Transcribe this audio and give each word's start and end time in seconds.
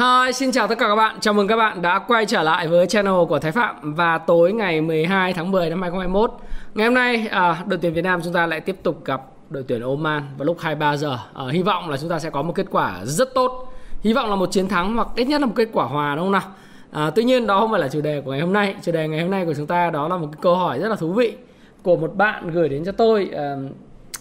Hi, 0.00 0.32
xin 0.32 0.52
chào 0.52 0.68
tất 0.68 0.78
cả 0.78 0.88
các 0.88 0.96
bạn. 0.96 1.16
Chào 1.20 1.34
mừng 1.34 1.48
các 1.48 1.56
bạn 1.56 1.82
đã 1.82 1.98
quay 1.98 2.26
trở 2.26 2.42
lại 2.42 2.68
với 2.68 2.86
channel 2.86 3.14
của 3.28 3.38
Thái 3.38 3.52
Phạm 3.52 3.94
và 3.94 4.18
tối 4.18 4.52
ngày 4.52 4.80
12 4.80 5.32
tháng 5.32 5.50
10 5.50 5.70
năm 5.70 5.82
2021. 5.82 6.32
Ngày 6.74 6.86
hôm 6.86 6.94
nay 6.94 7.28
à, 7.30 7.62
đội 7.66 7.78
tuyển 7.82 7.92
Việt 7.92 8.02
Nam 8.02 8.20
chúng 8.24 8.32
ta 8.32 8.46
lại 8.46 8.60
tiếp 8.60 8.76
tục 8.82 9.04
gặp 9.04 9.22
đội 9.50 9.64
tuyển 9.68 9.82
Oman 9.82 10.22
vào 10.38 10.46
lúc 10.46 10.56
23 10.60 10.96
giờ. 10.96 11.18
À, 11.34 11.44
hy 11.50 11.62
vọng 11.62 11.90
là 11.90 11.96
chúng 11.96 12.10
ta 12.10 12.18
sẽ 12.18 12.30
có 12.30 12.42
một 12.42 12.52
kết 12.52 12.66
quả 12.70 13.00
rất 13.04 13.34
tốt. 13.34 13.72
Hy 14.00 14.12
vọng 14.12 14.30
là 14.30 14.36
một 14.36 14.52
chiến 14.52 14.68
thắng 14.68 14.94
hoặc 14.96 15.08
ít 15.16 15.24
nhất 15.24 15.40
là 15.40 15.46
một 15.46 15.52
kết 15.56 15.68
quả 15.72 15.84
hòa 15.84 16.14
đúng 16.16 16.24
không 16.24 16.32
nào? 16.32 16.42
À, 16.90 17.10
tuy 17.10 17.24
nhiên 17.24 17.46
đó 17.46 17.60
không 17.60 17.70
phải 17.70 17.80
là 17.80 17.88
chủ 17.88 18.00
đề 18.00 18.20
của 18.20 18.30
ngày 18.30 18.40
hôm 18.40 18.52
nay. 18.52 18.74
Chủ 18.82 18.92
đề 18.92 19.08
ngày 19.08 19.20
hôm 19.20 19.30
nay 19.30 19.44
của 19.44 19.54
chúng 19.54 19.66
ta 19.66 19.90
đó 19.90 20.08
là 20.08 20.16
một 20.16 20.28
cái 20.32 20.40
câu 20.42 20.56
hỏi 20.56 20.78
rất 20.78 20.88
là 20.88 20.96
thú 20.96 21.12
vị 21.12 21.36
của 21.82 21.96
một 21.96 22.16
bạn 22.16 22.50
gửi 22.50 22.68
đến 22.68 22.84
cho 22.84 22.92
tôi. 22.92 23.30
À, 23.36 23.56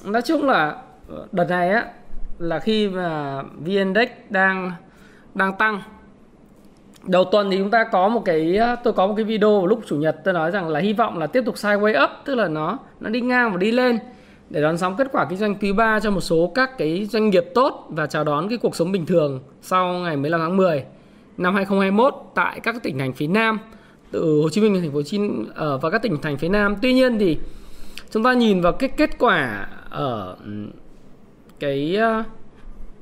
nói 0.03 0.21
chung 0.21 0.45
là 0.45 0.75
đợt 1.31 1.49
này 1.49 1.69
á 1.69 1.85
là 2.39 2.59
khi 2.59 2.87
mà 2.87 3.41
VN 3.41 3.65
Index 3.65 4.09
đang 4.29 4.71
đang 5.35 5.57
tăng 5.57 5.81
đầu 7.03 7.23
tuần 7.23 7.51
thì 7.51 7.57
chúng 7.57 7.69
ta 7.69 7.83
có 7.83 8.09
một 8.09 8.21
cái, 8.25 8.59
tôi 8.83 8.93
có 8.93 9.07
một 9.07 9.13
cái 9.17 9.25
video 9.25 9.57
vào 9.57 9.67
lúc 9.67 9.81
chủ 9.87 9.95
nhật, 9.95 10.17
tôi 10.23 10.33
nói 10.33 10.51
rằng 10.51 10.67
là 10.67 10.79
hy 10.79 10.93
vọng 10.93 11.17
là 11.17 11.27
tiếp 11.27 11.43
tục 11.45 11.55
sideways 11.55 12.03
up, 12.03 12.09
tức 12.25 12.35
là 12.35 12.47
nó 12.47 12.77
nó 12.99 13.09
đi 13.09 13.21
ngang 13.21 13.51
và 13.51 13.57
đi 13.57 13.71
lên 13.71 13.99
để 14.49 14.61
đón 14.61 14.77
sóng 14.77 14.95
kết 14.95 15.07
quả 15.11 15.25
kinh 15.29 15.37
doanh 15.37 15.55
quý 15.55 15.73
3 15.73 15.99
cho 15.99 16.11
một 16.11 16.21
số 16.21 16.51
các 16.55 16.77
cái 16.77 17.05
doanh 17.05 17.29
nghiệp 17.29 17.45
tốt 17.55 17.87
và 17.89 18.07
chào 18.07 18.23
đón 18.23 18.49
cái 18.49 18.57
cuộc 18.57 18.75
sống 18.75 18.91
bình 18.91 19.05
thường 19.05 19.39
sau 19.61 19.93
ngày 19.93 20.17
15 20.17 20.39
tháng 20.39 20.57
10 20.57 20.83
năm 21.37 21.55
2021 21.55 22.13
tại 22.35 22.59
các 22.59 22.75
tỉnh 22.83 22.99
thành 22.99 23.13
phía 23.13 23.27
Nam, 23.27 23.59
từ 24.11 24.41
Hồ 24.41 24.49
Chí 24.49 24.61
Minh 24.61 24.81
thành 24.81 24.91
phố 24.91 24.95
Hồ 24.95 25.03
Chí 25.03 25.19
Minh 25.19 25.45
ở 25.55 25.77
và 25.77 25.89
các 25.89 26.01
tỉnh 26.01 26.17
thành 26.21 26.37
phía 26.37 26.49
Nam. 26.49 26.75
Tuy 26.81 26.93
nhiên 26.93 27.19
thì 27.19 27.37
chúng 28.11 28.23
ta 28.23 28.33
nhìn 28.33 28.61
vào 28.61 28.71
cái 28.71 28.89
kết 28.89 29.19
quả 29.19 29.67
ở 29.89 30.37
cái 31.59 31.95
ờ, 31.95 32.23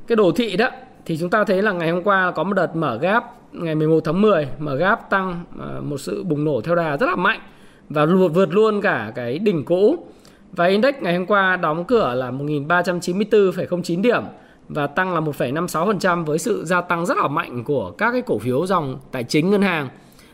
cái 0.07 0.15
đồ 0.15 0.31
thị 0.31 0.57
đó 0.57 0.69
thì 1.07 1.17
chúng 1.17 1.29
ta 1.29 1.43
thấy 1.43 1.61
là 1.61 1.71
ngày 1.71 1.91
hôm 1.91 2.03
qua 2.03 2.31
có 2.31 2.43
một 2.43 2.53
đợt 2.53 2.75
mở 2.75 2.97
gap 3.01 3.23
ngày 3.51 3.75
11 3.75 3.99
tháng 4.03 4.21
10 4.21 4.47
mở 4.59 4.75
gap 4.75 5.09
tăng 5.09 5.43
ờ, 5.59 5.81
một 5.81 5.97
sự 5.97 6.23
bùng 6.23 6.45
nổ 6.45 6.61
theo 6.61 6.75
đà 6.75 6.97
rất 6.97 7.05
là 7.05 7.15
mạnh 7.15 7.39
và 7.89 8.05
vượt 8.05 8.53
luôn 8.53 8.81
cả 8.81 9.11
cái 9.15 9.39
đỉnh 9.39 9.65
cũ. 9.65 10.07
Và 10.51 10.65
index 10.65 10.95
ngày 11.01 11.17
hôm 11.17 11.25
qua 11.25 11.57
đóng 11.57 11.85
cửa 11.85 12.13
là 12.13 12.31
1394,09 12.31 14.01
điểm 14.01 14.23
và 14.69 14.87
tăng 14.87 15.13
là 15.13 15.21
1,56% 15.21 16.25
với 16.25 16.39
sự 16.39 16.65
gia 16.65 16.81
tăng 16.81 17.05
rất 17.05 17.17
là 17.17 17.27
mạnh 17.27 17.63
của 17.63 17.91
các 17.91 18.11
cái 18.11 18.21
cổ 18.21 18.37
phiếu 18.37 18.65
dòng 18.65 18.99
tài 19.11 19.23
chính 19.23 19.49
ngân 19.49 19.61
hàng. 19.61 19.89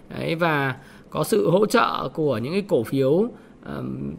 Đấy, 0.09 0.35
và 0.35 0.75
có 1.09 1.23
sự 1.23 1.49
hỗ 1.49 1.65
trợ 1.65 2.09
của 2.13 2.37
những 2.37 2.53
cái 2.53 2.63
cổ 2.67 2.83
phiếu 2.83 3.09
uh, 3.09 3.29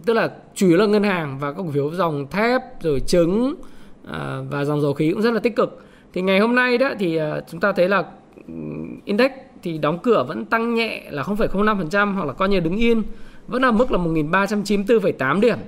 tức 0.06 0.14
là 0.14 0.30
chủ 0.54 0.68
yếu 0.68 0.76
là 0.76 0.86
ngân 0.86 1.02
hàng 1.02 1.38
và 1.38 1.52
các 1.52 1.58
cổ 1.58 1.70
phiếu 1.70 1.90
dòng 1.90 2.26
thép 2.30 2.62
rồi 2.82 3.00
trứng 3.00 3.54
uh, 4.08 4.14
và 4.50 4.64
dòng 4.64 4.80
dầu 4.80 4.94
khí 4.94 5.12
cũng 5.12 5.22
rất 5.22 5.30
là 5.30 5.40
tích 5.40 5.56
cực 5.56 5.84
thì 6.14 6.22
ngày 6.22 6.38
hôm 6.38 6.54
nay 6.54 6.78
đó 6.78 6.90
thì 6.98 7.16
ờ, 7.16 7.42
chúng 7.50 7.60
ta 7.60 7.72
thấy 7.72 7.88
là 7.88 8.04
index 9.04 9.30
thì 9.62 9.78
đóng 9.78 9.98
cửa 10.02 10.24
vẫn 10.28 10.44
tăng 10.44 10.74
nhẹ 10.74 11.02
là 11.10 11.22
0,05% 11.22 12.14
hoặc 12.14 12.26
là 12.26 12.32
coi 12.32 12.48
như 12.48 12.60
đứng 12.60 12.76
yên 12.76 13.02
vẫn 13.46 13.62
ở 13.62 13.72
mức 13.72 13.92
là 13.92 13.98
1394,8 13.98 15.40
điểm. 15.40 15.58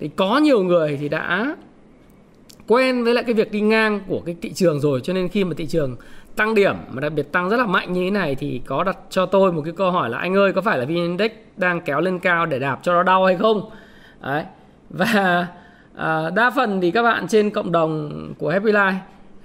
Thì 0.00 0.10
có 0.16 0.38
nhiều 0.38 0.62
người 0.62 0.96
thì 1.00 1.08
đã 1.08 1.56
quen 2.66 3.04
với 3.04 3.14
lại 3.14 3.24
cái 3.24 3.34
việc 3.34 3.52
đi 3.52 3.60
ngang 3.60 4.00
của 4.08 4.20
cái 4.26 4.36
thị 4.42 4.52
trường 4.52 4.80
rồi 4.80 5.00
cho 5.00 5.12
nên 5.12 5.28
khi 5.28 5.44
mà 5.44 5.54
thị 5.56 5.66
trường 5.66 5.96
tăng 6.36 6.54
điểm 6.54 6.76
mà 6.90 7.00
đặc 7.00 7.12
biệt 7.12 7.32
tăng 7.32 7.48
rất 7.48 7.56
là 7.56 7.66
mạnh 7.66 7.92
như 7.92 8.04
thế 8.04 8.10
này 8.10 8.34
thì 8.34 8.60
có 8.66 8.84
đặt 8.84 8.98
cho 9.10 9.26
tôi 9.26 9.52
một 9.52 9.62
cái 9.64 9.74
câu 9.76 9.90
hỏi 9.90 10.10
là 10.10 10.18
anh 10.18 10.34
ơi 10.34 10.52
có 10.52 10.60
phải 10.60 10.78
là 10.78 10.84
VN 10.84 10.94
Index 10.94 11.30
đang 11.56 11.80
kéo 11.80 12.00
lên 12.00 12.18
cao 12.18 12.46
để 12.46 12.58
đạp 12.58 12.78
cho 12.82 12.92
nó 12.92 13.02
đau 13.02 13.24
hay 13.24 13.36
không? 13.36 13.70
Đấy. 14.22 14.44
Và 14.90 15.46
à, 15.96 16.30
đa 16.30 16.50
phần 16.50 16.80
thì 16.80 16.90
các 16.90 17.02
bạn 17.02 17.28
trên 17.28 17.50
cộng 17.50 17.72
đồng 17.72 18.10
của 18.38 18.50
Happy 18.50 18.72
Life 18.72 18.94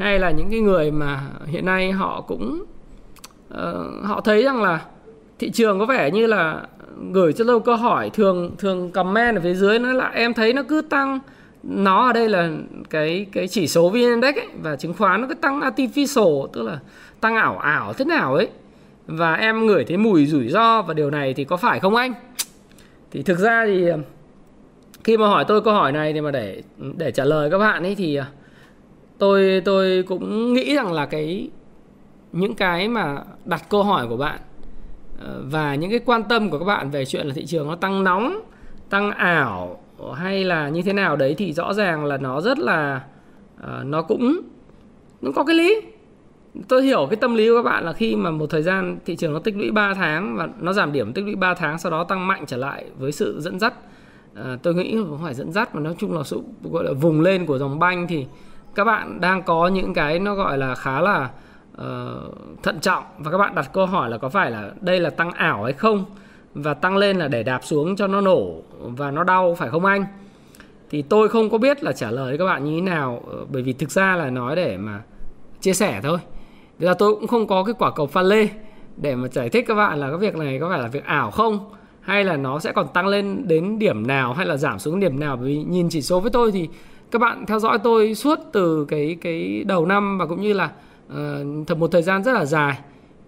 hay 0.01 0.19
là 0.19 0.31
những 0.31 0.49
cái 0.51 0.59
người 0.59 0.91
mà 0.91 1.21
hiện 1.45 1.65
nay 1.65 1.91
họ 1.91 2.21
cũng 2.21 2.63
uh, 3.53 4.03
họ 4.03 4.21
thấy 4.21 4.43
rằng 4.43 4.61
là 4.61 4.85
thị 5.39 5.51
trường 5.51 5.79
có 5.79 5.85
vẻ 5.85 6.11
như 6.11 6.27
là 6.27 6.61
gửi 7.11 7.33
cho 7.33 7.45
tôi 7.47 7.59
câu 7.61 7.75
hỏi 7.75 8.09
thường 8.09 8.51
thường 8.57 8.91
comment 8.91 9.35
ở 9.35 9.41
phía 9.41 9.53
dưới 9.53 9.79
nó 9.79 9.93
là 9.93 10.09
em 10.09 10.33
thấy 10.33 10.53
nó 10.53 10.63
cứ 10.63 10.81
tăng 10.81 11.19
nó 11.63 12.07
ở 12.07 12.13
đây 12.13 12.29
là 12.29 12.49
cái 12.89 13.25
cái 13.31 13.47
chỉ 13.47 13.67
số 13.67 13.89
VN 13.89 13.95
Index 13.95 14.35
ấy, 14.35 14.47
và 14.61 14.75
chứng 14.75 14.93
khoán 14.93 15.21
nó 15.21 15.27
cứ 15.27 15.33
tăng 15.33 15.59
artificial 15.59 16.47
tức 16.47 16.61
là 16.61 16.79
tăng 17.21 17.35
ảo 17.35 17.57
ảo 17.57 17.93
thế 17.93 18.05
nào 18.05 18.35
ấy. 18.35 18.49
Và 19.07 19.33
em 19.33 19.65
ngửi 19.65 19.83
thấy 19.83 19.97
mùi 19.97 20.25
rủi 20.25 20.49
ro 20.49 20.81
và 20.81 20.93
điều 20.93 21.09
này 21.09 21.33
thì 21.33 21.43
có 21.43 21.57
phải 21.57 21.79
không 21.79 21.95
anh? 21.95 22.13
Thì 23.11 23.23
thực 23.23 23.39
ra 23.39 23.65
thì 23.65 23.87
ờ, 23.87 23.97
khi 25.03 25.17
mà 25.17 25.27
hỏi 25.27 25.45
tôi 25.47 25.61
câu 25.61 25.73
hỏi 25.73 25.91
này 25.91 26.13
thì 26.13 26.21
mà 26.21 26.31
để 26.31 26.61
để 26.97 27.11
trả 27.11 27.25
lời 27.25 27.49
các 27.49 27.57
bạn 27.57 27.83
ấy 27.83 27.95
thì 27.95 28.15
ờ, 28.15 28.25
tôi 29.21 29.61
tôi 29.65 30.03
cũng 30.03 30.53
nghĩ 30.53 30.75
rằng 30.75 30.93
là 30.93 31.05
cái 31.05 31.49
những 32.31 32.55
cái 32.55 32.87
mà 32.87 33.17
đặt 33.45 33.69
câu 33.69 33.83
hỏi 33.83 34.07
của 34.07 34.17
bạn 34.17 34.39
ờ, 35.19 35.43
và 35.45 35.75
những 35.75 35.89
cái 35.89 35.99
quan 36.05 36.23
tâm 36.23 36.49
của 36.49 36.59
các 36.59 36.65
bạn 36.65 36.89
về 36.89 37.05
chuyện 37.05 37.27
là 37.27 37.33
thị 37.33 37.45
trường 37.45 37.67
nó 37.67 37.75
tăng 37.75 38.03
nóng 38.03 38.39
tăng 38.89 39.11
ảo 39.11 39.79
hay 40.15 40.43
là 40.43 40.69
như 40.69 40.81
thế 40.81 40.93
nào 40.93 41.15
đấy 41.15 41.35
thì 41.37 41.53
rõ 41.53 41.73
ràng 41.73 42.05
là 42.05 42.17
nó 42.17 42.41
rất 42.41 42.59
là 42.59 43.03
uh, 43.59 43.85
nó 43.85 44.01
cũng 44.01 44.41
nó 45.21 45.31
có 45.35 45.43
cái 45.43 45.55
lý. 45.55 45.81
Tôi 46.67 46.83
hiểu 46.83 47.07
cái 47.09 47.15
tâm 47.15 47.35
lý 47.35 47.49
của 47.49 47.55
các 47.55 47.61
bạn 47.61 47.85
là 47.85 47.93
khi 47.93 48.15
mà 48.15 48.31
một 48.31 48.47
thời 48.49 48.61
gian 48.61 48.97
thị 49.05 49.15
trường 49.15 49.33
nó 49.33 49.39
tích 49.39 49.57
lũy 49.57 49.71
3 49.71 49.93
tháng 49.93 50.35
và 50.37 50.49
nó 50.59 50.73
giảm 50.73 50.91
điểm 50.91 51.13
tích 51.13 51.25
lũy 51.25 51.35
3 51.35 51.53
tháng 51.53 51.79
sau 51.79 51.91
đó 51.91 52.03
tăng 52.03 52.27
mạnh 52.27 52.43
trở 52.47 52.57
lại 52.57 52.85
với 52.97 53.11
sự 53.11 53.41
dẫn 53.41 53.59
dắt 53.59 53.73
ờ, 54.35 54.57
tôi 54.63 54.75
nghĩ 54.75 54.95
không 54.95 55.19
phải 55.23 55.33
dẫn 55.33 55.51
dắt 55.51 55.75
mà 55.75 55.81
nói 55.81 55.95
chung 55.99 56.17
là 56.17 56.23
sự 56.23 56.41
gọi 56.71 56.83
là 56.83 56.93
vùng 56.93 57.21
lên 57.21 57.45
của 57.45 57.57
dòng 57.57 57.79
banh 57.79 58.07
thì 58.07 58.25
các 58.75 58.83
bạn 58.83 59.21
đang 59.21 59.43
có 59.43 59.67
những 59.67 59.93
cái 59.93 60.19
nó 60.19 60.35
gọi 60.35 60.57
là 60.57 60.75
khá 60.75 61.01
là 61.01 61.29
uh, 61.73 61.83
thận 62.63 62.79
trọng 62.79 63.03
và 63.17 63.31
các 63.31 63.37
bạn 63.37 63.55
đặt 63.55 63.69
câu 63.73 63.85
hỏi 63.85 64.09
là 64.09 64.17
có 64.17 64.29
phải 64.29 64.51
là 64.51 64.71
đây 64.81 64.99
là 64.99 65.09
tăng 65.09 65.31
ảo 65.31 65.63
hay 65.63 65.73
không? 65.73 66.05
Và 66.53 66.73
tăng 66.73 66.97
lên 66.97 67.17
là 67.17 67.27
để 67.27 67.43
đạp 67.43 67.59
xuống 67.63 67.95
cho 67.95 68.07
nó 68.07 68.21
nổ 68.21 68.61
và 68.79 69.11
nó 69.11 69.23
đau 69.23 69.55
phải 69.55 69.69
không 69.69 69.85
anh? 69.85 70.05
Thì 70.89 71.01
tôi 71.01 71.29
không 71.29 71.49
có 71.49 71.57
biết 71.57 71.83
là 71.83 71.91
trả 71.91 72.11
lời 72.11 72.37
các 72.37 72.45
bạn 72.45 72.65
như 72.65 72.75
thế 72.75 72.81
nào 72.81 73.23
ờ, 73.31 73.45
bởi 73.51 73.61
vì 73.61 73.73
thực 73.73 73.91
ra 73.91 74.15
là 74.15 74.29
nói 74.29 74.55
để 74.55 74.77
mà 74.77 75.01
chia 75.61 75.73
sẻ 75.73 75.99
thôi. 76.03 76.17
Bây 76.79 76.87
là 76.87 76.93
tôi 76.93 77.15
cũng 77.15 77.27
không 77.27 77.47
có 77.47 77.63
cái 77.63 77.73
quả 77.79 77.91
cầu 77.91 78.07
pha 78.07 78.21
lê 78.21 78.47
để 78.97 79.15
mà 79.15 79.27
giải 79.27 79.49
thích 79.49 79.65
các 79.67 79.75
bạn 79.75 79.99
là 79.99 80.09
cái 80.09 80.17
việc 80.17 80.35
này 80.35 80.59
có 80.59 80.69
phải 80.69 80.79
là 80.79 80.87
việc 80.87 81.05
ảo 81.05 81.31
không 81.31 81.69
hay 82.01 82.23
là 82.23 82.37
nó 82.37 82.59
sẽ 82.59 82.71
còn 82.71 82.87
tăng 82.93 83.07
lên 83.07 83.47
đến 83.47 83.79
điểm 83.79 84.07
nào 84.07 84.33
hay 84.33 84.45
là 84.45 84.57
giảm 84.57 84.79
xuống 84.79 84.99
điểm 84.99 85.19
nào. 85.19 85.35
Bởi 85.35 85.45
vì 85.45 85.63
nhìn 85.63 85.89
chỉ 85.89 86.01
số 86.01 86.19
với 86.19 86.31
tôi 86.31 86.51
thì 86.51 86.69
các 87.11 87.19
bạn 87.19 87.45
theo 87.45 87.59
dõi 87.59 87.77
tôi 87.83 88.15
suốt 88.15 88.39
từ 88.51 88.85
cái 88.85 89.17
cái 89.21 89.63
đầu 89.67 89.85
năm 89.85 90.17
và 90.17 90.25
cũng 90.25 90.41
như 90.41 90.53
là 90.53 90.69
uh, 91.13 91.77
một 91.77 91.87
thời 91.91 92.01
gian 92.01 92.23
rất 92.23 92.31
là 92.33 92.45
dài. 92.45 92.79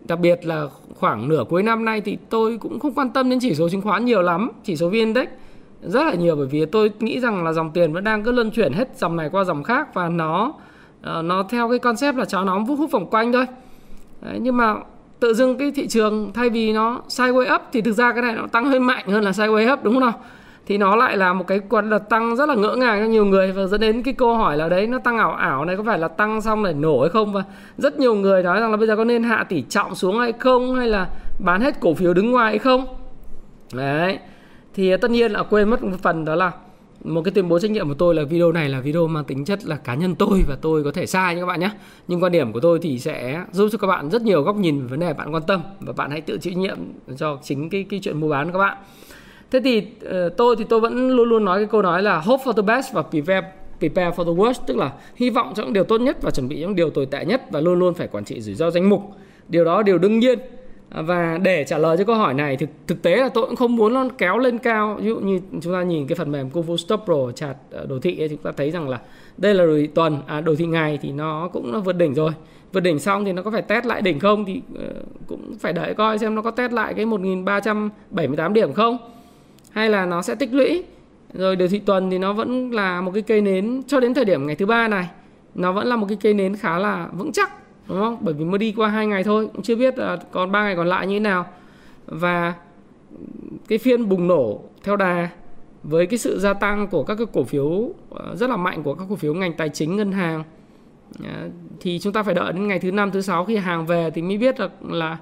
Đặc 0.05 0.19
biệt 0.19 0.45
là 0.45 0.67
khoảng 0.95 1.29
nửa 1.29 1.43
cuối 1.49 1.63
năm 1.63 1.85
nay 1.85 2.01
thì 2.01 2.17
tôi 2.29 2.57
cũng 2.57 2.79
không 2.79 2.93
quan 2.93 3.09
tâm 3.09 3.29
đến 3.29 3.39
chỉ 3.39 3.55
số 3.55 3.69
chứng 3.69 3.81
khoán 3.81 4.05
nhiều 4.05 4.21
lắm 4.21 4.49
chỉ 4.63 4.75
số 4.75 4.89
vn 4.89 4.93
index 4.93 5.27
rất 5.81 6.03
là 6.03 6.13
nhiều 6.13 6.35
bởi 6.35 6.45
vì 6.45 6.65
tôi 6.65 6.91
nghĩ 6.99 7.19
rằng 7.19 7.43
là 7.43 7.53
dòng 7.53 7.71
tiền 7.71 7.93
vẫn 7.93 8.03
đang 8.03 8.23
cứ 8.23 8.31
luân 8.31 8.51
chuyển 8.51 8.73
hết 8.73 8.97
dòng 8.97 9.15
này 9.15 9.29
qua 9.29 9.43
dòng 9.43 9.63
khác 9.63 9.93
và 9.93 10.09
nó 10.09 10.53
uh, 10.99 11.25
nó 11.25 11.43
theo 11.43 11.69
cái 11.69 11.79
concept 11.79 12.17
là 12.17 12.25
cháo 12.25 12.45
nóng 12.45 12.65
vút 12.65 12.79
hút 12.79 12.91
vòng 12.91 13.09
quanh 13.09 13.33
thôi. 13.33 13.45
Đấy, 14.21 14.39
nhưng 14.41 14.57
mà 14.57 14.75
tự 15.19 15.33
dưng 15.33 15.57
cái 15.57 15.71
thị 15.71 15.87
trường 15.87 16.31
thay 16.33 16.49
vì 16.49 16.73
nó 16.73 17.01
sideways 17.07 17.55
up 17.55 17.61
thì 17.71 17.81
thực 17.81 17.91
ra 17.91 18.13
cái 18.13 18.21
này 18.21 18.35
nó 18.35 18.47
tăng 18.47 18.65
hơi 18.65 18.79
mạnh 18.79 19.07
hơn 19.07 19.23
là 19.23 19.31
sideways 19.31 19.73
up 19.73 19.83
đúng 19.83 19.93
không 19.93 20.01
nào? 20.01 20.13
Thì 20.65 20.77
nó 20.77 20.95
lại 20.95 21.17
là 21.17 21.33
một 21.33 21.47
cái 21.47 21.59
quần 21.69 21.89
đợt 21.89 22.09
tăng 22.09 22.35
rất 22.35 22.49
là 22.49 22.55
ngỡ 22.55 22.75
ngàng 22.75 23.03
cho 23.03 23.09
nhiều 23.09 23.25
người 23.25 23.51
và 23.51 23.65
dẫn 23.65 23.81
đến 23.81 24.03
cái 24.03 24.13
câu 24.13 24.35
hỏi 24.35 24.57
là 24.57 24.69
đấy, 24.69 24.87
nó 24.87 24.99
tăng 24.99 25.17
ảo 25.17 25.31
ảo 25.31 25.65
này 25.65 25.77
có 25.77 25.83
phải 25.83 25.99
là 25.99 26.07
tăng 26.07 26.41
xong 26.41 26.63
để 26.63 26.73
nổ 26.73 27.01
hay 27.01 27.09
không? 27.09 27.33
Và 27.33 27.43
rất 27.77 27.99
nhiều 27.99 28.15
người 28.15 28.43
nói 28.43 28.59
rằng 28.59 28.71
là 28.71 28.77
bây 28.77 28.87
giờ 28.87 28.95
có 28.95 29.03
nên 29.03 29.23
hạ 29.23 29.45
tỷ 29.49 29.61
trọng 29.61 29.95
xuống 29.95 30.19
hay 30.19 30.31
không? 30.31 30.75
Hay 30.75 30.87
là 30.87 31.09
bán 31.39 31.61
hết 31.61 31.79
cổ 31.79 31.93
phiếu 31.93 32.13
đứng 32.13 32.31
ngoài 32.31 32.51
hay 32.51 32.59
không? 32.59 32.85
Đấy. 33.73 34.19
Thì 34.73 34.91
à, 34.91 34.97
tất 34.97 35.11
nhiên 35.11 35.31
là 35.31 35.43
quên 35.43 35.69
mất 35.69 35.83
một 35.83 35.97
phần 36.01 36.25
đó 36.25 36.35
là 36.35 36.51
một 37.03 37.21
cái 37.21 37.31
tuyên 37.31 37.49
bố 37.49 37.59
trách 37.59 37.71
nhiệm 37.71 37.87
của 37.87 37.93
tôi 37.93 38.15
là 38.15 38.23
video 38.23 38.51
này 38.51 38.69
là 38.69 38.79
video 38.79 39.07
mang 39.07 39.23
tính 39.23 39.45
chất 39.45 39.65
là 39.65 39.75
cá 39.75 39.95
nhân 39.95 40.15
tôi 40.15 40.43
và 40.47 40.55
tôi 40.61 40.83
có 40.83 40.91
thể 40.91 41.05
sai 41.05 41.35
nha 41.35 41.41
các 41.41 41.45
bạn 41.45 41.59
nhé. 41.59 41.71
Nhưng 42.07 42.23
quan 42.23 42.31
điểm 42.31 42.53
của 42.53 42.59
tôi 42.59 42.79
thì 42.81 42.99
sẽ 42.99 43.43
giúp 43.51 43.69
cho 43.71 43.77
các 43.77 43.87
bạn 43.87 44.09
rất 44.09 44.21
nhiều 44.21 44.41
góc 44.41 44.55
nhìn 44.55 44.81
về 44.81 44.87
vấn 44.87 44.99
đề 44.99 45.13
bạn 45.13 45.33
quan 45.33 45.43
tâm 45.47 45.61
và 45.79 45.93
bạn 45.93 46.11
hãy 46.11 46.21
tự 46.21 46.37
chịu 46.37 46.53
trách 46.53 46.59
nhiệm 46.59 46.77
cho 47.17 47.37
chính 47.43 47.69
cái 47.69 47.85
cái 47.89 47.99
chuyện 48.03 48.19
mua 48.19 48.29
bán 48.29 48.47
của 48.47 48.53
các 48.53 48.59
bạn 48.59 48.77
thế 49.53 49.59
thì 49.63 49.77
uh, 49.77 50.37
tôi 50.37 50.55
thì 50.55 50.65
tôi 50.69 50.79
vẫn 50.79 51.09
luôn 51.09 51.29
luôn 51.29 51.45
nói 51.45 51.59
cái 51.59 51.67
câu 51.71 51.81
nói 51.81 52.03
là 52.03 52.19
hope 52.19 52.43
for 52.43 52.53
the 52.53 52.61
best 52.61 52.93
và 52.93 53.01
prepare 53.01 53.47
prepare 53.79 54.15
for 54.15 54.23
the 54.23 54.41
worst 54.41 54.65
tức 54.67 54.77
là 54.77 54.91
hy 55.15 55.29
vọng 55.29 55.53
cho 55.55 55.63
những 55.63 55.73
điều 55.73 55.83
tốt 55.83 56.01
nhất 56.01 56.17
và 56.21 56.31
chuẩn 56.31 56.47
bị 56.47 56.59
những 56.59 56.75
điều 56.75 56.89
tồi 56.89 57.05
tệ 57.05 57.25
nhất 57.25 57.41
và 57.51 57.59
luôn 57.59 57.79
luôn 57.79 57.93
phải 57.93 58.07
quản 58.07 58.25
trị 58.25 58.41
rủi 58.41 58.55
ro 58.55 58.69
danh 58.69 58.89
mục. 58.89 59.01
Điều 59.49 59.65
đó 59.65 59.83
điều 59.83 59.97
đương 59.97 60.19
nhiên. 60.19 60.39
Và 60.89 61.39
để 61.43 61.63
trả 61.63 61.77
lời 61.77 61.97
cho 61.97 62.03
câu 62.03 62.15
hỏi 62.15 62.33
này 62.33 62.57
thực 62.57 62.69
thực 62.87 63.01
tế 63.01 63.15
là 63.15 63.29
tôi 63.29 63.45
cũng 63.45 63.55
không 63.55 63.75
muốn 63.75 63.93
nó 63.93 64.07
kéo 64.17 64.37
lên 64.37 64.57
cao. 64.57 64.97
Ví 65.01 65.07
dụ 65.07 65.19
như 65.19 65.39
chúng 65.61 65.73
ta 65.73 65.83
nhìn 65.83 66.07
cái 66.07 66.15
phần 66.15 66.31
mềm 66.31 66.49
Kung 66.49 66.77
Stop 66.77 67.01
Pro 67.05 67.31
chart 67.35 67.57
ờ, 67.71 67.85
đồ 67.85 67.99
thị 67.99 68.21
ấy, 68.21 68.29
chúng 68.29 68.37
ta 68.37 68.51
thấy 68.51 68.71
rằng 68.71 68.89
là 68.89 68.99
đây 69.37 69.53
là 69.53 69.65
đồ 69.65 69.77
thị 69.77 69.87
tuần 69.87 70.17
à, 70.27 70.41
đồ 70.41 70.55
thị 70.55 70.65
ngày 70.65 70.99
thì 71.01 71.11
nó 71.11 71.49
cũng 71.53 71.71
nó 71.71 71.79
vượt 71.79 71.93
đỉnh 71.93 72.13
rồi. 72.13 72.31
Vượt 72.73 72.79
đỉnh 72.79 72.99
xong 72.99 73.25
thì 73.25 73.33
nó 73.33 73.41
có 73.41 73.51
phải 73.51 73.61
test 73.61 73.85
lại 73.85 74.01
đỉnh 74.01 74.19
không? 74.19 74.45
Thì 74.45 74.61
uh, 74.73 75.27
cũng 75.27 75.53
phải 75.59 75.73
đợi 75.73 75.93
coi 75.93 76.17
xem 76.17 76.35
nó 76.35 76.41
có 76.41 76.51
test 76.51 76.73
lại 76.73 76.93
cái 76.93 77.05
1378 77.05 78.53
điểm 78.53 78.73
không? 78.73 78.97
Hay 79.73 79.89
là 79.89 80.05
nó 80.05 80.21
sẽ 80.21 80.35
tích 80.35 80.53
lũy. 80.53 80.83
Rồi 81.33 81.55
điều 81.55 81.67
thị 81.67 81.79
tuần 81.79 82.09
thì 82.09 82.17
nó 82.17 82.33
vẫn 82.33 82.71
là 82.71 83.01
một 83.01 83.11
cái 83.13 83.21
cây 83.21 83.41
nến 83.41 83.81
cho 83.87 83.99
đến 83.99 84.13
thời 84.13 84.25
điểm 84.25 84.47
ngày 84.47 84.55
thứ 84.55 84.65
ba 84.65 84.87
này. 84.87 85.09
Nó 85.55 85.71
vẫn 85.71 85.87
là 85.87 85.95
một 85.95 86.05
cái 86.09 86.17
cây 86.21 86.33
nến 86.33 86.55
khá 86.55 86.79
là 86.79 87.07
vững 87.13 87.31
chắc, 87.31 87.51
đúng 87.87 87.99
không? 87.99 88.17
Bởi 88.21 88.33
vì 88.33 88.45
mới 88.45 88.57
đi 88.57 88.73
qua 88.77 88.89
hai 88.89 89.07
ngày 89.07 89.23
thôi, 89.23 89.47
cũng 89.53 89.61
chưa 89.61 89.75
biết 89.75 89.97
là 89.97 90.17
còn 90.31 90.51
ba 90.51 90.63
ngày 90.63 90.75
còn 90.75 90.87
lại 90.87 91.07
như 91.07 91.15
thế 91.15 91.19
nào. 91.19 91.45
Và 92.05 92.53
cái 93.67 93.77
phiên 93.77 94.09
bùng 94.09 94.27
nổ 94.27 94.61
theo 94.83 94.95
đà 94.95 95.29
với 95.83 96.05
cái 96.05 96.17
sự 96.17 96.39
gia 96.39 96.53
tăng 96.53 96.87
của 96.87 97.03
các 97.03 97.15
cái 97.15 97.27
cổ 97.33 97.43
phiếu 97.43 97.89
ờ, 98.09 98.35
rất 98.35 98.49
là 98.49 98.57
mạnh 98.57 98.83
của 98.83 98.93
các 98.93 99.05
cổ 99.09 99.15
phiếu 99.15 99.33
ngành 99.33 99.53
tài 99.53 99.69
chính, 99.69 99.95
ngân 99.95 100.11
hàng. 100.11 100.43
Ờ, 101.23 101.49
thì 101.79 101.99
chúng 101.99 102.13
ta 102.13 102.23
phải 102.23 102.33
đợi 102.33 102.53
đến 102.53 102.67
ngày 102.67 102.79
thứ 102.79 102.91
năm, 102.91 103.11
thứ 103.11 103.21
sáu 103.21 103.45
khi 103.45 103.55
hàng 103.55 103.85
về 103.85 104.11
thì 104.11 104.21
mới 104.21 104.37
biết 104.37 104.59
được 104.59 104.71
là 104.89 105.17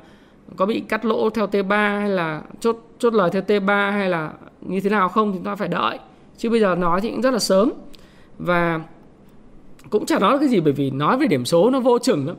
có 0.56 0.66
bị 0.66 0.80
cắt 0.80 1.06
lỗ 1.06 1.30
theo 1.30 1.48
T3 1.48 2.00
hay 2.00 2.10
là 2.10 2.42
chốt 2.60 2.78
chốt 3.00 3.14
lời 3.14 3.30
theo 3.34 3.42
T3 3.42 3.92
hay 3.92 4.10
là 4.10 4.34
như 4.62 4.80
thế 4.80 4.90
nào 4.90 5.10
không 5.10 5.32
thì 5.32 5.38
chúng 5.38 5.46
ta 5.46 5.56
phải 5.56 5.68
đợi. 5.68 6.00
Chứ 6.38 6.50
bây 6.50 6.60
giờ 6.60 6.76
nói 6.76 7.02
thì 7.02 7.10
cũng 7.10 7.22
rất 7.22 7.32
là 7.32 7.40
sớm. 7.40 7.72
Và 8.40 8.82
cũng 9.90 10.06
chả 10.06 10.20
nói 10.20 10.40
cái 10.40 10.48
gì 10.48 10.60
bởi 10.60 10.74
vì 10.74 10.92
nói 10.92 11.18
về 11.18 11.28
điểm 11.28 11.46
số 11.46 11.70
nó 11.70 11.80
vô 11.80 12.00
chừng 12.00 12.28
lắm. 12.28 12.36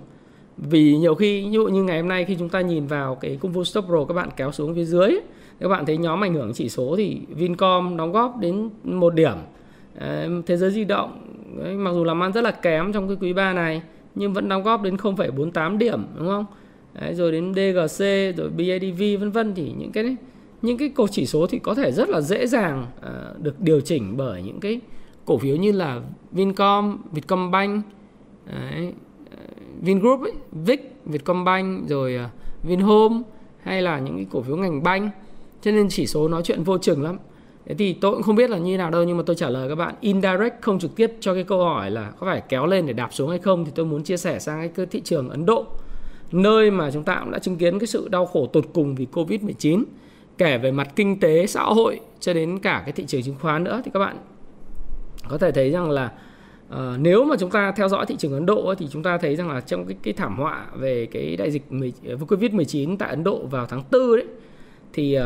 Vì 0.57 0.97
nhiều 0.97 1.15
khi 1.15 1.45
ví 1.45 1.51
dụ 1.51 1.67
như 1.67 1.83
ngày 1.83 2.01
hôm 2.01 2.09
nay 2.09 2.25
khi 2.25 2.37
chúng 2.39 2.49
ta 2.49 2.61
nhìn 2.61 2.87
vào 2.87 3.15
cái 3.15 3.39
công 3.41 3.53
vụ 3.53 3.65
stop 3.65 3.85
pro 3.85 4.05
các 4.05 4.15
bạn 4.15 4.29
kéo 4.37 4.53
xuống 4.53 4.75
phía 4.75 4.85
dưới 4.85 5.21
các 5.61 5.69
bạn 5.69 5.87
thấy 5.87 5.97
nhóm 5.97 6.25
ảnh 6.25 6.35
hưởng 6.35 6.53
chỉ 6.55 6.69
số 6.69 6.95
thì 6.97 7.21
Vincom 7.29 7.97
đóng 7.97 8.13
góp 8.13 8.39
đến 8.41 8.71
một 8.85 9.15
điểm. 9.15 9.35
Thế 10.47 10.57
giới 10.57 10.71
di 10.71 10.85
động 10.85 11.19
mặc 11.77 11.91
dù 11.95 12.05
làm 12.05 12.23
ăn 12.23 12.33
rất 12.33 12.45
là 12.45 12.51
kém 12.51 12.93
trong 12.93 13.09
cái 13.09 13.17
quý 13.21 13.33
3 13.33 13.53
này 13.53 13.83
nhưng 14.15 14.33
vẫn 14.33 14.49
đóng 14.49 14.63
góp 14.63 14.83
đến 14.83 14.97
0,48 14.97 15.79
điểm 15.79 16.07
đúng 16.19 16.27
không? 16.27 16.45
Đấy, 17.01 17.15
rồi 17.15 17.33
đến 17.33 17.55
DGC 17.55 18.05
rồi 18.37 18.51
BIDV 18.57 19.21
vân 19.21 19.31
vân 19.31 19.55
thì 19.55 19.73
những 19.79 19.93
cái 19.93 20.17
những 20.63 20.79
cái 20.79 20.89
cổ 20.89 21.07
chỉ 21.11 21.27
số 21.27 21.47
thì 21.47 21.59
có 21.59 21.75
thể 21.75 21.93
rất 21.93 22.09
là 22.09 22.21
dễ 22.21 22.47
dàng 22.47 22.87
uh, 22.99 23.43
được 23.43 23.61
điều 23.61 23.81
chỉnh 23.81 24.17
bởi 24.17 24.43
những 24.43 24.61
cái 24.61 24.81
cổ 25.25 25.39
phiếu 25.39 25.57
như 25.57 25.73
là 25.73 26.01
Vincom, 26.33 26.99
Vietcombank, 27.13 27.85
đấy, 28.47 28.93
Vingroup, 29.81 30.21
ấy, 30.21 30.33
Vic, 30.53 30.95
Vietcombank 31.05 31.89
rồi 31.89 32.19
uh, 32.25 32.31
Vinhome 32.63 33.23
hay 33.63 33.83
là 33.83 33.99
những 33.99 34.17
cái 34.17 34.27
cổ 34.31 34.43
phiếu 34.43 34.57
ngành 34.57 34.83
banh. 34.83 35.11
Cho 35.63 35.71
nên 35.71 35.89
chỉ 35.89 36.07
số 36.07 36.29
nói 36.29 36.43
chuyện 36.45 36.63
vô 36.63 36.79
chừng 36.79 37.03
lắm. 37.03 37.19
Thế 37.67 37.75
thì 37.75 37.93
tôi 37.93 38.13
cũng 38.13 38.23
không 38.23 38.37
biết 38.37 38.51
là 38.51 38.59
như 38.59 38.77
nào 38.77 38.91
đâu 38.91 39.05
nhưng 39.05 39.17
mà 39.17 39.23
tôi 39.27 39.37
trả 39.37 39.49
lời 39.49 39.69
các 39.69 39.75
bạn 39.75 39.95
indirect 40.01 40.63
không 40.63 40.79
trực 40.79 40.97
tiếp 40.97 41.13
cho 41.21 41.35
cái 41.35 41.45
câu 41.45 41.65
hỏi 41.65 41.91
là 41.91 42.11
có 42.19 42.27
phải 42.27 42.43
kéo 42.49 42.67
lên 42.67 42.87
để 42.87 42.93
đạp 42.93 43.09
xuống 43.13 43.31
hay 43.31 43.39
không 43.39 43.65
thì 43.65 43.73
tôi 43.75 43.87
muốn 43.87 44.03
chia 44.03 44.17
sẻ 44.17 44.39
sang 44.39 44.71
cái 44.71 44.87
thị 44.87 45.01
trường 45.05 45.31
Ấn 45.31 45.47
Độ 45.47 45.67
nơi 46.35 46.71
mà 46.71 46.91
chúng 46.91 47.05
ta 47.05 47.21
cũng 47.21 47.31
đã 47.31 47.39
chứng 47.39 47.57
kiến 47.57 47.79
cái 47.79 47.87
sự 47.87 48.09
đau 48.09 48.27
khổ 48.27 48.47
tột 48.47 48.65
cùng 48.75 48.95
vì 48.95 49.07
Covid-19 49.13 49.85
kể 50.39 50.59
về 50.59 50.73
mặt 50.73 50.89
kinh 50.97 51.21
tế 51.21 51.47
xã 51.47 51.63
hội 51.63 52.01
cho 52.21 52.33
đến 52.33 52.59
cả 52.59 52.83
cái 52.85 52.93
thị 52.93 53.05
trường 53.07 53.23
chứng 53.23 53.37
khoán 53.41 53.65
nữa. 53.65 53.83
Thì 53.85 53.91
các 53.95 54.01
bạn 54.01 54.17
có 55.29 55.39
thể 55.39 55.53
thấy 55.53 55.71
rằng 55.71 55.91
là 55.91 56.13
uh, 56.73 56.79
nếu 56.99 57.25
mà 57.25 57.37
chúng 57.37 57.51
ta 57.51 57.73
theo 57.73 57.89
dõi 57.89 58.07
thị 58.07 58.17
trường 58.19 58.33
Ấn 58.33 58.47
Độ 58.47 58.75
thì 58.79 58.89
chúng 58.91 59.03
ta 59.03 59.19
thấy 59.19 59.37
rằng 59.37 59.51
là 59.51 59.61
trong 59.61 59.87
cái 59.87 59.97
cái 60.03 60.15
thảm 60.15 60.39
họa 60.39 60.67
về 60.75 61.07
cái 61.07 61.37
đại 61.37 61.51
dịch 61.51 61.63
Covid-19 62.29 62.97
tại 62.97 63.11
Ấn 63.11 63.25
Độ 63.25 63.47
vào 63.47 63.67
tháng 63.67 63.83
4 63.93 64.17
đấy 64.17 64.27
thì 64.93 65.19
uh, 65.19 65.25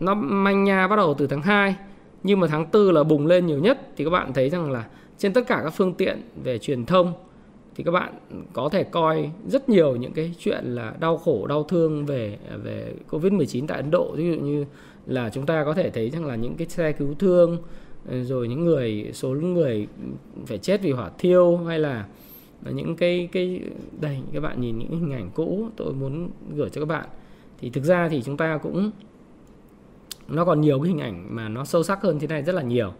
nó 0.00 0.14
manh 0.14 0.64
nha 0.64 0.88
bắt 0.88 0.96
đầu 0.96 1.14
từ 1.14 1.26
tháng 1.26 1.42
2 1.42 1.76
nhưng 2.22 2.40
mà 2.40 2.46
tháng 2.46 2.66
4 2.72 2.94
là 2.94 3.04
bùng 3.04 3.26
lên 3.26 3.46
nhiều 3.46 3.58
nhất. 3.58 3.80
Thì 3.96 4.04
các 4.04 4.10
bạn 4.10 4.32
thấy 4.32 4.50
rằng 4.50 4.70
là 4.70 4.84
trên 5.18 5.32
tất 5.32 5.46
cả 5.46 5.60
các 5.64 5.70
phương 5.70 5.94
tiện 5.94 6.22
về 6.44 6.58
truyền 6.58 6.84
thông 6.84 7.12
thì 7.76 7.84
các 7.84 7.90
bạn 7.90 8.14
có 8.52 8.68
thể 8.68 8.84
coi 8.84 9.30
rất 9.46 9.68
nhiều 9.68 9.96
những 9.96 10.12
cái 10.12 10.34
chuyện 10.38 10.64
là 10.64 10.94
đau 11.00 11.16
khổ, 11.16 11.46
đau 11.46 11.62
thương 11.62 12.06
về 12.06 12.38
về 12.62 12.94
Covid-19 13.10 13.66
tại 13.66 13.76
Ấn 13.76 13.90
Độ. 13.90 14.12
Ví 14.16 14.30
dụ 14.30 14.40
như 14.40 14.64
là 15.06 15.30
chúng 15.30 15.46
ta 15.46 15.64
có 15.64 15.74
thể 15.74 15.90
thấy 15.90 16.10
rằng 16.10 16.26
là 16.26 16.36
những 16.36 16.54
cái 16.56 16.66
xe 16.66 16.92
cứu 16.92 17.14
thương 17.18 17.58
ừ, 18.08 18.24
rồi 18.24 18.48
những 18.48 18.64
người, 18.64 19.10
số 19.12 19.28
người 19.30 19.86
phải 20.46 20.58
chết 20.58 20.82
vì 20.82 20.92
hỏa 20.92 21.10
thiêu 21.18 21.56
hay 21.56 21.78
là 21.78 22.06
những 22.72 22.96
cái 22.96 23.28
cái, 23.32 23.60
đây, 24.00 24.18
các 24.32 24.40
bạn 24.40 24.60
nhìn 24.60 24.78
những 24.78 25.00
hình 25.00 25.12
ảnh 25.12 25.30
cũ 25.34 25.68
tôi 25.76 25.92
muốn 25.92 26.30
gửi 26.54 26.70
cho 26.70 26.80
các 26.80 26.88
bạn. 26.88 27.06
Thì 27.60 27.70
thực 27.70 27.84
ra 27.84 28.08
thì 28.08 28.22
chúng 28.22 28.36
ta 28.36 28.58
cũng, 28.62 28.90
nó 30.28 30.44
còn 30.44 30.60
nhiều 30.60 30.80
cái 30.80 30.88
hình 30.88 31.00
ảnh 31.00 31.36
mà 31.36 31.48
nó 31.48 31.64
sâu 31.64 31.82
sắc 31.82 32.02
hơn 32.02 32.18
thế 32.18 32.26
này 32.26 32.42
rất 32.42 32.54
là 32.54 32.62
nhiều 32.62 32.92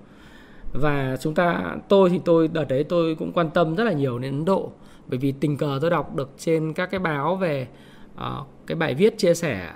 và 0.75 1.17
chúng 1.21 1.35
ta 1.35 1.77
tôi 1.89 2.11
thì 2.11 2.21
tôi 2.25 2.49
đợt 2.49 2.65
đấy 2.65 2.85
tôi 2.85 3.15
cũng 3.15 3.33
quan 3.33 3.51
tâm 3.51 3.75
rất 3.75 3.85
là 3.85 3.93
nhiều 3.93 4.19
đến 4.19 4.33
Ấn 4.33 4.45
Độ. 4.45 4.73
Bởi 5.07 5.19
vì 5.19 5.33
tình 5.33 5.57
cờ 5.57 5.79
tôi 5.81 5.91
đọc 5.91 6.17
được 6.17 6.31
trên 6.39 6.73
các 6.73 6.91
cái 6.91 7.01
báo 7.01 7.37
về 7.37 7.69
uh, 8.15 8.47
cái 8.67 8.77
bài 8.77 8.95
viết 8.95 9.19
chia 9.19 9.35
sẻ 9.35 9.73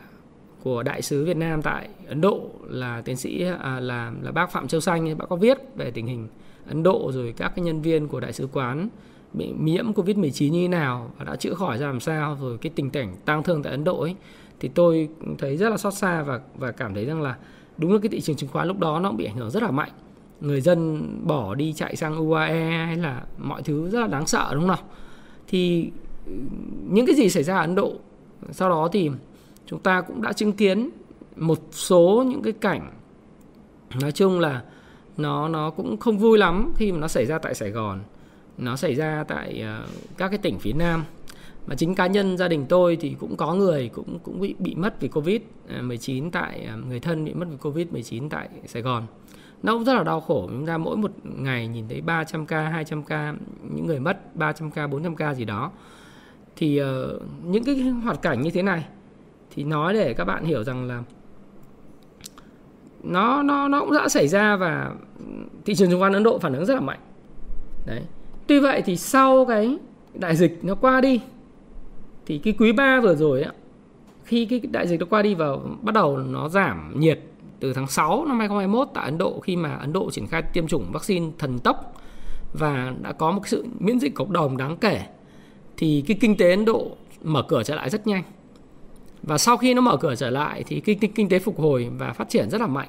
của 0.63 0.83
đại 0.83 1.03
sứ 1.03 1.25
Việt 1.25 1.37
Nam 1.37 1.63
tại 1.63 1.89
Ấn 2.09 2.21
Độ 2.21 2.41
là 2.69 3.03
tiến 3.05 3.17
sĩ 3.17 3.45
à, 3.61 3.81
là 3.81 4.13
là 4.23 4.33
bác 4.33 4.53
Phạm 4.53 4.69
Châu 4.69 4.81
Xanh 4.81 5.19
bác 5.19 5.29
có 5.29 5.37
viết 5.37 5.59
về 5.77 5.91
tình 5.91 6.07
hình 6.07 6.29
Ấn 6.69 6.83
Độ 6.83 7.11
rồi 7.15 7.35
các 7.37 7.53
cái 7.57 7.65
nhân 7.65 7.83
viên 7.83 8.09
của 8.09 8.21
đại 8.21 8.33
sứ 8.33 8.49
quán 8.53 8.89
bị 9.33 9.55
nhiễm 9.61 9.93
Covid-19 9.93 10.51
như 10.51 10.63
thế 10.63 10.69
nào 10.69 11.11
và 11.19 11.25
đã 11.25 11.37
chữa 11.37 11.55
khỏi 11.55 11.79
ra 11.79 11.87
làm 11.87 12.01
sao 12.01 12.39
rồi 12.41 12.59
cái 12.59 12.73
tình 12.75 12.91
cảnh 12.91 13.15
tang 13.25 13.43
thương 13.43 13.63
tại 13.63 13.71
Ấn 13.71 13.85
Độ 13.85 14.01
ấy. 14.01 14.15
Thì 14.61 14.69
tôi 14.69 15.09
thấy 15.39 15.57
rất 15.57 15.69
là 15.69 15.77
xót 15.77 15.95
xa 15.95 16.23
và 16.23 16.41
và 16.59 16.73
cảm 16.73 16.95
thấy 16.95 17.05
rằng 17.05 17.23
là 17.23 17.37
đúng 17.77 17.93
là 17.93 17.99
cái 18.03 18.09
thị 18.09 18.21
trường 18.21 18.37
chứng 18.37 18.51
khoán 18.51 18.69
lúc 18.69 18.79
đó 18.79 19.01
nó 19.01 19.09
cũng 19.09 19.17
bị 19.17 19.25
ảnh 19.25 19.37
hưởng 19.37 19.51
rất 19.51 19.63
là 19.63 19.71
mạnh 19.71 19.91
người 20.41 20.61
dân 20.61 21.07
bỏ 21.27 21.55
đi 21.55 21.73
chạy 21.73 21.97
sang 21.97 22.17
UAE 22.17 22.87
hay 22.87 22.97
là 22.97 23.23
mọi 23.39 23.63
thứ 23.63 23.91
rất 23.91 24.01
là 24.01 24.07
đáng 24.07 24.27
sợ 24.27 24.49
đúng 24.53 24.61
không 24.61 24.69
nào? 24.69 24.79
Thì 25.49 25.91
ừ, 26.27 26.33
những 26.91 27.07
cái 27.07 27.15
gì 27.15 27.29
xảy 27.29 27.43
ra 27.43 27.57
ở 27.57 27.61
Ấn 27.61 27.75
Độ 27.75 27.93
sau 28.51 28.69
đó 28.69 28.89
thì 28.93 29.11
chúng 29.67 29.81
ta 29.81 30.01
cũng 30.01 30.23
đã 30.23 30.33
chứng 30.33 30.53
kiến 30.53 30.91
một 31.37 31.59
số 31.71 32.25
những 32.29 32.43
cái 32.43 32.53
cảnh 32.53 32.91
nói 34.01 34.13
chung 34.13 34.41
là 34.41 34.63
nó 35.17 35.49
nó 35.49 35.71
cũng 35.71 35.97
không 35.97 36.19
vui 36.19 36.39
lắm 36.39 36.73
khi 36.77 36.93
mà 36.93 36.99
nó 36.99 37.09
xảy 37.09 37.27
ra 37.27 37.39
tại 37.39 37.55
Sài 37.55 37.71
Gòn 37.71 38.01
nó 38.59 38.77
xảy 38.77 38.95
ra 38.95 39.25
tại 39.29 39.65
uh, 39.83 39.91
các 40.17 40.29
cái 40.29 40.39
tỉnh 40.39 40.59
phía 40.59 40.73
Nam. 40.73 41.05
Mà 41.67 41.75
chính 41.75 41.95
cá 41.95 42.07
nhân 42.07 42.37
gia 42.37 42.49
đình 42.49 42.67
tôi 42.69 42.97
thì 43.01 43.17
cũng 43.21 43.37
có 43.37 43.55
người 43.55 43.89
cũng 43.89 44.19
cũng 44.23 44.41
bị 44.41 44.55
bị 44.59 44.75
mất 44.75 45.01
vì 45.01 45.09
covid 45.09 45.41
ờ, 45.69 45.83
19 45.83 46.31
tại 46.31 46.69
uh, 46.79 46.87
người 46.87 47.01
thân 47.01 47.25
bị 47.25 47.35
mất 47.35 47.47
vì 47.51 47.57
covid 47.57 47.87
19 47.91 48.29
tại 48.29 48.49
Sài 48.67 48.83
Gòn 48.83 49.07
nó 49.63 49.75
cũng 49.75 49.85
rất 49.85 49.95
là 49.95 50.05
đau 50.05 50.21
khổ. 50.21 50.47
Chúng 50.51 50.67
ta 50.67 50.79
mỗi 50.79 50.97
một 50.97 51.11
ngày 51.25 51.69
nhìn 51.69 51.89
thấy 51.89 52.01
300 52.01 52.47
ca 52.47 52.69
200 52.69 53.03
ca 53.03 53.35
những 53.71 53.87
người 53.87 54.01
mất 54.01 54.37
300 54.37 54.71
ca 54.71 54.87
400 54.87 55.17
ca 55.17 55.35
gì 55.35 55.45
đó. 55.45 55.71
Thì 56.57 56.83
uh, 56.83 56.87
những 57.45 57.65
cái 57.65 57.77
hoạt 57.81 58.23
cảnh 58.23 58.43
như 58.43 58.51
thế 58.51 58.63
này 58.63 58.85
thì 59.51 59.65
nói 59.65 59.95
để 59.95 60.15
các 60.15 60.25
bạn 60.25 60.45
hiểu 60.45 60.65
rằng 60.65 60.89
là 60.89 61.03
nó 63.03 63.43
nó 63.43 63.69
nó 63.69 63.81
cũng 63.81 63.93
đã 63.93 64.09
xảy 64.09 64.29
ra 64.29 64.57
và 64.57 64.93
thị 65.65 65.75
trường 65.75 65.91
chứng 65.91 66.01
khoán 66.01 66.13
Ấn 66.13 66.23
Độ 66.23 66.39
phản 66.39 66.55
ứng 66.55 66.67
rất 66.67 66.75
là 66.75 66.81
mạnh. 66.81 67.01
Đấy. 67.87 68.03
Tuy 68.47 68.61
vậy 68.61 68.83
thì 68.87 68.97
sau 68.97 69.45
cái 69.45 69.79
đại 70.15 70.37
dịch 70.37 70.59
nó 70.63 70.75
qua 70.75 71.01
đi 71.01 71.21
thì 72.27 72.39
cái 72.39 72.55
quý 72.59 72.73
3 72.73 73.01
vừa 73.01 73.15
rồi 73.15 73.43
ấy, 73.43 73.53
khi 74.25 74.47
cái 74.47 74.61
đại 74.71 74.89
dịch 74.89 75.01
nó 75.01 75.07
qua 75.11 75.23
đi 75.23 75.35
và 75.35 75.57
bắt 75.83 75.95
đầu 75.95 76.19
nó 76.19 76.49
giảm 76.49 77.01
nhiệt 77.01 77.21
từ 77.61 77.73
tháng 77.73 77.87
6 77.87 78.25
năm 78.25 78.39
2021 78.39 78.89
tại 78.95 79.05
Ấn 79.05 79.19
Độ 79.19 79.41
khi 79.41 79.57
mà 79.57 79.75
Ấn 79.75 79.93
Độ 79.93 80.11
triển 80.11 80.27
khai 80.27 80.43
tiêm 80.43 80.67
chủng 80.67 80.93
vaccine 80.93 81.27
thần 81.39 81.59
tốc 81.59 81.95
và 82.53 82.93
đã 83.03 83.13
có 83.13 83.31
một 83.31 83.43
sự 83.47 83.65
miễn 83.79 83.99
dịch 83.99 84.15
cộng 84.15 84.33
đồng 84.33 84.57
đáng 84.57 84.77
kể 84.77 85.07
thì 85.77 86.05
cái 86.07 86.17
kinh 86.21 86.37
tế 86.37 86.51
Ấn 86.51 86.65
Độ 86.65 86.91
mở 87.23 87.43
cửa 87.43 87.63
trở 87.63 87.75
lại 87.75 87.91
rất 87.91 88.07
nhanh. 88.07 88.23
Và 89.23 89.39
sau 89.39 89.57
khi 89.57 89.75
nó 89.75 89.81
mở 89.81 89.97
cửa 89.97 90.15
trở 90.15 90.31
lại 90.31 90.65
thì 90.67 90.81
kinh, 90.81 90.99
kinh, 90.99 91.13
kinh 91.13 91.29
tế 91.29 91.39
phục 91.39 91.61
hồi 91.61 91.91
và 91.99 92.13
phát 92.13 92.29
triển 92.29 92.51
rất 92.51 92.61
là 92.61 92.67
mạnh. 92.67 92.89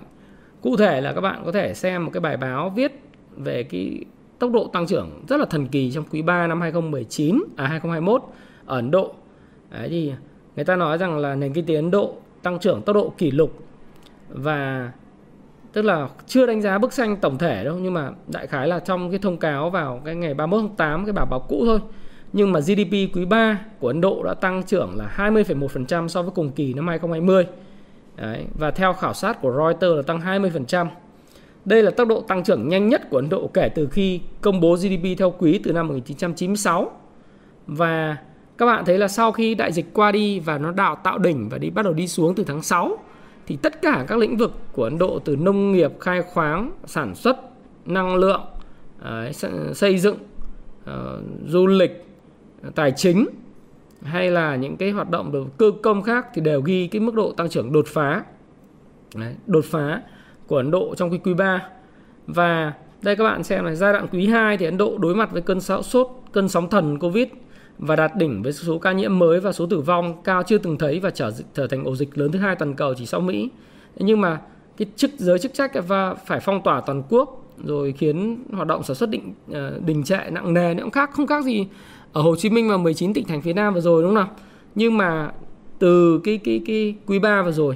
Cụ 0.62 0.78
thể 0.78 1.02
là 1.02 1.14
các 1.14 1.22
bạn 1.22 1.42
có 1.46 1.52
thể 1.52 1.74
xem 1.74 2.06
một 2.06 2.12
cái 2.14 2.22
bài 2.22 2.38
báo 2.38 2.70
viết 2.70 3.00
về 3.38 3.64
cái 3.64 4.00
tốc 4.40 4.52
độ 4.52 4.68
tăng 4.74 4.88
trưởng 4.88 5.24
rất 5.28 5.38
là 5.38 5.46
thần 5.46 5.68
kỳ 5.68 5.92
trong 5.92 6.04
quý 6.12 6.22
3 6.22 6.48
năm 6.48 6.62
2019 6.62 7.44
à 7.56 7.68
2021 7.68 8.22
ở 8.66 8.76
Ấn 8.76 8.92
Độ. 8.92 9.14
Đấy 9.70 9.90
thì 9.90 10.14
người 10.56 10.66
ta 10.66 10.76
nói 10.76 10.98
rằng 10.98 11.18
là 11.18 11.36
nền 11.36 11.54
kinh 11.54 11.66
tế 11.66 11.76
Ấn 11.76 11.92
Độ 11.92 12.16
tăng 12.44 12.60
trưởng 12.60 12.82
tốc 12.82 12.96
độ 12.96 13.14
kỷ 13.18 13.32
lục 13.32 13.69
và 14.30 14.92
tức 15.74 15.82
là 15.82 16.08
chưa 16.28 16.46
đánh 16.46 16.62
giá 16.62 16.78
bức 16.78 16.94
xanh 16.94 17.18
tổng 17.18 17.38
thể 17.38 17.64
đâu 17.64 17.78
nhưng 17.82 17.94
mà 17.94 18.12
đại 18.28 18.48
khái 18.48 18.68
là 18.68 18.80
trong 18.80 19.10
cái 19.10 19.20
thông 19.20 19.38
cáo 19.38 19.70
vào 19.70 20.02
cái 20.06 20.16
ngày 20.16 20.34
31 20.34 20.70
tháng 20.70 20.76
8 20.76 21.06
cái 21.06 21.14
báo 21.14 21.26
báo 21.26 21.40
cũ 21.40 21.64
thôi. 21.66 21.80
Nhưng 22.34 22.52
mà 22.52 22.60
GDP 22.60 22.92
quý 22.92 23.26
3 23.26 23.60
của 23.80 23.88
Ấn 23.88 24.02
Độ 24.02 24.24
đã 24.24 24.34
tăng 24.34 24.64
trưởng 24.64 24.96
là 24.98 25.14
20,1% 25.18 26.08
so 26.08 26.22
với 26.22 26.32
cùng 26.36 26.52
kỳ 26.52 26.74
năm 26.74 26.88
2020 26.88 27.46
Đấy, 28.16 28.46
và 28.60 28.72
theo 28.72 28.94
khảo 28.94 29.14
sát 29.14 29.42
của 29.42 29.52
Reuters 29.52 29.96
là 29.96 30.02
tăng 30.02 30.20
20% 30.20 30.88
Đây 31.66 31.84
là 31.84 31.92
tốc 31.92 32.08
độ 32.08 32.22
tăng 32.22 32.44
trưởng 32.44 32.70
nhanh 32.70 32.90
nhất 32.90 33.10
của 33.10 33.18
Ấn 33.18 33.30
Độ 33.30 33.50
kể 33.54 33.70
từ 33.76 33.88
khi 33.92 34.22
công 34.42 34.60
bố 34.60 34.76
GDP 34.76 35.18
theo 35.18 35.34
quý 35.38 35.60
từ 35.64 35.74
năm 35.74 35.88
1996. 35.88 36.92
Và 37.68 38.18
các 38.58 38.66
bạn 38.66 38.86
thấy 38.86 38.98
là 38.98 39.08
sau 39.08 39.32
khi 39.32 39.56
đại 39.56 39.72
dịch 39.72 39.94
qua 39.94 40.12
đi 40.12 40.40
và 40.40 40.58
nó 40.58 40.72
đào 40.72 40.96
tạo 40.96 41.18
đỉnh 41.18 41.50
và 41.50 41.58
đi 41.58 41.70
bắt 41.70 41.86
đầu 41.86 41.94
đi 41.94 42.08
xuống 42.08 42.36
từ 42.36 42.44
tháng 42.44 42.62
6 42.62 42.98
thì 43.50 43.56
tất 43.56 43.82
cả 43.82 44.06
các 44.08 44.18
lĩnh 44.18 44.38
vực 44.38 44.54
của 44.72 44.84
Ấn 44.84 44.98
Độ 44.98 45.20
từ 45.20 45.36
nông 45.36 45.72
nghiệp, 45.72 45.92
khai 46.00 46.22
khoáng, 46.22 46.72
sản 46.86 47.16
xuất, 47.16 47.38
năng 47.86 48.16
lượng, 48.16 48.42
xây 49.74 49.98
dựng, 49.98 50.18
ờ, 50.86 51.22
du 51.46 51.68
lịch, 51.68 52.06
tài 52.76 52.92
chính 52.92 53.28
hay 54.02 54.32
là 54.32 54.56
những 54.56 54.78
cái 54.78 54.92
hoạt 54.92 55.10
động 55.10 55.32
về 55.32 55.40
cơ 55.58 55.72
công 55.84 56.02
khác 56.02 56.28
thì 56.34 56.42
đều 56.42 56.62
ghi 56.62 56.88
cái 56.88 57.00
mức 57.00 57.16
độ 57.16 57.32
tăng 57.32 57.50
trưởng 57.50 57.72
đột 57.72 57.88
phá. 57.88 58.24
Đấy, 59.16 59.36
đột 59.48 59.66
phá 59.66 60.02
của 60.48 60.58
Ấn 60.58 60.72
Độ 60.72 60.96
trong 60.96 61.10
cái 61.10 61.20
quý 61.24 61.34
3. 61.34 61.70
Và 62.28 62.74
đây 63.02 63.16
các 63.16 63.24
bạn 63.24 63.44
xem 63.44 63.66
này 63.66 63.76
giai 63.76 63.94
đoạn 63.94 64.08
quý 64.12 64.28
2 64.28 64.58
thì 64.58 64.66
Ấn 64.66 64.78
Độ 64.78 64.98
đối 64.98 65.16
mặt 65.16 65.32
với 65.32 65.42
cơn 65.42 65.62
sốt, 65.62 65.86
sốt 65.86 66.08
cơn 66.32 66.50
sóng 66.50 66.70
thần 66.70 67.00
Covid 67.00 67.28
và 67.80 67.96
đạt 67.96 68.16
đỉnh 68.16 68.44
với 68.44 68.54
số 68.54 68.80
ca 68.80 68.92
nhiễm 68.92 69.20
mới 69.20 69.40
và 69.40 69.52
số 69.52 69.66
tử 69.66 69.80
vong 69.80 70.24
cao 70.24 70.44
chưa 70.44 70.58
từng 70.58 70.78
thấy 70.78 71.00
và 71.00 71.10
trở 71.10 71.32
trở 71.54 71.68
thành 71.68 71.84
ổ 71.84 71.96
dịch 71.96 72.18
lớn 72.18 72.32
thứ 72.32 72.40
hai 72.40 72.56
toàn 72.56 72.74
cầu 72.74 72.94
chỉ 72.94 73.06
sau 73.06 73.22
Mỹ. 73.22 73.50
Nhưng 73.96 74.22
mà 74.22 74.42
cái 74.78 74.88
chức, 74.96 75.12
giới 75.18 75.40
chức 75.40 75.54
trách 75.54 75.72
và 75.88 76.14
phải 76.14 76.40
phong 76.40 76.62
tỏa 76.64 76.82
toàn 76.82 77.04
quốc 77.10 77.46
rồi 77.64 77.94
khiến 77.98 78.44
hoạt 78.52 78.68
động 78.68 78.84
sản 78.84 78.96
xuất 78.96 79.10
định 79.10 79.34
ờ, 79.52 79.80
đình 79.86 80.04
trệ 80.04 80.30
nặng 80.32 80.54
nề 80.54 80.74
nó 80.74 80.84
cũng 80.84 80.92
khác, 80.92 81.12
không 81.14 81.28
khác 81.28 81.44
gì 81.44 81.68
ở 82.14 82.22
Hồ 82.22 82.36
Chí 82.36 82.50
Minh 82.50 82.70
và 82.70 82.78
19 82.78 83.14
tỉnh 83.14 83.28
thành 83.28 83.42
phía 83.42 83.54
Nam 83.54 83.74
vừa 83.74 83.82
rồi, 83.82 84.02
đúng 84.02 84.10
không 84.10 84.16
nào? 84.16 84.30
Nhưng 84.76 84.98
mà 84.98 85.32
từ 85.80 86.22
cái 86.24 86.38
cái 86.38 86.62
cái 86.66 86.96
quý 87.06 87.20
3 87.20 87.42
vừa 87.42 87.52
rồi 87.52 87.76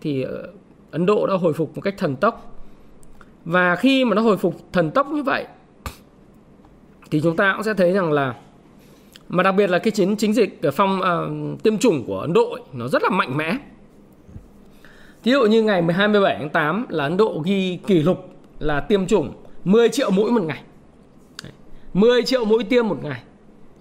thì 0.00 0.22
ờ, 0.22 0.48
Ấn 0.90 1.06
Độ 1.06 1.26
đã 1.26 1.34
hồi 1.34 1.52
phục 1.52 1.74
một 1.74 1.80
cách 1.80 1.94
thần 1.98 2.16
tốc. 2.16 2.52
Và 3.44 3.76
khi 3.76 4.04
mà 4.04 4.14
nó 4.14 4.22
hồi 4.22 4.36
phục 4.36 4.72
thần 4.72 4.90
tốc 4.90 5.08
như 5.08 5.22
vậy, 5.22 5.46
thì 7.10 7.20
chúng 7.20 7.36
ta 7.36 7.52
cũng 7.52 7.62
sẽ 7.62 7.74
thấy 7.74 7.92
rằng 7.92 8.12
là 8.12 8.34
mà 9.28 9.42
đặc 9.42 9.54
biệt 9.54 9.70
là 9.70 9.78
cái 9.78 9.90
chiến 9.90 10.16
chính 10.16 10.34
dịch 10.34 10.62
ờ, 10.62 10.70
phong 10.70 11.00
uh, 11.00 11.62
tiêm 11.62 11.78
chủng 11.78 12.04
của 12.06 12.20
Ấn 12.20 12.32
Độ 12.32 12.50
ấy, 12.50 12.62
nó 12.72 12.88
rất 12.88 13.02
là 13.02 13.10
mạnh 13.10 13.36
mẽ. 13.36 13.56
Ví 15.24 15.32
dụ 15.32 15.46
như 15.46 15.62
ngày 15.62 15.82
12 15.82 16.08
17 16.08 16.36
tháng 16.38 16.50
8 16.50 16.86
là 16.88 17.04
Ấn 17.04 17.16
Độ 17.16 17.42
ghi 17.44 17.78
kỷ 17.86 18.02
lục 18.02 18.30
là 18.58 18.80
tiêm 18.80 19.06
chủng 19.06 19.32
10 19.64 19.88
triệu 19.88 20.10
mũi 20.10 20.30
một 20.30 20.42
ngày. 20.42 20.62
10 21.94 22.22
triệu 22.22 22.44
mũi 22.44 22.64
tiêm 22.64 22.88
một 22.88 22.98
ngày. 23.02 23.22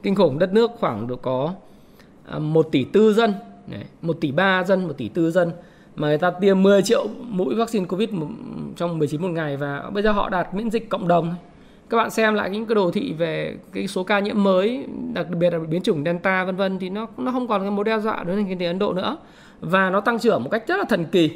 Kinh 0.04 0.16
khủng 0.16 0.40
đất 0.40 0.54
nước 0.54 0.72
khoảng 0.80 1.08
được 1.08 1.22
có 1.22 1.54
ờ, 2.26 2.40
1 2.40 2.68
tỷ 2.72 2.84
tư 2.84 3.14
dân, 3.14 3.34
1 4.02 4.18
tỷ 4.22 4.32
3 4.32 4.64
dân, 4.64 4.88
1 4.88 4.94
tỷ 4.98 5.10
tư 5.10 5.32
dân 5.32 5.52
mà 5.96 6.08
người 6.08 6.18
ta 6.18 6.32
tiêm 6.32 6.64
10 6.64 6.82
triệu 6.82 7.08
mũi 7.20 7.56
vaccine 7.56 7.86
Covid 7.86 8.10
trong 8.76 9.00
19 9.00 9.22
một 9.22 9.28
ngày 9.28 9.58
và 9.58 9.90
bây 9.94 10.04
giờ 10.04 10.12
họ 10.12 10.30
đạt 10.30 10.54
miễn 10.54 10.70
dịch 10.70 10.90
cộng 10.90 11.08
đồng. 11.08 11.36
Các 11.90 11.98
bạn 11.98 12.10
xem 12.10 12.34
lại 12.34 12.50
những 12.50 12.66
cái 12.66 12.76
đồ 12.76 12.92
thị 12.92 13.14
về 13.14 13.56
cái 13.74 13.88
số 13.88 14.04
ca 14.04 14.20
nhiễm 14.20 14.44
mới, 14.44 14.86
đặc 15.14 15.30
biệt 15.30 15.54
là 15.54 15.60
biến 15.60 15.82
chủng 15.82 16.04
Delta 16.06 16.44
vân 16.44 16.56
vân 16.56 16.80
thì 16.80 16.90
nó 16.90 17.08
nó 17.18 17.32
không 17.32 17.48
còn 17.48 17.62
cái 17.62 17.72
mối 17.72 17.86
đe 17.86 18.00
dọa 18.00 18.16
đối 18.16 18.26
với 18.26 18.36
nền 18.36 18.48
kinh 18.48 18.60
tế 18.60 18.66
Ấn 18.66 18.80
Độ 18.80 18.94
nữa 18.94 19.18
và 19.62 19.90
nó 19.90 20.00
tăng 20.00 20.20
trưởng 20.20 20.44
một 20.44 20.50
cách 20.50 20.64
rất 20.68 20.78
là 20.78 20.84
thần 20.90 21.06
kỳ. 21.06 21.32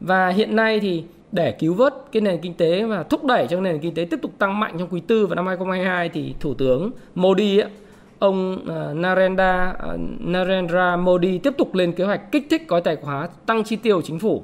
Và 0.00 0.28
hiện 0.28 0.56
nay 0.56 0.80
thì 0.80 1.04
để 1.32 1.52
cứu 1.52 1.74
vớt 1.74 1.94
cái 2.12 2.20
nền 2.20 2.40
kinh 2.40 2.54
tế 2.54 2.84
và 2.84 3.02
thúc 3.02 3.24
đẩy 3.24 3.46
cho 3.50 3.60
nền 3.60 3.78
kinh 3.78 3.94
tế 3.94 4.04
tiếp 4.10 4.18
tục 4.22 4.32
tăng 4.38 4.60
mạnh 4.60 4.74
trong 4.78 4.88
quý 4.90 5.00
tư 5.00 5.26
và 5.26 5.34
năm 5.34 5.46
2022 5.46 6.08
thì 6.08 6.34
Thủ 6.40 6.54
tướng 6.54 6.90
Modi 7.14 7.58
ấy, 7.58 7.70
ông 8.18 8.58
à, 8.68 8.94
Narendra 8.94 9.74
à, 9.78 9.96
Narendra 10.18 10.96
Modi 10.96 11.38
tiếp 11.38 11.52
tục 11.58 11.74
lên 11.74 11.92
kế 11.92 12.04
hoạch 12.04 12.32
kích 12.32 12.46
thích 12.50 12.68
gói 12.68 12.80
tài 12.80 12.96
khoá 12.96 13.28
tăng 13.46 13.64
chi 13.64 13.76
tiêu 13.76 14.02
chính 14.02 14.18
phủ 14.18 14.42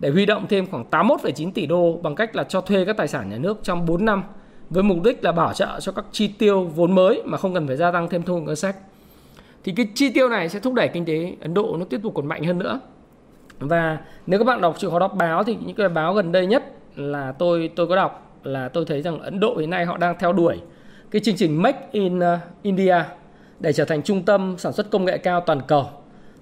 để 0.00 0.10
huy 0.10 0.26
động 0.26 0.46
thêm 0.48 0.66
khoảng 0.66 0.84
81,9 0.90 1.52
tỷ 1.52 1.66
đô 1.66 2.00
bằng 2.02 2.14
cách 2.14 2.36
là 2.36 2.44
cho 2.44 2.60
thuê 2.60 2.84
các 2.84 2.96
tài 2.96 3.08
sản 3.08 3.30
nhà 3.30 3.38
nước 3.38 3.58
trong 3.62 3.86
4 3.86 4.04
năm 4.04 4.22
với 4.70 4.82
mục 4.82 5.02
đích 5.04 5.24
là 5.24 5.32
bảo 5.32 5.52
trợ 5.52 5.80
cho 5.80 5.92
các 5.92 6.04
chi 6.12 6.28
tiêu 6.28 6.64
vốn 6.64 6.92
mới 6.92 7.22
mà 7.24 7.38
không 7.38 7.54
cần 7.54 7.66
phải 7.66 7.76
gia 7.76 7.92
tăng 7.92 8.08
thêm 8.08 8.22
thu 8.22 8.40
ngân 8.40 8.56
sách. 8.56 8.76
Thì 9.64 9.72
cái 9.76 9.88
chi 9.94 10.10
tiêu 10.10 10.28
này 10.28 10.48
sẽ 10.48 10.60
thúc 10.60 10.74
đẩy 10.74 10.88
kinh 10.88 11.04
tế 11.04 11.36
Ấn 11.40 11.54
Độ 11.54 11.76
nó 11.78 11.84
tiếp 11.84 12.00
tục 12.02 12.12
còn 12.14 12.26
mạnh 12.26 12.44
hơn 12.44 12.58
nữa. 12.58 12.80
Và 13.58 13.98
nếu 14.26 14.38
các 14.38 14.44
bạn 14.44 14.60
đọc 14.60 14.76
chịu 14.78 14.90
khó 14.90 14.98
đọc 14.98 15.14
báo 15.14 15.44
thì 15.44 15.56
những 15.66 15.76
cái 15.76 15.88
báo 15.88 16.14
gần 16.14 16.32
đây 16.32 16.46
nhất 16.46 16.64
là 16.96 17.32
tôi 17.32 17.70
tôi 17.76 17.86
có 17.86 17.96
đọc 17.96 18.40
là 18.44 18.68
tôi 18.68 18.84
thấy 18.84 19.02
rằng 19.02 19.20
Ấn 19.20 19.40
Độ 19.40 19.56
hiện 19.56 19.70
nay 19.70 19.84
họ 19.84 19.96
đang 19.96 20.16
theo 20.18 20.32
đuổi 20.32 20.60
cái 21.10 21.20
chương 21.20 21.36
trình 21.36 21.62
Make 21.62 21.88
in 21.92 22.18
uh, 22.18 22.24
India 22.62 22.96
để 23.60 23.72
trở 23.72 23.84
thành 23.84 24.02
trung 24.02 24.22
tâm 24.22 24.54
sản 24.58 24.72
xuất 24.72 24.90
công 24.90 25.04
nghệ 25.04 25.18
cao 25.18 25.40
toàn 25.40 25.60
cầu 25.66 25.86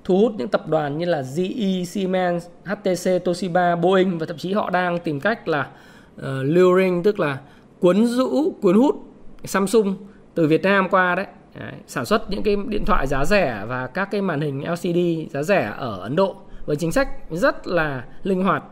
thu 0.04 0.18
hút 0.18 0.32
những 0.36 0.48
tập 0.48 0.68
đoàn 0.68 0.98
như 0.98 1.06
là 1.06 1.22
GE, 1.36 1.84
Siemens, 1.84 2.46
HTC, 2.64 3.24
Toshiba, 3.24 3.76
Boeing 3.76 4.18
và 4.18 4.26
thậm 4.26 4.38
chí 4.38 4.52
họ 4.52 4.70
đang 4.70 4.98
tìm 4.98 5.20
cách 5.20 5.48
là 5.48 5.68
uh, 6.16 6.24
luring 6.42 7.02
tức 7.02 7.20
là 7.20 7.38
cuốn 7.84 8.06
rũ, 8.06 8.54
cuốn 8.62 8.76
hút 8.76 8.96
Samsung 9.44 9.96
từ 10.34 10.46
Việt 10.46 10.62
Nam 10.62 10.88
qua 10.88 11.14
đấy. 11.14 11.26
đấy 11.60 11.72
sản 11.86 12.04
xuất 12.04 12.30
những 12.30 12.42
cái 12.42 12.56
điện 12.68 12.84
thoại 12.84 13.06
giá 13.06 13.24
rẻ 13.24 13.64
và 13.68 13.86
các 13.86 14.08
cái 14.10 14.22
màn 14.22 14.40
hình 14.40 14.64
LCD 14.70 15.32
giá 15.32 15.42
rẻ 15.42 15.72
ở 15.78 15.98
Ấn 16.00 16.16
Độ 16.16 16.36
với 16.66 16.76
chính 16.76 16.92
sách 16.92 17.08
rất 17.30 17.66
là 17.66 18.04
linh 18.22 18.42
hoạt. 18.42 18.62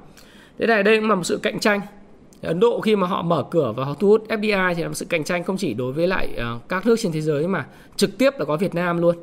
Thế 0.59 0.66
này 0.66 0.83
đây 0.83 1.00
cũng 1.00 1.09
là 1.09 1.14
một 1.14 1.25
sự 1.25 1.38
cạnh 1.42 1.61
tranh 1.61 1.81
Ấn 2.42 2.61
Độ 2.61 2.81
khi 2.81 2.97
mà 2.97 3.07
họ 3.07 3.23
mở 3.23 3.45
cửa 3.50 3.73
và 3.76 3.85
họ 3.85 3.95
thu 3.95 4.09
hút 4.09 4.25
FDI 4.28 4.75
thì 4.75 4.83
là 4.83 4.88
một 4.88 4.95
sự 4.95 5.07
cạnh 5.09 5.25
tranh 5.25 5.45
không 5.45 5.57
chỉ 5.57 5.75
đối 5.75 5.92
với 5.92 6.07
lại 6.07 6.28
ờ, 6.37 6.59
các 6.69 6.87
nước 6.87 6.97
trên 6.99 7.12
thế 7.12 7.21
giới 7.21 7.49
mà 7.49 7.66
trực 7.97 8.19
tiếp 8.19 8.38
là 8.38 8.45
có 8.45 8.57
Việt 8.57 8.75
Nam 8.75 8.99
luôn. 8.99 9.16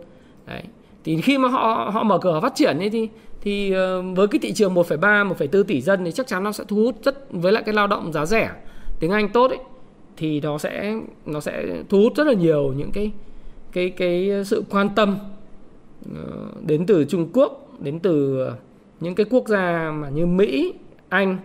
Đấy. 0.47 0.63
Thì 1.03 1.21
khi 1.21 1.37
mà 1.37 1.49
họ 1.49 1.89
họ 1.93 2.03
mở 2.03 2.17
cửa 2.17 2.31
họ 2.31 2.41
phát 2.41 2.55
triển 2.55 2.79
ấy 2.79 2.89
thì 2.89 3.09
thì 3.41 3.71
ờ, 3.71 4.01
với 4.01 4.27
cái 4.27 4.39
thị 4.39 4.53
trường 4.53 4.75
1,3 4.75 5.27
1,4 5.27 5.63
tỷ 5.63 5.81
dân 5.81 6.05
thì 6.05 6.11
chắc 6.11 6.27
chắn 6.27 6.43
nó 6.43 6.51
sẽ 6.51 6.63
thu 6.67 6.75
hút 6.75 6.95
rất 7.03 7.31
với 7.31 7.51
lại 7.51 7.63
cái 7.65 7.73
lao 7.73 7.87
động 7.87 8.13
giá 8.13 8.25
rẻ 8.25 8.51
tiếng 8.99 9.11
Anh 9.11 9.29
tốt 9.29 9.51
ấy 9.51 9.59
thì 10.19 10.41
nó 10.41 10.57
sẽ 10.57 10.95
nó 11.25 11.39
sẽ 11.39 11.83
thu 11.89 12.01
hút 12.01 12.13
rất 12.15 12.27
là 12.27 12.33
nhiều 12.33 12.73
những 12.77 12.91
cái 12.91 13.11
cái 13.71 13.89
cái 13.89 14.31
sự 14.45 14.63
quan 14.69 14.89
tâm 14.95 15.17
ờ, 16.15 16.47
đến 16.65 16.85
từ 16.85 17.05
Trung 17.05 17.29
Quốc, 17.33 17.67
đến 17.79 17.99
từ 17.99 18.45
những 18.99 19.15
cái 19.15 19.25
quốc 19.29 19.47
gia 19.47 19.91
mà 19.91 20.09
như 20.09 20.25
Mỹ, 20.25 20.73
Anh 21.09 21.37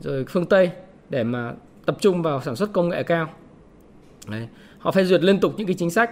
rồi 0.00 0.24
phương 0.28 0.46
Tây 0.46 0.70
để 1.08 1.24
mà 1.24 1.52
tập 1.86 1.96
trung 2.00 2.22
vào 2.22 2.42
sản 2.42 2.56
xuất 2.56 2.72
công 2.72 2.88
nghệ 2.88 3.02
cao. 3.02 3.28
Đấy. 4.28 4.48
Họ 4.78 4.90
phê 4.90 5.04
duyệt 5.04 5.22
liên 5.22 5.40
tục 5.40 5.54
những 5.56 5.66
cái 5.66 5.76
chính 5.78 5.90
sách 5.90 6.10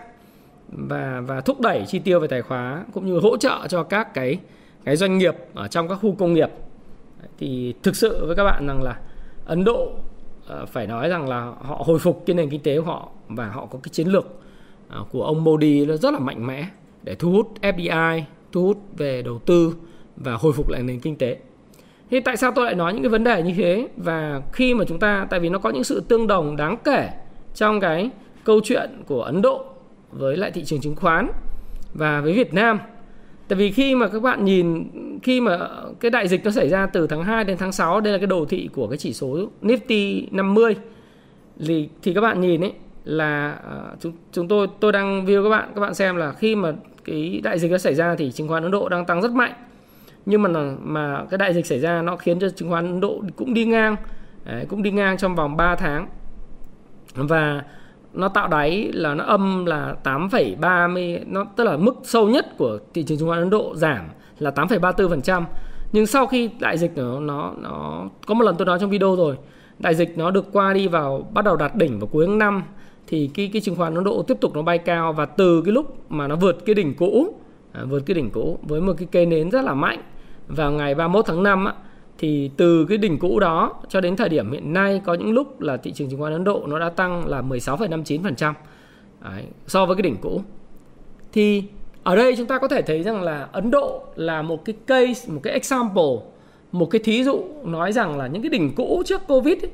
và 0.69 1.23
và 1.27 1.41
thúc 1.41 1.61
đẩy 1.61 1.85
chi 1.87 1.99
tiêu 1.99 2.21
về 2.21 2.27
tài 2.27 2.43
khoá 2.43 2.85
cũng 2.93 3.07
như 3.07 3.19
hỗ 3.19 3.37
trợ 3.37 3.67
cho 3.69 3.83
các 3.83 4.15
cái 4.15 4.39
cái 4.85 4.97
doanh 4.97 5.19
nghiệp 5.19 5.35
ở 5.55 5.69
trong 5.69 5.89
các 5.89 5.95
khu 5.95 6.15
công 6.15 6.35
nghiệp. 6.35 6.51
Đấy. 7.21 7.29
Thì 7.39 7.75
thực 7.83 7.97
sự 7.97 8.27
với 8.27 8.37
các 8.37 8.45
bạn 8.45 8.67
rằng 8.67 8.83
là 8.83 9.01
Ấn 9.45 9.65
Độ 9.65 9.93
Ờ, 10.47 10.67
phải 10.67 10.87
nói 10.87 11.09
rằng 11.09 11.29
là 11.29 11.53
họ 11.61 11.83
hồi 11.87 11.99
phục 11.99 12.23
cái 12.27 12.37
nền 12.37 12.51
kinh 12.51 12.63
tế 12.63 12.79
của 12.81 12.85
họ 12.85 13.09
và 13.29 13.49
họ 13.49 13.67
có 13.67 13.79
cái 13.83 13.91
chiến 13.93 14.09
lược 14.09 14.27
à, 14.89 14.99
của 15.11 15.25
ông 15.25 15.45
Modi 15.45 15.87
nó 15.87 15.97
rất 15.97 16.13
là 16.13 16.19
mạnh 16.19 16.47
mẽ 16.47 16.67
để 17.03 17.15
thu 17.15 17.31
hút 17.33 17.53
FDI, 17.63 18.23
thu 18.53 18.63
hút 18.63 18.79
về 18.97 19.23
đầu 19.23 19.39
tư 19.39 19.75
và 20.17 20.35
hồi 20.35 20.53
phục 20.53 20.69
lại 20.69 20.83
nền 20.83 21.01
kinh 21.01 21.17
tế. 21.17 21.37
thì 22.11 22.21
tại 22.21 22.37
sao 22.37 22.53
tôi 22.55 22.65
lại 22.65 22.75
nói 22.75 22.93
những 22.93 23.03
cái 23.03 23.11
vấn 23.11 23.25
đề 23.25 23.43
như 23.43 23.55
thế 23.57 23.89
và 23.97 24.43
khi 24.53 24.75
mà 24.75 24.85
chúng 24.85 24.99
ta 24.99 25.27
tại 25.31 25.41
vì 25.41 25.49
nó 25.49 25.59
có 25.59 25.71
những 25.71 25.85
sự 25.85 26.01
tương 26.01 26.27
đồng 26.27 26.57
đáng 26.57 26.77
kể 26.85 27.11
trong 27.55 27.81
cái 27.81 28.11
câu 28.45 28.61
chuyện 28.65 29.03
của 29.07 29.23
Ấn 29.23 29.43
Độ 29.43 29.65
với 30.13 30.37
lại 30.37 30.51
thị 30.51 30.65
trường 30.65 30.81
chứng 30.81 30.97
khoán 30.97 31.29
và 31.95 32.21
với 32.21 32.33
Việt 32.33 32.55
Nam. 32.55 32.79
Tại 33.55 33.59
vì 33.59 33.71
khi 33.71 33.95
mà 33.95 34.09
các 34.09 34.23
bạn 34.23 34.45
nhìn 34.45 34.85
khi 35.23 35.41
mà 35.41 35.59
cái 36.01 36.11
đại 36.11 36.29
dịch 36.29 36.45
nó 36.45 36.51
xảy 36.51 36.69
ra 36.69 36.87
từ 36.87 37.07
tháng 37.07 37.25
2 37.25 37.45
đến 37.45 37.57
tháng 37.59 37.73
6 37.73 38.01
đây 38.01 38.13
là 38.13 38.19
cái 38.19 38.27
đồ 38.27 38.45
thị 38.45 38.69
của 38.73 38.89
cái 38.89 38.99
chỉ 38.99 39.13
số 39.13 39.49
Nifty 39.63 40.25
50 40.31 40.77
thì 41.67 41.89
thì 42.03 42.15
các 42.15 42.21
bạn 42.21 42.41
nhìn 42.41 42.65
ấy 42.65 42.73
là 43.05 43.51
à, 43.51 43.77
chúng 44.01 44.13
chúng 44.33 44.49
tôi 44.49 44.69
tôi 44.81 44.93
đang 44.93 45.27
view 45.27 45.43
các 45.45 45.49
bạn 45.49 45.73
các 45.75 45.81
bạn 45.81 45.95
xem 45.95 46.17
là 46.17 46.33
khi 46.33 46.57
mà 46.57 46.73
cái 47.05 47.41
đại 47.45 47.59
dịch 47.59 47.71
nó 47.71 47.79
xảy 47.79 47.95
ra 47.95 48.15
thì 48.15 48.33
chứng 48.33 48.49
khoán 48.49 48.63
Ấn 48.63 48.73
Độ 48.73 48.89
đang 48.89 49.05
tăng 49.05 49.23
rất 49.23 49.33
mạnh. 49.33 49.53
Nhưng 50.27 50.43
mà 50.43 50.49
mà 50.83 51.25
cái 51.31 51.39
đại 51.39 51.55
dịch 51.55 51.67
xảy 51.67 51.81
ra 51.81 52.03
nó 52.03 52.17
khiến 52.17 52.39
cho 52.39 52.49
chứng 52.49 52.71
khoán 52.71 52.87
Ấn 52.87 53.01
Độ 53.01 53.23
cũng 53.37 53.55
đi 53.55 53.65
ngang 53.65 53.97
Đấy, 54.45 54.67
cũng 54.69 54.83
đi 54.83 54.91
ngang 54.91 55.17
trong 55.17 55.35
vòng 55.35 55.57
3 55.57 55.77
tháng. 55.77 56.09
Và 57.15 57.63
nó 58.15 58.29
tạo 58.29 58.49
đáy 58.49 58.91
là 58.93 59.15
nó 59.15 59.25
âm 59.25 59.67
là 59.67 59.97
8,30 60.05 61.19
nó 61.27 61.45
tức 61.57 61.65
là 61.65 61.77
mức 61.77 61.95
sâu 62.03 62.29
nhất 62.29 62.47
của 62.59 62.79
thị 62.95 63.03
trường 63.03 63.19
chứng 63.19 63.29
khoán 63.29 63.41
Ấn 63.41 63.51
Độ 63.51 63.75
giảm 63.77 64.05
là 64.39 64.51
8,34% 64.51 65.43
nhưng 65.93 66.07
sau 66.07 66.27
khi 66.27 66.51
đại 66.59 66.79
dịch 66.79 66.93
nó 66.97 67.21
nó 67.21 67.53
nó 67.63 68.05
có 68.27 68.35
một 68.35 68.45
lần 68.45 68.57
tôi 68.57 68.67
nói 68.67 68.79
trong 68.81 68.91
video 68.91 69.17
rồi 69.17 69.37
đại 69.79 69.95
dịch 69.95 70.19
nó 70.19 70.31
được 70.31 70.53
qua 70.53 70.73
đi 70.73 70.89
vào 70.89 71.29
bắt 71.33 71.45
đầu 71.45 71.57
đạt 71.57 71.77
đỉnh 71.77 71.99
vào 71.99 72.07
cuối 72.07 72.27
tháng 72.27 72.39
5 72.39 72.63
thì 73.07 73.31
cái 73.35 73.51
cái 73.53 73.63
chứng 73.63 73.77
khoán 73.77 73.95
Ấn 73.95 74.05
Độ 74.05 74.23
tiếp 74.23 74.37
tục 74.41 74.55
nó 74.55 74.63
bay 74.63 74.79
cao 74.79 75.13
và 75.13 75.27
từ 75.27 75.63
cái 75.63 75.73
lúc 75.73 76.11
mà 76.11 76.29
nó 76.29 76.37
vượt 76.37 76.65
cái 76.67 76.75
đỉnh 76.75 76.95
cũ 76.95 77.35
à, 77.73 77.85
vượt 77.85 78.03
cái 78.07 78.15
đỉnh 78.15 78.31
cũ 78.31 78.59
với 78.63 78.81
một 78.81 78.93
cái 78.99 79.09
cây 79.13 79.27
nến 79.27 79.51
rất 79.51 79.65
là 79.65 79.75
mạnh 79.75 80.03
vào 80.49 80.73
ngày 80.73 80.95
31 80.95 81.25
tháng 81.27 81.43
5 81.43 81.65
á, 81.65 81.75
thì 82.19 82.51
từ 82.57 82.87
cái 82.89 82.99
đỉnh 82.99 83.19
cũ 83.19 83.41
đó 83.41 83.75
cho 83.89 84.01
đến 84.01 84.17
thời 84.17 84.29
điểm 84.29 84.53
hiện 84.53 84.73
nay 84.73 85.01
có 85.05 85.15
những 85.15 85.33
lúc 85.33 85.61
là 85.61 85.77
thị 85.77 85.93
trường 85.93 86.11
chứng 86.11 86.21
khoán 86.21 86.33
Ấn 86.33 86.45
Độ 86.45 86.67
nó 86.67 86.79
đã 86.79 86.89
tăng 86.89 87.27
là 87.27 87.43
16,59% 87.43 88.53
Đấy, 89.21 89.45
so 89.67 89.87
với 89.87 89.97
cái 89.97 90.03
đỉnh 90.03 90.17
cũ. 90.21 90.43
Thì 91.33 91.65
ở 92.03 92.17
đây 92.17 92.37
chúng 92.37 92.47
ta 92.47 92.59
có 92.59 92.69
thể 92.69 92.83
thấy 92.83 93.03
rằng 93.03 93.23
là 93.23 93.49
Ấn 93.53 93.71
Độ 93.71 94.03
là 94.17 94.43
một 94.43 94.65
cái 94.65 94.75
case, 94.87 95.33
một 95.33 95.41
cái 95.43 95.53
example 95.53 96.35
một 96.75 96.91
cái 96.91 97.01
thí 97.05 97.25
dụ 97.25 97.45
nói 97.65 97.93
rằng 97.93 98.19
là 98.19 98.27
những 98.27 98.43
cái 98.43 98.49
đỉnh 98.49 98.75
cũ 98.75 99.03
trước 99.07 99.27
covid 99.29 99.63
ấy, 99.63 99.71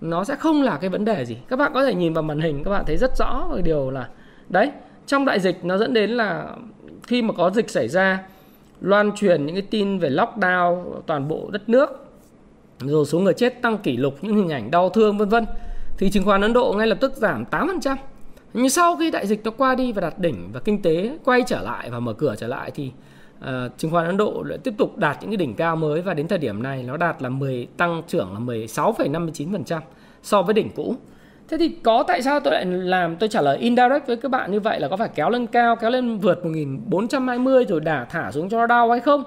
nó 0.00 0.24
sẽ 0.24 0.34
không 0.34 0.62
là 0.62 0.78
cái 0.80 0.90
vấn 0.90 1.04
đề 1.04 1.24
gì 1.24 1.36
các 1.48 1.56
bạn 1.56 1.72
có 1.74 1.86
thể 1.86 1.94
nhìn 1.94 2.12
vào 2.12 2.22
màn 2.22 2.40
hình 2.40 2.64
các 2.64 2.70
bạn 2.70 2.84
thấy 2.86 2.96
rất 2.96 3.16
rõ 3.16 3.48
cái 3.52 3.62
điều 3.62 3.90
là 3.90 4.08
đấy 4.48 4.70
trong 5.06 5.24
đại 5.24 5.40
dịch 5.40 5.64
nó 5.64 5.78
dẫn 5.78 5.94
đến 5.94 6.10
là 6.10 6.56
khi 7.02 7.22
mà 7.22 7.34
có 7.34 7.50
dịch 7.50 7.70
xảy 7.70 7.88
ra 7.88 8.22
loan 8.80 9.12
truyền 9.12 9.46
những 9.46 9.54
cái 9.54 9.66
tin 9.70 9.98
về 9.98 10.10
lockdown 10.10 11.00
toàn 11.06 11.28
bộ 11.28 11.48
đất 11.52 11.68
nước 11.68 12.06
rồi 12.80 13.06
số 13.06 13.18
người 13.18 13.34
chết 13.34 13.62
tăng 13.62 13.78
kỷ 13.78 13.96
lục 13.96 14.14
những 14.22 14.36
hình 14.36 14.48
ảnh 14.48 14.70
đau 14.70 14.88
thương 14.88 15.18
vân 15.18 15.28
vân 15.28 15.46
thì 15.98 16.10
chứng 16.10 16.24
khoán 16.24 16.40
Ấn 16.40 16.52
Độ 16.52 16.74
ngay 16.78 16.86
lập 16.86 16.98
tức 17.00 17.16
giảm 17.16 17.44
8%. 17.50 17.96
Nhưng 18.54 18.70
sau 18.70 18.96
khi 18.96 19.10
đại 19.10 19.26
dịch 19.26 19.44
nó 19.44 19.50
qua 19.50 19.74
đi 19.74 19.92
và 19.92 20.00
đạt 20.00 20.18
đỉnh 20.18 20.48
và 20.52 20.60
kinh 20.60 20.82
tế 20.82 21.18
quay 21.24 21.42
trở 21.46 21.60
lại 21.60 21.90
và 21.90 22.00
mở 22.00 22.12
cửa 22.12 22.34
trở 22.38 22.46
lại 22.46 22.70
thì 22.74 22.92
uh, 23.38 23.48
chứng 23.78 23.90
khoán 23.90 24.06
Ấn 24.06 24.16
Độ 24.16 24.42
lại 24.42 24.58
tiếp 24.58 24.74
tục 24.78 24.96
đạt 24.96 25.18
những 25.20 25.30
cái 25.30 25.36
đỉnh 25.36 25.54
cao 25.54 25.76
mới 25.76 26.02
và 26.02 26.14
đến 26.14 26.28
thời 26.28 26.38
điểm 26.38 26.62
này 26.62 26.82
nó 26.82 26.96
đạt 26.96 27.22
là 27.22 27.28
10 27.28 27.68
tăng 27.76 28.02
trưởng 28.08 28.32
là 28.32 28.40
16,59% 28.40 29.80
so 30.22 30.42
với 30.42 30.54
đỉnh 30.54 30.70
cũ. 30.70 30.96
Thế 31.50 31.58
thì 31.58 31.68
có 31.68 32.04
tại 32.08 32.22
sao 32.22 32.40
tôi 32.40 32.52
lại 32.52 32.66
làm 32.66 33.16
tôi 33.16 33.28
trả 33.28 33.40
lời 33.40 33.58
indirect 33.58 34.06
với 34.06 34.16
các 34.16 34.30
bạn 34.30 34.52
như 34.52 34.60
vậy 34.60 34.80
là 34.80 34.88
có 34.88 34.96
phải 34.96 35.08
kéo 35.14 35.30
lên 35.30 35.46
cao, 35.46 35.76
kéo 35.76 35.90
lên 35.90 36.18
vượt 36.18 36.44
1420 36.44 37.64
rồi 37.64 37.80
đả 37.80 38.04
thả 38.04 38.32
xuống 38.32 38.48
cho 38.48 38.66
đau 38.66 38.90
hay 38.90 39.00
không? 39.00 39.24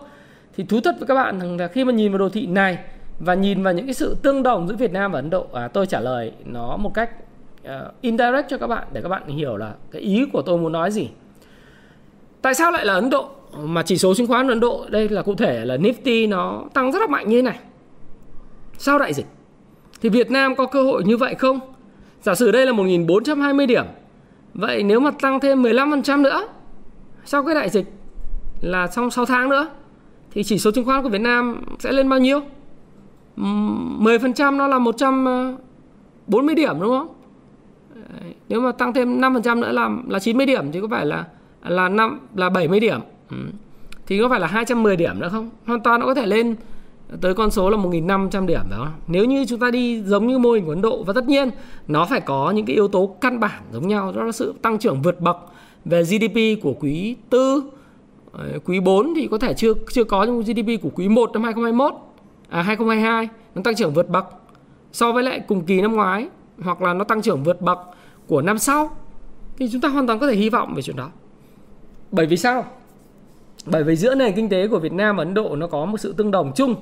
Thì 0.55 0.63
thú 0.63 0.79
thật 0.83 0.95
với 0.99 1.07
các 1.07 1.15
bạn 1.15 1.39
rằng 1.39 1.59
là 1.59 1.67
khi 1.67 1.85
mà 1.85 1.93
nhìn 1.93 2.11
vào 2.11 2.19
đồ 2.19 2.29
thị 2.29 2.45
này 2.45 2.77
và 3.19 3.33
nhìn 3.33 3.63
vào 3.63 3.73
những 3.73 3.85
cái 3.85 3.93
sự 3.93 4.17
tương 4.21 4.43
đồng 4.43 4.67
giữa 4.67 4.75
Việt 4.75 4.91
Nam 4.91 5.11
và 5.11 5.19
Ấn 5.19 5.29
Độ, 5.29 5.47
à, 5.53 5.67
tôi 5.67 5.85
trả 5.85 5.99
lời 5.99 6.31
nó 6.45 6.77
một 6.77 6.93
cách 6.93 7.09
uh, 7.63 7.71
indirect 8.01 8.49
cho 8.49 8.57
các 8.57 8.67
bạn 8.67 8.87
để 8.93 9.01
các 9.01 9.09
bạn 9.09 9.27
hiểu 9.27 9.57
là 9.57 9.73
cái 9.91 10.01
ý 10.01 10.25
của 10.33 10.41
tôi 10.41 10.57
muốn 10.57 10.71
nói 10.71 10.91
gì. 10.91 11.09
Tại 12.41 12.53
sao 12.53 12.71
lại 12.71 12.85
là 12.85 12.93
Ấn 12.93 13.09
Độ 13.09 13.29
mà 13.57 13.83
chỉ 13.83 13.97
số 13.97 14.13
chứng 14.13 14.27
khoán 14.27 14.47
Ấn 14.47 14.59
Độ 14.59 14.85
đây 14.89 15.09
là 15.09 15.21
cụ 15.21 15.35
thể 15.35 15.65
là 15.65 15.77
Nifty 15.77 16.29
nó 16.29 16.63
tăng 16.73 16.91
rất 16.91 16.99
là 16.99 17.07
mạnh 17.07 17.29
như 17.29 17.37
thế 17.37 17.41
này. 17.41 17.59
Sau 18.77 18.99
đại 18.99 19.13
dịch 19.13 19.25
thì 20.01 20.09
Việt 20.09 20.31
Nam 20.31 20.55
có 20.55 20.65
cơ 20.65 20.83
hội 20.83 21.03
như 21.03 21.17
vậy 21.17 21.35
không? 21.35 21.59
Giả 22.23 22.35
sử 22.35 22.51
đây 22.51 22.65
là 22.65 22.71
1420 22.71 23.67
điểm. 23.67 23.85
Vậy 24.53 24.83
nếu 24.83 24.99
mà 24.99 25.11
tăng 25.11 25.39
thêm 25.39 25.63
15% 25.63 26.21
nữa, 26.21 26.47
sau 27.25 27.43
cái 27.43 27.55
đại 27.55 27.69
dịch 27.69 27.93
là 28.61 28.87
trong 28.87 29.11
6 29.11 29.25
tháng 29.25 29.49
nữa, 29.49 29.67
thì 30.31 30.43
chỉ 30.43 30.59
số 30.59 30.71
chứng 30.71 30.85
khoán 30.85 31.03
của 31.03 31.09
Việt 31.09 31.21
Nam 31.21 31.63
sẽ 31.79 31.91
lên 31.91 32.09
bao 32.09 32.19
nhiêu? 32.19 32.41
10% 33.37 34.57
nó 34.57 34.67
là 34.67 34.79
140 34.79 36.51
ờ, 36.51 36.55
điểm, 36.55 36.79
đúng 36.81 36.89
không? 36.89 37.07
Nếu 38.49 38.61
mà 38.61 38.71
tăng 38.71 38.93
thêm 38.93 39.21
5% 39.21 39.59
nữa 39.59 39.71
là 39.71 39.89
là 40.07 40.19
90 40.19 40.45
điểm, 40.45 40.71
thì 40.71 40.81
có 40.81 40.87
phải 40.87 41.05
là 41.05 41.25
là 41.63 41.89
5 41.89 42.19
là 42.35 42.49
70 42.49 42.79
điểm. 42.79 42.99
Ừ. 43.29 43.37
Thì 44.07 44.19
có 44.21 44.29
phải 44.29 44.39
là 44.39 44.47
210 44.47 44.95
điểm 44.95 45.19
nữa 45.19 45.29
không? 45.31 45.49
Hoàn 45.65 45.79
toàn 45.79 45.99
nó 45.99 46.05
có 46.05 46.13
thể 46.13 46.25
lên 46.25 46.55
tới 47.21 47.33
con 47.33 47.51
số 47.51 47.69
là 47.69 47.77
1.500 47.77 48.45
điểm 48.45 48.61
đó. 48.71 48.89
Nếu 49.07 49.25
như 49.25 49.45
chúng 49.45 49.59
ta 49.59 49.71
đi 49.71 50.03
giống 50.03 50.27
như 50.27 50.37
mô 50.37 50.51
hình 50.51 50.65
của 50.65 50.71
Ấn 50.71 50.81
Độ, 50.81 51.03
và 51.03 51.13
tất 51.13 51.25
nhiên 51.25 51.49
nó 51.87 52.05
phải 52.05 52.21
có 52.21 52.51
những 52.51 52.65
cái 52.65 52.75
yếu 52.75 52.87
tố 52.87 53.15
căn 53.21 53.39
bản 53.39 53.63
giống 53.71 53.87
nhau, 53.87 54.13
đó 54.15 54.23
là 54.23 54.31
sự 54.31 54.53
tăng 54.61 54.79
trưởng 54.79 55.01
vượt 55.01 55.21
bậc 55.21 55.37
về 55.85 56.03
GDP 56.03 56.63
của 56.63 56.73
quý 56.79 57.15
tư 57.29 57.63
quý 58.65 58.79
4 58.79 59.13
thì 59.15 59.27
có 59.31 59.37
thể 59.37 59.53
chưa 59.53 59.73
chưa 59.91 60.03
có 60.03 60.23
những 60.23 60.41
GDP 60.41 60.81
của 60.81 60.89
quý 60.95 61.09
1 61.09 61.29
năm 61.33 61.43
2021 61.43 61.93
à 62.49 62.61
2022 62.61 63.29
nó 63.55 63.61
tăng 63.61 63.75
trưởng 63.75 63.93
vượt 63.93 64.09
bậc 64.09 64.25
so 64.91 65.11
với 65.11 65.23
lại 65.23 65.39
cùng 65.39 65.65
kỳ 65.65 65.81
năm 65.81 65.95
ngoái, 65.95 66.27
hoặc 66.61 66.81
là 66.81 66.93
nó 66.93 67.03
tăng 67.03 67.21
trưởng 67.21 67.43
vượt 67.43 67.61
bậc 67.61 67.79
của 68.27 68.41
năm 68.41 68.57
sau 68.57 68.95
thì 69.57 69.69
chúng 69.71 69.81
ta 69.81 69.89
hoàn 69.89 70.07
toàn 70.07 70.19
có 70.19 70.27
thể 70.27 70.35
hy 70.35 70.49
vọng 70.49 70.73
về 70.75 70.81
chuyện 70.81 70.95
đó. 70.95 71.09
Bởi 72.11 72.25
vì 72.25 72.37
sao? 72.37 72.65
Bởi 73.65 73.83
vì 73.83 73.95
giữa 73.95 74.15
nền 74.15 74.33
kinh 74.35 74.49
tế 74.49 74.67
của 74.67 74.79
Việt 74.79 74.93
Nam 74.93 75.17
và 75.17 75.21
Ấn 75.21 75.33
Độ 75.33 75.55
nó 75.55 75.67
có 75.67 75.85
một 75.85 75.97
sự 75.97 76.13
tương 76.13 76.31
đồng 76.31 76.51
chung. 76.55 76.75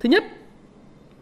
Thứ 0.00 0.08
nhất, 0.08 0.24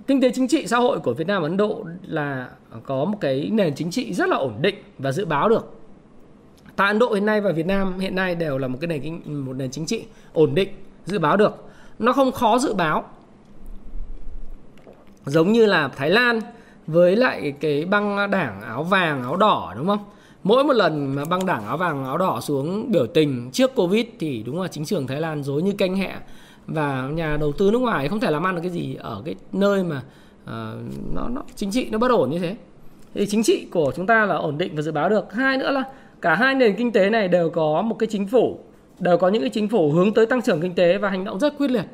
kinh 0.06 0.20
tế 0.20 0.30
chính 0.34 0.48
trị 0.48 0.66
xã 0.66 0.78
hội 0.78 0.98
của 0.98 1.14
Việt 1.14 1.26
Nam 1.26 1.42
và 1.42 1.48
Ấn 1.48 1.56
Độ 1.56 1.84
là 2.02 2.48
có 2.86 3.04
một 3.04 3.18
cái 3.20 3.50
nền 3.52 3.74
chính 3.74 3.90
trị 3.90 4.14
rất 4.14 4.28
là 4.28 4.36
ổn 4.36 4.54
định 4.60 4.74
và 4.98 5.12
dự 5.12 5.24
báo 5.24 5.48
được. 5.48 5.74
Tại 6.76 6.88
Ấn 6.88 6.98
Độ 6.98 7.12
hiện 7.12 7.26
nay 7.26 7.40
và 7.40 7.52
Việt 7.52 7.66
Nam 7.66 7.98
hiện 7.98 8.14
nay 8.14 8.34
đều 8.34 8.58
là 8.58 8.68
một 8.68 8.78
cái 8.80 8.88
nền 8.88 9.20
một 9.44 9.52
nền 9.52 9.70
chính 9.70 9.86
trị 9.86 10.04
ổn 10.32 10.54
định, 10.54 10.68
dự 11.04 11.18
báo 11.18 11.36
được. 11.36 11.54
Nó 11.98 12.12
không 12.12 12.32
khó 12.32 12.58
dự 12.58 12.74
báo. 12.74 13.04
Giống 15.26 15.52
như 15.52 15.66
là 15.66 15.88
Thái 15.88 16.10
Lan 16.10 16.40
với 16.86 17.16
lại 17.16 17.54
cái 17.60 17.84
băng 17.84 18.30
đảng 18.30 18.60
áo 18.62 18.82
vàng, 18.82 19.22
áo 19.22 19.36
đỏ 19.36 19.74
đúng 19.76 19.86
không? 19.86 20.04
mỗi 20.42 20.64
một 20.64 20.72
lần 20.72 21.14
mà 21.14 21.24
băng 21.24 21.46
đảng 21.46 21.66
áo 21.66 21.76
vàng 21.76 22.04
áo 22.04 22.18
đỏ 22.18 22.40
xuống 22.40 22.92
biểu 22.92 23.06
tình 23.06 23.50
trước 23.52 23.74
covid 23.74 24.06
thì 24.18 24.42
đúng 24.46 24.62
là 24.62 24.68
chính 24.68 24.84
trường 24.84 25.06
thái 25.06 25.20
lan 25.20 25.42
dối 25.42 25.62
như 25.62 25.72
canh 25.72 25.96
hẹ 25.96 26.14
và 26.68 27.08
nhà 27.12 27.36
đầu 27.40 27.52
tư 27.52 27.70
nước 27.70 27.78
ngoài 27.78 28.08
không 28.08 28.20
thể 28.20 28.30
làm 28.30 28.46
ăn 28.46 28.54
được 28.54 28.60
cái 28.62 28.70
gì 28.70 28.96
ở 29.00 29.22
cái 29.24 29.34
nơi 29.52 29.84
mà 29.84 30.02
uh, 30.44 30.50
nó 31.14 31.28
nó 31.28 31.42
chính 31.56 31.70
trị 31.70 31.88
nó 31.90 31.98
bất 31.98 32.10
ổn 32.10 32.30
như 32.30 32.38
thế. 32.38 32.56
Thì 33.14 33.26
chính 33.26 33.42
trị 33.42 33.66
của 33.70 33.92
chúng 33.96 34.06
ta 34.06 34.26
là 34.26 34.34
ổn 34.34 34.58
định 34.58 34.76
và 34.76 34.82
dự 34.82 34.92
báo 34.92 35.08
được. 35.08 35.32
Hai 35.32 35.56
nữa 35.56 35.70
là 35.70 35.84
cả 36.20 36.34
hai 36.34 36.54
nền 36.54 36.76
kinh 36.76 36.92
tế 36.92 37.10
này 37.10 37.28
đều 37.28 37.50
có 37.50 37.82
một 37.82 37.94
cái 37.98 38.06
chính 38.06 38.26
phủ 38.26 38.58
đều 38.98 39.18
có 39.18 39.28
những 39.28 39.42
cái 39.42 39.50
chính 39.50 39.68
phủ 39.68 39.92
hướng 39.92 40.14
tới 40.14 40.26
tăng 40.26 40.42
trưởng 40.42 40.60
kinh 40.60 40.74
tế 40.74 40.98
và 40.98 41.10
hành 41.10 41.24
động 41.24 41.38
rất 41.38 41.58
quyết 41.58 41.70
liệt. 41.70 41.84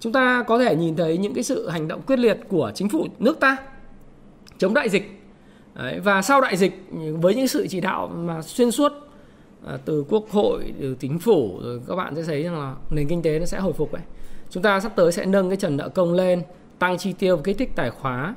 Chúng 0.00 0.12
ta 0.12 0.44
có 0.46 0.58
thể 0.58 0.76
nhìn 0.76 0.96
thấy 0.96 1.18
những 1.18 1.34
cái 1.34 1.44
sự 1.44 1.68
hành 1.68 1.88
động 1.88 2.00
quyết 2.06 2.18
liệt 2.18 2.40
của 2.48 2.72
chính 2.74 2.88
phủ 2.88 3.06
nước 3.18 3.40
ta 3.40 3.56
chống 4.58 4.74
đại 4.74 4.88
dịch. 4.88 5.20
Đấy, 5.74 6.00
và 6.00 6.22
sau 6.22 6.40
đại 6.40 6.56
dịch 6.56 6.84
với 7.20 7.34
những 7.34 7.48
sự 7.48 7.66
chỉ 7.70 7.80
đạo 7.80 8.10
mà 8.16 8.42
xuyên 8.42 8.70
suốt 8.70 8.92
à, 9.66 9.78
từ 9.84 10.04
quốc 10.08 10.30
hội 10.30 10.74
từ 10.80 10.96
chính 11.00 11.18
phủ 11.18 11.60
rồi 11.62 11.80
các 11.88 11.96
bạn 11.96 12.14
sẽ 12.16 12.22
thấy 12.22 12.42
rằng 12.42 12.60
là 12.60 12.74
nền 12.90 13.08
kinh 13.08 13.22
tế 13.22 13.38
nó 13.38 13.46
sẽ 13.46 13.58
hồi 13.58 13.72
phục 13.72 13.92
ấy. 13.92 14.02
Chúng 14.50 14.62
ta 14.62 14.80
sắp 14.80 14.92
tới 14.96 15.12
sẽ 15.12 15.26
nâng 15.26 15.50
cái 15.50 15.56
trần 15.56 15.76
nợ 15.76 15.88
công 15.88 16.12
lên 16.12 16.42
tăng 16.78 16.98
chi 16.98 17.12
tiêu 17.12 17.36
kích 17.36 17.58
thích 17.58 17.70
tài 17.76 17.90
khóa. 17.90 18.34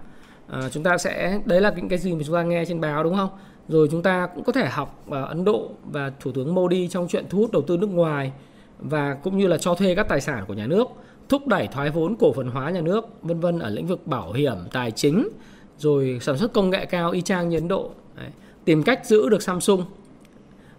À, 0.47 0.69
chúng 0.71 0.83
ta 0.83 0.97
sẽ 0.97 1.39
đấy 1.45 1.61
là 1.61 1.73
những 1.75 1.89
cái 1.89 1.99
gì 1.99 2.15
mà 2.15 2.23
chúng 2.25 2.35
ta 2.35 2.43
nghe 2.43 2.65
trên 2.65 2.81
báo 2.81 3.03
đúng 3.03 3.15
không? 3.15 3.29
Rồi 3.67 3.87
chúng 3.91 4.03
ta 4.03 4.27
cũng 4.35 4.43
có 4.43 4.51
thể 4.51 4.65
học 4.65 5.03
ở 5.09 5.25
Ấn 5.25 5.45
Độ 5.45 5.69
và 5.91 6.11
thủ 6.19 6.31
tướng 6.31 6.55
Modi 6.55 6.87
trong 6.87 7.07
chuyện 7.07 7.25
thu 7.29 7.37
hút 7.37 7.51
đầu 7.51 7.61
tư 7.61 7.77
nước 7.77 7.89
ngoài 7.89 8.31
và 8.79 9.13
cũng 9.13 9.37
như 9.37 9.47
là 9.47 9.57
cho 9.57 9.75
thuê 9.75 9.95
các 9.95 10.07
tài 10.09 10.21
sản 10.21 10.43
của 10.47 10.53
nhà 10.53 10.67
nước 10.67 10.87
thúc 11.29 11.47
đẩy 11.47 11.67
thoái 11.67 11.89
vốn 11.89 12.15
cổ 12.15 12.33
phần 12.33 12.47
hóa 12.47 12.69
nhà 12.69 12.81
nước 12.81 13.05
vân 13.21 13.39
vân 13.39 13.59
ở 13.59 13.69
lĩnh 13.69 13.87
vực 13.87 14.07
bảo 14.07 14.33
hiểm 14.33 14.55
tài 14.71 14.91
chính 14.91 15.29
rồi 15.77 16.17
sản 16.21 16.37
xuất 16.37 16.53
công 16.53 16.69
nghệ 16.69 16.85
cao 16.85 17.11
y 17.11 17.21
chang 17.21 17.49
như 17.49 17.57
Ấn 17.57 17.67
Độ. 17.67 17.91
Đấy. 18.15 18.29
tìm 18.65 18.83
cách 18.83 19.05
giữ 19.05 19.29
được 19.29 19.41
Samsung 19.41 19.85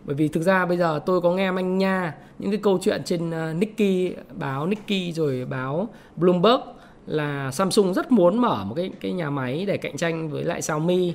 bởi 0.05 0.17
vì 0.17 0.29
thực 0.29 0.41
ra 0.43 0.67
bây 0.67 0.77
giờ 0.77 1.01
tôi 1.07 1.21
có 1.21 1.33
nghe 1.33 1.51
manh 1.51 1.79
nha 1.79 2.15
những 2.38 2.51
cái 2.51 2.61
câu 2.62 2.79
chuyện 2.83 3.03
trên 3.05 3.31
ờ, 3.31 3.53
Nikkei 3.53 4.15
báo 4.35 4.67
Nikkei 4.67 5.12
rồi 5.12 5.45
báo 5.45 5.88
Bloomberg 6.17 6.61
là 7.07 7.51
Samsung 7.51 7.95
rất 7.95 8.12
muốn 8.12 8.38
mở 8.38 8.65
một 8.65 8.75
cái 8.75 8.91
cái 9.01 9.12
nhà 9.12 9.31
máy 9.31 9.65
để 9.67 9.77
cạnh 9.77 9.97
tranh 9.97 10.29
với 10.31 10.45
lại 10.45 10.62
Xiaomi. 10.62 11.15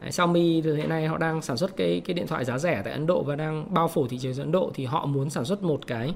Đấy, 0.00 0.12
Xiaomi 0.12 0.60
hiện 0.60 0.88
nay 0.88 1.06
họ 1.06 1.18
đang 1.18 1.42
sản 1.42 1.56
xuất 1.56 1.76
cái 1.76 2.02
cái 2.04 2.14
điện 2.14 2.26
thoại 2.26 2.44
giá 2.44 2.58
rẻ 2.58 2.82
tại 2.84 2.92
Ấn 2.92 3.06
Độ 3.06 3.22
và 3.22 3.36
đang 3.36 3.74
bao 3.74 3.88
phủ 3.88 4.06
thị 4.06 4.18
trường 4.18 4.36
Ấn 4.38 4.52
Độ. 4.52 4.70
Thì 4.74 4.84
họ 4.84 5.06
muốn 5.06 5.30
sản 5.30 5.44
xuất 5.44 5.62
một 5.62 5.86
cái 5.86 6.14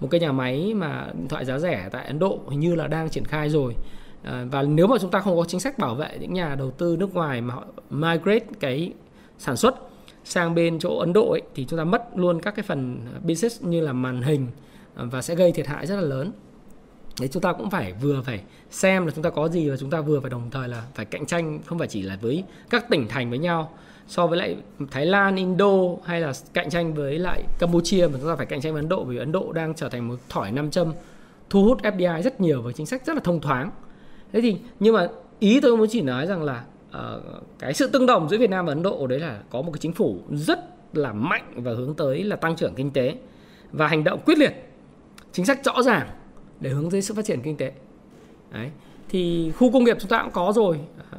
một 0.00 0.08
cái 0.10 0.20
nhà 0.20 0.32
máy 0.32 0.74
mà 0.74 1.08
điện 1.12 1.28
thoại 1.28 1.44
giá 1.44 1.58
rẻ 1.58 1.88
tại 1.92 2.06
Ấn 2.06 2.18
Độ 2.18 2.38
hình 2.50 2.60
như 2.60 2.74
là 2.74 2.86
đang 2.86 3.10
triển 3.10 3.24
khai 3.24 3.50
rồi. 3.50 3.74
À, 4.22 4.44
và 4.50 4.62
nếu 4.62 4.86
mà 4.86 4.96
chúng 5.00 5.10
ta 5.10 5.20
không 5.20 5.36
có 5.36 5.44
chính 5.44 5.60
sách 5.60 5.78
bảo 5.78 5.94
vệ 5.94 6.18
những 6.20 6.34
nhà 6.34 6.54
đầu 6.54 6.70
tư 6.70 6.96
nước 6.98 7.14
ngoài 7.14 7.40
mà 7.40 7.54
họ 7.54 7.64
migrate 7.90 8.46
cái 8.60 8.92
sản 9.38 9.56
xuất 9.56 9.89
sang 10.30 10.54
bên 10.54 10.78
chỗ 10.78 10.98
Ấn 10.98 11.12
Độ 11.12 11.30
ấy, 11.30 11.42
thì 11.54 11.66
chúng 11.68 11.78
ta 11.78 11.84
mất 11.84 12.08
luôn 12.14 12.40
các 12.40 12.54
cái 12.54 12.62
phần 12.62 13.00
business 13.22 13.62
như 13.62 13.80
là 13.80 13.92
màn 13.92 14.22
hình 14.22 14.46
à, 14.94 15.04
và 15.04 15.22
sẽ 15.22 15.34
gây 15.34 15.52
thiệt 15.52 15.66
hại 15.66 15.86
rất 15.86 15.96
là 15.96 16.02
lớn. 16.02 16.32
Đấy 17.20 17.28
chúng 17.32 17.42
ta 17.42 17.52
cũng 17.52 17.70
phải 17.70 17.92
vừa 17.92 18.22
phải 18.22 18.40
xem 18.70 19.06
là 19.06 19.12
chúng 19.14 19.24
ta 19.24 19.30
có 19.30 19.48
gì 19.48 19.70
và 19.70 19.76
chúng 19.76 19.90
ta 19.90 20.00
vừa 20.00 20.20
phải 20.20 20.30
đồng 20.30 20.50
thời 20.50 20.68
là 20.68 20.82
phải 20.94 21.04
cạnh 21.04 21.26
tranh 21.26 21.58
không 21.66 21.78
phải 21.78 21.88
chỉ 21.88 22.02
là 22.02 22.18
với 22.20 22.44
các 22.70 22.88
tỉnh 22.90 23.08
thành 23.08 23.30
với 23.30 23.38
nhau 23.38 23.70
so 24.06 24.26
với 24.26 24.38
lại 24.38 24.56
Thái 24.90 25.06
Lan, 25.06 25.36
Indo 25.36 25.70
hay 26.04 26.20
là 26.20 26.32
cạnh 26.52 26.70
tranh 26.70 26.94
với 26.94 27.18
lại 27.18 27.42
Campuchia 27.58 28.06
mà 28.06 28.18
chúng 28.20 28.28
ta 28.28 28.36
phải 28.36 28.46
cạnh 28.46 28.60
tranh 28.60 28.72
với 28.72 28.82
Ấn 28.82 28.88
Độ 28.88 29.04
vì 29.04 29.16
Ấn 29.16 29.32
Độ 29.32 29.52
đang 29.52 29.74
trở 29.74 29.88
thành 29.88 30.08
một 30.08 30.16
thỏi 30.28 30.52
nam 30.52 30.70
châm 30.70 30.92
thu 31.50 31.64
hút 31.64 31.82
FDI 31.82 32.22
rất 32.22 32.40
nhiều 32.40 32.62
với 32.62 32.72
chính 32.72 32.86
sách 32.86 33.06
rất 33.06 33.14
là 33.14 33.20
thông 33.24 33.40
thoáng 33.40 33.70
thế 34.32 34.40
thì 34.40 34.56
nhưng 34.80 34.94
mà 34.94 35.08
ý 35.38 35.60
tôi 35.60 35.76
muốn 35.76 35.88
chỉ 35.90 36.00
nói 36.00 36.26
rằng 36.26 36.42
là 36.42 36.64
uh, 36.90 37.22
cái 37.58 37.74
sự 37.74 37.86
tương 37.86 38.06
đồng 38.06 38.28
giữa 38.28 38.38
Việt 38.38 38.50
Nam 38.50 38.66
và 38.66 38.72
Ấn 38.72 38.82
Độ 38.82 39.06
đấy 39.06 39.18
là 39.18 39.40
có 39.50 39.62
một 39.62 39.72
cái 39.72 39.78
chính 39.80 39.92
phủ 39.92 40.18
rất 40.30 40.58
là 40.96 41.12
mạnh 41.12 41.52
và 41.56 41.72
hướng 41.72 41.94
tới 41.94 42.24
là 42.24 42.36
tăng 42.36 42.56
trưởng 42.56 42.74
kinh 42.74 42.90
tế 42.90 43.14
và 43.72 43.86
hành 43.86 44.04
động 44.04 44.20
quyết 44.26 44.38
liệt 44.38 44.70
chính 45.32 45.44
sách 45.44 45.64
rõ 45.64 45.82
ràng 45.82 46.08
để 46.60 46.70
hướng 46.70 46.90
tới 46.90 47.02
sự 47.02 47.14
phát 47.14 47.24
triển 47.24 47.42
kinh 47.42 47.56
tế. 47.56 47.72
Đấy 48.52 48.70
thì 49.08 49.52
khu 49.58 49.72
công 49.72 49.84
nghiệp 49.84 49.96
chúng 50.00 50.08
ta 50.08 50.22
cũng 50.22 50.32
có 50.32 50.52
rồi. 50.54 50.80
Ờ, 51.10 51.18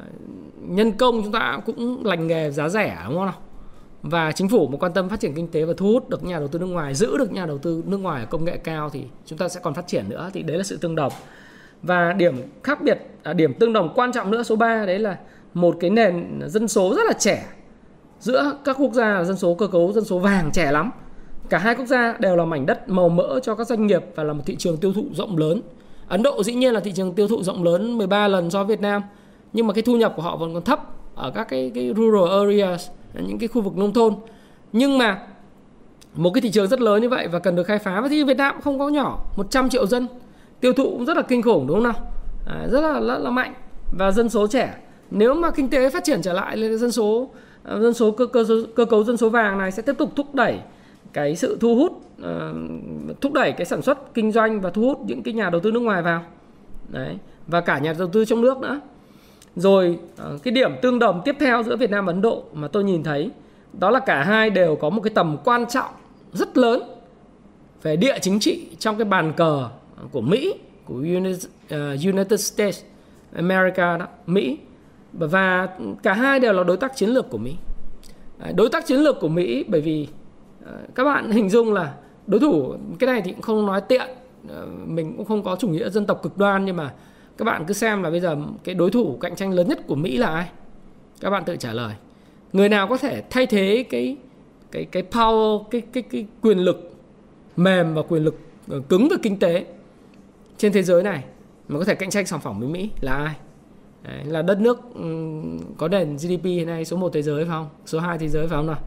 nhân 0.60 0.92
công 0.92 1.22
chúng 1.22 1.32
ta 1.32 1.60
cũng 1.66 2.06
lành 2.06 2.26
nghề 2.26 2.50
giá 2.50 2.68
rẻ 2.68 2.98
đúng 3.08 3.16
không 3.16 3.26
nào? 3.26 3.40
Và 4.02 4.32
chính 4.32 4.48
phủ 4.48 4.68
mà 4.68 4.78
quan 4.78 4.92
tâm 4.92 5.08
phát 5.08 5.20
triển 5.20 5.34
kinh 5.34 5.48
tế 5.48 5.64
và 5.64 5.74
thu 5.76 5.86
hút 5.86 6.08
được 6.08 6.24
nhà 6.24 6.38
đầu 6.38 6.48
tư 6.48 6.58
nước 6.58 6.66
ngoài 6.66 6.94
giữ 6.94 7.16
được 7.18 7.32
nhà 7.32 7.46
đầu 7.46 7.58
tư 7.58 7.82
nước 7.86 7.96
ngoài 7.96 8.20
ở 8.20 8.26
công 8.26 8.44
nghệ 8.44 8.56
cao 8.56 8.90
thì 8.90 9.04
chúng 9.26 9.38
ta 9.38 9.48
sẽ 9.48 9.60
còn 9.62 9.74
phát 9.74 9.86
triển 9.86 10.08
nữa 10.08 10.30
thì 10.34 10.42
đấy 10.42 10.56
là 10.56 10.62
sự 10.62 10.76
tương 10.76 10.94
đồng. 10.94 11.12
Và 11.82 12.12
điểm 12.12 12.34
khác 12.62 12.82
biệt 12.82 12.98
à, 13.22 13.32
điểm 13.32 13.54
tương 13.54 13.72
đồng 13.72 13.92
quan 13.94 14.12
trọng 14.12 14.30
nữa 14.30 14.42
số 14.42 14.56
3 14.56 14.86
đấy 14.86 14.98
là 14.98 15.18
một 15.54 15.76
cái 15.80 15.90
nền 15.90 16.40
dân 16.46 16.68
số 16.68 16.94
rất 16.94 17.02
là 17.06 17.12
trẻ. 17.12 17.46
Giữa 18.20 18.52
các 18.64 18.76
quốc 18.78 18.92
gia 18.92 19.14
là 19.14 19.24
dân 19.24 19.36
số 19.36 19.54
cơ 19.54 19.66
cấu 19.66 19.92
dân 19.92 20.04
số 20.04 20.18
vàng 20.18 20.50
trẻ 20.52 20.72
lắm. 20.72 20.90
Cả 21.48 21.58
hai 21.58 21.74
quốc 21.74 21.86
gia 21.86 22.16
đều 22.18 22.36
là 22.36 22.44
mảnh 22.44 22.66
đất 22.66 22.88
màu 22.88 23.08
mỡ 23.08 23.40
cho 23.42 23.54
các 23.54 23.66
doanh 23.66 23.86
nghiệp 23.86 24.02
và 24.14 24.22
là 24.22 24.32
một 24.32 24.42
thị 24.46 24.56
trường 24.56 24.76
tiêu 24.76 24.92
thụ 24.92 25.04
rộng 25.12 25.38
lớn. 25.38 25.62
Ấn 26.08 26.22
Độ 26.22 26.42
dĩ 26.42 26.54
nhiên 26.54 26.74
là 26.74 26.80
thị 26.80 26.92
trường 26.92 27.14
tiêu 27.14 27.28
thụ 27.28 27.42
rộng 27.42 27.62
lớn 27.62 27.98
13 27.98 28.28
lần 28.28 28.50
so 28.50 28.64
với 28.64 28.76
Việt 28.76 28.82
Nam 28.82 29.02
nhưng 29.52 29.66
mà 29.66 29.74
cái 29.74 29.82
thu 29.82 29.96
nhập 29.96 30.12
của 30.16 30.22
họ 30.22 30.36
vẫn 30.36 30.54
còn 30.54 30.62
thấp 30.62 30.80
ở 31.14 31.30
các 31.30 31.48
cái 31.48 31.70
cái 31.74 31.94
rural 31.96 32.40
areas 32.40 32.88
những 33.14 33.38
cái 33.38 33.48
khu 33.48 33.62
vực 33.62 33.76
nông 33.76 33.92
thôn. 33.92 34.14
Nhưng 34.72 34.98
mà 34.98 35.18
một 36.14 36.30
cái 36.34 36.42
thị 36.42 36.50
trường 36.50 36.68
rất 36.68 36.80
lớn 36.80 37.02
như 37.02 37.08
vậy 37.08 37.28
và 37.28 37.38
cần 37.38 37.56
được 37.56 37.64
khai 37.64 37.78
phá 37.78 38.00
và 38.00 38.08
thì 38.08 38.24
Việt 38.24 38.36
Nam 38.36 38.54
cũng 38.54 38.62
không 38.62 38.78
có 38.78 38.88
nhỏ 38.88 39.24
100 39.36 39.68
triệu 39.68 39.86
dân. 39.86 40.06
Tiêu 40.60 40.72
thụ 40.72 40.84
cũng 40.84 41.04
rất 41.04 41.16
là 41.16 41.22
kinh 41.22 41.42
khủng 41.42 41.66
đúng 41.66 41.76
không 41.76 41.84
nào? 41.84 42.12
À, 42.46 42.66
rất 42.70 42.80
là, 42.80 43.00
rất 43.00 43.18
là 43.18 43.30
mạnh. 43.30 43.54
Và 43.98 44.10
dân 44.10 44.28
số 44.28 44.46
trẻ 44.46 44.74
nếu 45.14 45.34
mà 45.34 45.50
kinh 45.50 45.70
tế 45.70 45.90
phát 45.90 46.04
triển 46.04 46.22
trở 46.22 46.32
lại 46.32 46.56
lên 46.56 46.78
dân 46.78 46.92
số 46.92 47.30
ờ, 47.62 47.82
dân 47.82 47.94
số 47.94 48.10
cơ, 48.10 48.26
cơ 48.26 48.44
cơ 48.74 48.84
cấu 48.84 49.04
dân 49.04 49.16
số 49.16 49.28
vàng 49.28 49.58
này 49.58 49.70
sẽ 49.70 49.82
tiếp 49.82 49.94
tục 49.98 50.10
thúc 50.16 50.34
đẩy 50.34 50.58
cái 51.12 51.36
sự 51.36 51.58
thu 51.60 51.76
hút 51.76 51.92
uh, 51.92 53.20
thúc 53.20 53.32
đẩy 53.32 53.52
cái 53.52 53.64
sản 53.64 53.82
xuất 53.82 54.14
kinh 54.14 54.32
doanh 54.32 54.60
và 54.60 54.70
thu 54.70 54.82
hút 54.82 55.00
những 55.06 55.22
cái 55.22 55.34
nhà 55.34 55.50
đầu 55.50 55.60
tư 55.60 55.72
nước 55.72 55.80
ngoài 55.80 56.02
vào. 56.02 56.24
Đấy 56.88 57.16
và 57.46 57.60
cả 57.60 57.78
nhà 57.78 57.94
đầu 57.98 58.08
tư 58.08 58.24
trong 58.24 58.40
nước 58.40 58.58
nữa. 58.58 58.80
Rồi 59.56 59.98
uh, 60.34 60.42
cái 60.42 60.52
điểm 60.52 60.70
tương 60.82 60.98
đồng 60.98 61.22
tiếp 61.24 61.36
theo 61.40 61.62
giữa 61.62 61.76
Việt 61.76 61.90
Nam 61.90 62.06
và 62.06 62.12
Ấn 62.12 62.22
Độ 62.22 62.44
mà 62.52 62.68
tôi 62.68 62.84
nhìn 62.84 63.02
thấy 63.02 63.30
đó 63.72 63.90
là 63.90 64.00
cả 64.00 64.22
hai 64.22 64.50
đều 64.50 64.76
có 64.76 64.90
một 64.90 65.00
cái 65.00 65.12
tầm 65.14 65.36
quan 65.44 65.66
trọng 65.66 65.90
rất 66.32 66.56
lớn 66.56 66.82
về 67.82 67.96
địa 67.96 68.18
chính 68.20 68.38
trị 68.38 68.66
trong 68.78 68.96
cái 68.96 69.04
bàn 69.04 69.32
cờ 69.36 69.68
của 70.12 70.20
Mỹ 70.20 70.54
của 70.84 70.94
United 72.04 72.52
States 72.52 72.82
America 73.34 73.96
đó 73.96 74.06
Mỹ 74.26 74.58
và 75.12 75.68
cả 76.02 76.12
hai 76.12 76.40
đều 76.40 76.52
là 76.52 76.64
đối 76.64 76.76
tác 76.76 76.96
chiến 76.96 77.08
lược 77.08 77.30
của 77.30 77.38
Mỹ. 77.38 77.56
À, 78.38 78.52
đối 78.56 78.68
tác 78.68 78.86
chiến 78.86 78.98
lược 78.98 79.20
của 79.20 79.28
Mỹ, 79.28 79.64
bởi 79.68 79.80
vì 79.80 80.08
à, 80.66 80.72
các 80.94 81.04
bạn 81.04 81.30
hình 81.30 81.50
dung 81.50 81.72
là 81.72 81.94
đối 82.26 82.40
thủ, 82.40 82.74
cái 82.98 83.06
này 83.06 83.22
thì 83.24 83.32
cũng 83.32 83.42
không 83.42 83.66
nói 83.66 83.80
tiện 83.80 84.08
à, 84.48 84.60
mình 84.86 85.14
cũng 85.16 85.26
không 85.26 85.42
có 85.42 85.56
chủ 85.56 85.68
nghĩa 85.68 85.90
dân 85.90 86.06
tộc 86.06 86.22
cực 86.22 86.38
đoan, 86.38 86.64
nhưng 86.64 86.76
mà 86.76 86.92
các 87.36 87.44
bạn 87.44 87.64
cứ 87.66 87.74
xem 87.74 88.02
là 88.02 88.10
bây 88.10 88.20
giờ 88.20 88.36
cái 88.64 88.74
đối 88.74 88.90
thủ 88.90 89.18
cạnh 89.20 89.36
tranh 89.36 89.52
lớn 89.52 89.68
nhất 89.68 89.86
của 89.86 89.94
Mỹ 89.94 90.16
là 90.16 90.26
ai? 90.26 90.48
Các 91.20 91.30
bạn 91.30 91.44
tự 91.44 91.56
trả 91.56 91.72
lời. 91.72 91.94
Người 92.52 92.68
nào 92.68 92.88
có 92.88 92.96
thể 92.96 93.22
thay 93.30 93.46
thế 93.46 93.84
cái 93.90 94.16
cái 94.70 94.84
cái 94.84 95.02
power, 95.10 95.62
cái 95.62 95.80
cái 95.80 96.02
cái 96.02 96.26
quyền 96.42 96.58
lực 96.58 96.92
mềm 97.56 97.94
và 97.94 98.02
quyền 98.02 98.24
lực 98.24 98.38
ờ, 98.68 98.80
cứng 98.88 99.08
về 99.08 99.16
kinh 99.22 99.38
tế 99.38 99.66
trên 100.58 100.72
thế 100.72 100.82
giới 100.82 101.02
này 101.02 101.24
mà 101.68 101.78
có 101.78 101.84
thể 101.84 101.94
cạnh 101.94 102.10
tranh 102.10 102.26
sản 102.26 102.40
phẩm 102.40 102.60
với 102.60 102.68
Mỹ 102.68 102.90
là 103.00 103.14
ai? 103.14 103.34
Đấy, 104.02 104.24
là 104.24 104.42
đất 104.42 104.60
nước 104.60 104.80
ừ, 104.94 105.02
có 105.78 105.88
nền 105.88 106.16
GDP 106.16 106.44
hiện 106.44 106.66
nay 106.66 106.84
số 106.84 106.96
1 106.96 107.12
thế 107.12 107.22
giới 107.22 107.44
phải 107.44 107.52
không? 107.52 107.68
Số 107.86 108.00
2 108.00 108.18
thế 108.18 108.28
giới 108.28 108.48
phải 108.48 108.56
không 108.56 108.66
nào? 108.66 108.80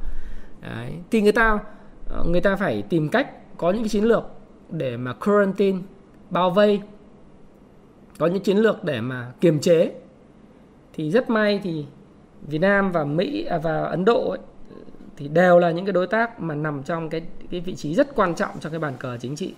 Đấy, 0.61 0.91
thì 1.11 1.21
người 1.21 1.31
ta 1.31 1.59
ờ, 2.09 2.23
người 2.23 2.41
ta 2.41 2.55
phải 2.55 2.81
tìm 2.81 3.09
cách 3.09 3.57
có 3.57 3.71
những 3.71 3.83
cái 3.83 3.89
chiến 3.89 4.03
lược 4.03 4.23
để 4.69 4.97
mà 4.97 5.13
quarantine 5.13 5.79
bao 6.29 6.49
vây 6.49 6.81
có 8.17 8.27
những 8.27 8.43
chiến 8.43 8.57
lược 8.57 8.83
để 8.83 9.01
mà 9.01 9.31
kiềm 9.41 9.59
chế 9.59 9.91
thì 10.93 11.11
rất 11.11 11.29
may 11.29 11.59
thì 11.63 11.85
Việt 12.41 12.59
Nam 12.59 12.91
và 12.91 13.03
Mỹ 13.03 13.45
à, 13.45 13.57
và 13.57 13.83
Ấn 13.83 14.05
Độ 14.05 14.29
ấy, 14.29 14.39
thì 15.17 15.27
đều 15.27 15.59
là 15.59 15.71
những 15.71 15.85
cái 15.85 15.93
đối 15.93 16.07
tác 16.07 16.41
mà 16.41 16.55
nằm 16.55 16.83
trong 16.83 17.09
cái 17.09 17.21
cái 17.51 17.59
vị 17.59 17.75
trí 17.75 17.95
rất 17.95 18.15
quan 18.15 18.35
trọng 18.35 18.51
trong 18.59 18.71
cái 18.71 18.79
bàn 18.79 18.93
cờ 18.99 19.17
chính 19.17 19.35
trị 19.35 19.53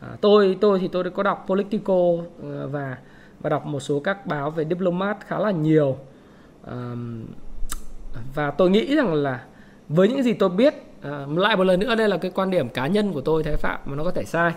à, 0.00 0.08
tôi 0.20 0.56
tôi 0.60 0.78
thì 0.78 0.88
tôi 0.88 1.10
có 1.10 1.22
đọc 1.22 1.44
Politico 1.48 1.98
ờ, 2.42 2.68
và 2.68 2.98
và 3.42 3.50
đọc 3.50 3.66
một 3.66 3.80
số 3.80 4.00
các 4.00 4.26
báo 4.26 4.50
về 4.50 4.64
diplomat 4.64 5.26
khá 5.26 5.38
là 5.38 5.50
nhiều. 5.50 5.96
Và 8.34 8.50
tôi 8.50 8.70
nghĩ 8.70 8.96
rằng 8.96 9.14
là 9.14 9.44
với 9.88 10.08
những 10.08 10.22
gì 10.22 10.32
tôi 10.32 10.48
biết 10.48 10.74
lại 11.28 11.56
một 11.56 11.64
lần 11.64 11.80
nữa 11.80 11.94
đây 11.94 12.08
là 12.08 12.16
cái 12.16 12.30
quan 12.34 12.50
điểm 12.50 12.68
cá 12.68 12.86
nhân 12.86 13.12
của 13.12 13.20
tôi 13.20 13.42
thái 13.42 13.56
phạm 13.56 13.80
mà 13.84 13.96
nó 13.96 14.04
có 14.04 14.10
thể 14.10 14.24
sai. 14.24 14.52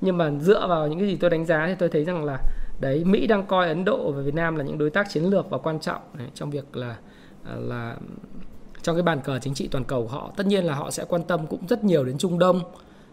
Nhưng 0.00 0.18
mà 0.18 0.30
dựa 0.30 0.66
vào 0.68 0.88
những 0.88 0.98
cái 0.98 1.08
gì 1.08 1.16
tôi 1.16 1.30
đánh 1.30 1.46
giá 1.46 1.66
thì 1.66 1.74
tôi 1.78 1.88
thấy 1.88 2.04
rằng 2.04 2.24
là 2.24 2.38
đấy 2.80 3.04
Mỹ 3.04 3.26
đang 3.26 3.46
coi 3.46 3.68
Ấn 3.68 3.84
Độ 3.84 4.12
và 4.12 4.22
Việt 4.22 4.34
Nam 4.34 4.56
là 4.56 4.64
những 4.64 4.78
đối 4.78 4.90
tác 4.90 5.10
chiến 5.10 5.24
lược 5.24 5.50
và 5.50 5.58
quan 5.58 5.80
trọng 5.80 6.00
đấy, 6.18 6.28
trong 6.34 6.50
việc 6.50 6.76
là 6.76 6.96
à, 7.44 7.54
là 7.58 7.96
trong 8.82 8.96
cái 8.96 9.02
bàn 9.02 9.20
cờ 9.20 9.38
chính 9.38 9.54
trị 9.54 9.68
toàn 9.68 9.84
cầu 9.84 10.02
của 10.02 10.12
họ. 10.12 10.32
Tất 10.36 10.46
nhiên 10.46 10.64
là 10.64 10.74
họ 10.74 10.90
sẽ 10.90 11.04
quan 11.08 11.22
tâm 11.22 11.46
cũng 11.46 11.66
rất 11.68 11.84
nhiều 11.84 12.04
đến 12.04 12.18
Trung 12.18 12.38
Đông 12.38 12.60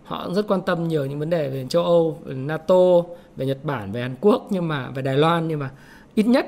họ 0.03 0.29
rất 0.33 0.47
quan 0.47 0.61
tâm 0.61 0.87
nhiều 0.87 1.05
những 1.05 1.19
vấn 1.19 1.29
đề 1.29 1.49
về 1.49 1.65
châu 1.69 1.83
Âu, 1.83 2.19
về 2.23 2.35
NATO, 2.35 3.01
về 3.35 3.45
Nhật 3.45 3.63
Bản, 3.63 3.91
về 3.91 4.01
Hàn 4.01 4.15
Quốc 4.21 4.47
nhưng 4.49 4.67
mà 4.67 4.89
về 4.89 5.01
Đài 5.01 5.17
Loan 5.17 5.47
nhưng 5.47 5.59
mà 5.59 5.71
ít 6.15 6.27
nhất 6.27 6.45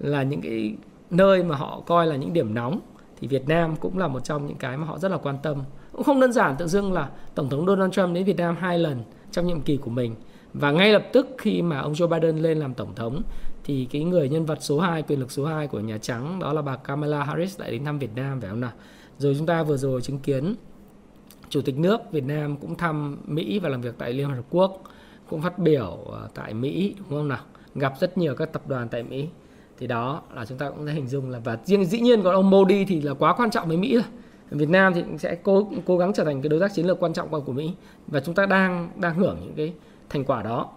là 0.00 0.22
những 0.22 0.40
cái 0.40 0.76
nơi 1.10 1.42
mà 1.42 1.56
họ 1.56 1.80
coi 1.86 2.06
là 2.06 2.16
những 2.16 2.32
điểm 2.32 2.54
nóng 2.54 2.80
thì 3.20 3.28
Việt 3.28 3.48
Nam 3.48 3.76
cũng 3.76 3.98
là 3.98 4.08
một 4.08 4.24
trong 4.24 4.46
những 4.46 4.56
cái 4.56 4.76
mà 4.76 4.86
họ 4.86 4.98
rất 4.98 5.10
là 5.10 5.16
quan 5.16 5.36
tâm. 5.42 5.62
Cũng 5.92 6.02
không 6.02 6.20
đơn 6.20 6.32
giản 6.32 6.56
tự 6.56 6.66
dưng 6.66 6.92
là 6.92 7.10
Tổng 7.34 7.48
thống 7.48 7.66
Donald 7.66 7.92
Trump 7.92 8.14
đến 8.14 8.24
Việt 8.24 8.36
Nam 8.36 8.56
hai 8.58 8.78
lần 8.78 9.02
trong 9.30 9.46
nhiệm 9.46 9.60
kỳ 9.60 9.76
của 9.76 9.90
mình 9.90 10.14
và 10.54 10.70
ngay 10.70 10.92
lập 10.92 11.02
tức 11.12 11.28
khi 11.38 11.62
mà 11.62 11.80
ông 11.80 11.92
Joe 11.92 12.08
Biden 12.08 12.38
lên 12.38 12.58
làm 12.58 12.74
tổng 12.74 12.94
thống 12.94 13.22
thì 13.64 13.84
cái 13.90 14.04
người 14.04 14.28
nhân 14.28 14.46
vật 14.46 14.58
số 14.60 14.80
2, 14.80 15.02
quyền 15.02 15.20
lực 15.20 15.30
số 15.30 15.44
2 15.44 15.66
của 15.66 15.80
Nhà 15.80 15.98
Trắng 15.98 16.38
đó 16.38 16.52
là 16.52 16.62
bà 16.62 16.76
Kamala 16.76 17.24
Harris 17.24 17.60
lại 17.60 17.70
đến 17.70 17.84
thăm 17.84 17.98
Việt 17.98 18.10
Nam 18.16 18.40
phải 18.40 18.50
không 18.50 18.60
nào? 18.60 18.72
Rồi 19.18 19.34
chúng 19.38 19.46
ta 19.46 19.62
vừa 19.62 19.76
rồi 19.76 20.02
chứng 20.02 20.18
kiến 20.18 20.54
Chủ 21.50 21.60
tịch 21.60 21.78
nước 21.78 22.12
Việt 22.12 22.24
Nam 22.24 22.56
cũng 22.56 22.74
thăm 22.74 23.18
Mỹ 23.26 23.58
và 23.58 23.68
làm 23.68 23.80
việc 23.80 23.94
tại 23.98 24.12
Liên 24.12 24.28
Hợp 24.28 24.42
Quốc, 24.50 24.82
cũng 25.30 25.42
phát 25.42 25.58
biểu 25.58 25.98
ờ, 26.06 26.28
tại 26.34 26.54
Mỹ 26.54 26.94
đúng 26.98 27.08
không 27.08 27.28
nào? 27.28 27.38
Gặp 27.74 27.92
rất 28.00 28.18
nhiều 28.18 28.34
các 28.34 28.52
tập 28.52 28.62
đoàn 28.68 28.88
tại 28.88 29.02
Mỹ. 29.02 29.28
Thì 29.78 29.86
đó 29.86 30.22
là 30.34 30.44
chúng 30.44 30.58
ta 30.58 30.70
cũng 30.70 30.86
đã 30.86 30.92
hình 30.92 31.08
dung 31.08 31.30
là 31.30 31.38
và 31.38 31.58
riêng 31.64 31.84
dĩ 31.84 32.00
nhiên 32.00 32.22
còn 32.22 32.34
ông 32.34 32.50
Modi 32.50 32.84
thì 32.84 33.00
là 33.00 33.14
quá 33.14 33.34
quan 33.36 33.50
trọng 33.50 33.68
với 33.68 33.76
Mỹ 33.76 33.94
rồi. 33.94 34.04
Việt 34.50 34.68
Nam 34.68 34.94
thì 34.94 35.04
sẽ 35.18 35.34
cố 35.42 35.70
cố 35.86 35.98
gắng 35.98 36.12
trở 36.12 36.24
thành 36.24 36.42
cái 36.42 36.48
đối 36.48 36.60
tác 36.60 36.74
chiến 36.74 36.86
lược 36.86 37.00
quan 37.00 37.12
trọng 37.12 37.44
của 37.44 37.52
Mỹ 37.52 37.70
và 38.06 38.20
chúng 38.20 38.34
ta 38.34 38.46
đang 38.46 38.90
đang 38.96 39.14
hưởng 39.14 39.38
những 39.40 39.54
cái 39.56 39.72
thành 40.08 40.24
quả 40.24 40.42
đó. 40.42 40.68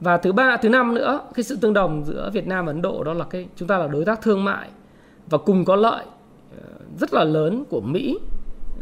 Và 0.00 0.16
thứ 0.16 0.32
ba, 0.32 0.56
thứ 0.56 0.68
năm 0.68 0.94
nữa, 0.94 1.20
cái 1.34 1.44
sự 1.44 1.56
tương 1.56 1.72
đồng 1.72 2.04
giữa 2.04 2.30
Việt 2.32 2.46
Nam 2.46 2.66
và 2.66 2.72
Ấn 2.72 2.82
Độ 2.82 3.04
đó 3.04 3.12
là 3.12 3.24
cái 3.24 3.48
chúng 3.56 3.68
ta 3.68 3.78
là 3.78 3.86
đối 3.86 4.04
tác 4.04 4.22
thương 4.22 4.44
mại 4.44 4.68
và 5.26 5.38
cùng 5.38 5.64
có 5.64 5.76
lợi 5.76 6.04
ờ, 6.56 6.68
rất 7.00 7.14
là 7.14 7.24
lớn 7.24 7.64
của 7.70 7.80
Mỹ 7.80 8.18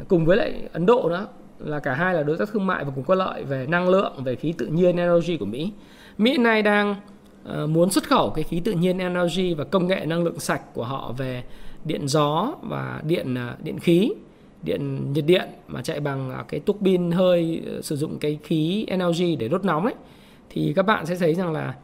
cùng 0.09 0.25
với 0.27 0.37
lại 0.37 0.63
Ấn 0.73 0.87
Độ 0.87 1.09
nữa 1.09 1.27
là 1.59 1.81
cả 1.81 1.95
hai 1.95 2.15
là 2.15 2.23
đối 2.23 2.37
tác 2.37 2.49
thương 2.53 2.67
mại 2.67 2.85
và 2.85 2.93
cùng 2.95 3.05
có 3.05 3.15
lợi 3.15 3.45
về 3.45 3.67
năng 3.67 3.89
lượng, 3.89 4.13
về 4.25 4.37
khí 4.37 4.55
tự 4.59 4.67
nhiên 4.67 4.97
energy 4.97 5.37
của 5.37 5.45
Mỹ. 5.45 5.73
Mỹ 6.19 6.39
nay 6.39 6.63
đang 6.63 6.97
uh, 7.63 7.69
muốn 7.69 7.91
xuất 7.91 8.05
khẩu 8.05 8.31
cái 8.31 8.45
khí 8.45 8.61
tự 8.65 8.73
nhiên 8.73 8.99
energy 8.99 9.55
và 9.55 9.65
công 9.65 9.87
nghệ 9.87 10.07
năng 10.07 10.25
lượng 10.25 10.41
sạch 10.41 10.63
của 10.75 10.85
họ 10.85 11.13
về 11.19 11.45
điện 11.85 12.09
gió 12.09 12.55
và 12.63 13.01
điện 13.05 13.35
uh, 13.35 13.65
điện 13.65 13.79
khí, 13.79 14.13
điện 14.63 15.13
nhiệt 15.13 15.27
điện 15.27 15.49
mà 15.69 15.83
chạy 15.83 16.01
bằng 16.01 16.31
uh, 16.41 16.49
cái 16.49 16.61
tuốc 16.61 16.77
pin 16.81 17.11
hơi 17.11 17.63
uh, 17.79 17.85
sử 17.85 17.97
dụng 17.97 18.19
cái 18.19 18.39
khí 18.43 18.85
energy 18.89 19.37
để 19.37 19.49
đốt 19.49 19.65
nóng 19.65 19.85
ấy 19.85 19.95
thì 20.51 20.73
các 20.77 20.83
bạn 20.83 21.07
sẽ 21.07 21.17
thấy 21.17 21.35
rằng 21.35 21.53
là 21.53 21.75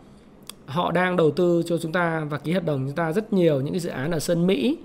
họ 0.66 0.92
đang 0.92 1.16
đầu 1.16 1.30
tư 1.30 1.62
cho 1.66 1.78
chúng 1.78 1.92
ta 1.92 2.26
và 2.30 2.38
ký 2.38 2.52
hợp 2.52 2.64
đồng 2.64 2.84
chúng 2.86 2.96
ta 2.96 3.12
rất 3.12 3.32
nhiều 3.32 3.60
những 3.60 3.72
cái 3.72 3.80
dự 3.80 3.90
án 3.90 4.10
ở 4.10 4.18
sân 4.18 4.46
Mỹ 4.46 4.78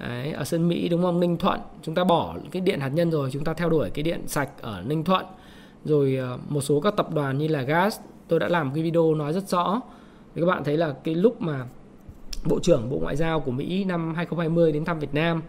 Đấy, 0.00 0.32
ở 0.32 0.44
sân 0.44 0.68
Mỹ 0.68 0.88
đúng 0.88 1.02
không? 1.02 1.20
Ninh 1.20 1.36
Thuận 1.36 1.60
chúng 1.82 1.94
ta 1.94 2.04
bỏ 2.04 2.36
cái 2.50 2.62
điện 2.62 2.80
hạt 2.80 2.88
nhân 2.88 3.10
rồi 3.10 3.30
chúng 3.32 3.44
ta 3.44 3.54
theo 3.54 3.70
đuổi 3.70 3.90
cái 3.90 4.02
điện 4.02 4.22
sạch 4.26 4.48
ở 4.60 4.82
Ninh 4.86 5.04
Thuận. 5.04 5.26
Rồi 5.84 6.16
ờ, 6.16 6.38
một 6.48 6.60
số 6.60 6.80
các 6.80 6.96
tập 6.96 7.14
đoàn 7.14 7.38
như 7.38 7.48
là 7.48 7.62
gas 7.62 7.98
tôi 8.28 8.40
đã 8.40 8.48
làm 8.48 8.74
cái 8.74 8.82
video 8.82 9.14
nói 9.14 9.32
rất 9.32 9.48
rõ. 9.48 9.80
Thì 10.34 10.40
các 10.40 10.46
bạn 10.46 10.64
thấy 10.64 10.76
là 10.76 10.94
cái 11.04 11.14
lúc 11.14 11.40
mà 11.42 11.64
Bộ 12.44 12.58
trưởng 12.60 12.90
Bộ 12.90 12.98
Ngoại 12.98 13.16
giao 13.16 13.40
của 13.40 13.50
Mỹ 13.50 13.84
năm 13.84 14.14
2020 14.14 14.72
đến 14.72 14.84
thăm 14.84 14.98
Việt 14.98 15.14
Nam 15.14 15.42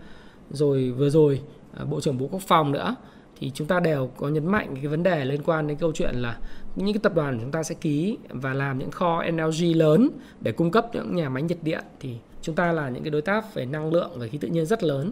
rồi 0.50 0.92
vừa 0.92 1.10
rồi 1.10 1.42
ờ, 1.74 1.86
Bộ 1.86 2.02
trưởng 2.02 2.18
Bộ 2.18 2.28
Quốc 2.32 2.42
phòng 2.42 2.72
nữa 2.72 2.96
thì 3.40 3.52
chúng 3.54 3.68
ta 3.68 3.80
đều 3.80 4.10
có 4.18 4.28
nhấn 4.28 4.46
mạnh 4.48 4.76
cái 4.76 4.88
vấn 4.88 5.04
đề 5.04 5.26
liên 5.26 5.42
quan 5.46 5.68
đến 5.68 5.78
câu 5.78 5.92
chuyện 5.92 6.16
là 6.16 6.38
những 6.76 6.94
cái 6.94 7.00
tập 7.04 7.16
đoàn 7.16 7.38
chúng 7.42 7.52
ta 7.52 7.64
sẽ 7.64 7.76
ký 7.76 8.18
và 8.30 8.54
làm 8.54 8.80
những 8.80 8.92
kho 8.92 9.24
LNG 9.24 9.76
lớn 9.76 10.10
để 10.42 10.52
cung 10.52 10.72
cấp 10.72 10.86
những 10.94 11.16
nhà 11.16 11.30
máy 11.30 11.44
nhiệt 11.44 11.58
điện. 11.62 11.84
Thì 12.00 12.16
chúng 12.46 12.56
ta 12.56 12.72
là 12.72 12.90
những 12.90 13.04
cái 13.04 13.12
đối 13.12 13.22
tác 13.22 13.54
về 13.54 13.66
năng 13.66 13.94
lượng 13.94 14.12
và 14.16 14.28
khí 14.28 14.38
tự 14.38 14.48
nhiên 14.48 14.66
rất 14.66 14.84
lớn. 14.84 15.12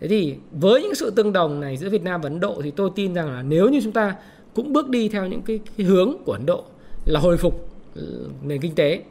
Thế 0.00 0.08
thì 0.08 0.34
với 0.52 0.82
những 0.82 0.94
sự 0.94 1.10
tương 1.10 1.32
đồng 1.32 1.60
này 1.60 1.76
giữa 1.76 1.88
Việt 1.88 2.02
Nam 2.02 2.20
và 2.20 2.26
Ấn 2.26 2.40
Độ 2.40 2.60
thì 2.64 2.70
tôi 2.70 2.90
tin 2.94 3.14
rằng 3.14 3.32
là 3.32 3.42
nếu 3.42 3.68
như 3.68 3.80
chúng 3.82 3.92
ta 3.92 4.16
cũng 4.54 4.72
bước 4.72 4.88
đi 4.88 5.08
theo 5.08 5.26
những 5.26 5.42
cái, 5.42 5.60
cái 5.76 5.86
hướng 5.86 6.16
của 6.24 6.32
Ấn 6.32 6.46
Độ 6.46 6.64
là 7.04 7.20
hồi 7.20 7.36
phục 7.36 7.68
ừ, 7.94 8.28
nền 8.42 8.60
kinh 8.60 8.74
tế 8.74 9.02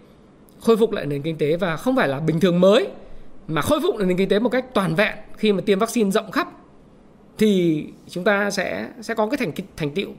khôi 0.62 0.78
phục 0.78 0.92
lại 0.92 1.06
nền 1.06 1.22
kinh 1.22 1.38
tế 1.38 1.58
và 1.58 1.78
không 1.78 1.96
phải 1.96 2.08
là 2.08 2.20
bình 2.20 2.40
thường 2.40 2.60
mới 2.60 2.88
mà 3.48 3.62
khôi 3.62 3.80
phục 3.82 3.96
nền 3.96 4.18
kinh 4.18 4.30
tế 4.30 4.40
một 4.40 4.50
cách 4.50 4.74
toàn 4.74 4.96
vẹn 4.96 5.16
khi 5.38 5.54
mà 5.54 5.62
tiêm 5.62 5.80
vaccine 5.80 6.12
rộng 6.12 6.32
khắp 6.32 6.48
thì 7.38 7.84
chúng 8.10 8.24
ta 8.24 8.52
sẽ 8.52 8.90
sẽ 9.02 9.14
có 9.14 9.28
cái 9.28 9.38
thành 9.38 9.52
thành 9.78 9.92
tựu. 9.92 10.10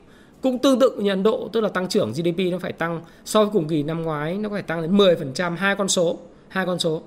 Cũng 0.41 0.59
tương 0.59 0.79
tự 0.79 0.91
như 0.99 1.09
Ấn 1.09 1.23
Độ 1.23 1.49
tức 1.53 1.61
là 1.61 1.69
tăng 1.69 1.89
trưởng 1.89 2.11
GDP 2.11 2.39
nó 2.51 2.57
phải 2.59 2.73
tăng 2.73 3.01
so 3.25 3.43
với 3.43 3.49
cùng 3.53 3.67
kỳ 3.67 3.83
năm 3.83 4.01
ngoái 4.01 4.37
nó 4.37 4.49
phải 4.49 4.61
tăng 4.61 4.81
đến 4.81 4.97
10% 4.97 5.55
hai 5.55 5.75
con 5.75 5.87
số 5.87 6.17
hai 6.47 6.65
con 6.65 6.79
số 6.79 7.01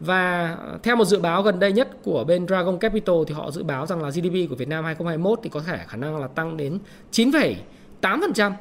và 0.00 0.56
theo 0.82 0.96
một 0.96 1.04
dự 1.04 1.18
báo 1.18 1.42
gần 1.42 1.58
đây 1.58 1.72
nhất 1.72 1.88
của 2.02 2.24
bên 2.24 2.46
Dragon 2.46 2.78
Capital 2.78 3.16
thì 3.26 3.34
họ 3.34 3.50
dự 3.50 3.62
báo 3.62 3.86
rằng 3.86 4.02
là 4.02 4.10
GDP 4.10 4.50
của 4.50 4.56
Việt 4.56 4.68
Nam 4.68 4.84
2021 4.84 5.38
thì 5.42 5.50
có 5.50 5.60
thể 5.60 5.78
khả 5.86 5.96
năng 5.96 6.16
là 6.20 6.26
tăng 6.26 6.56
đến 6.56 6.78
9,8%, 7.10 8.52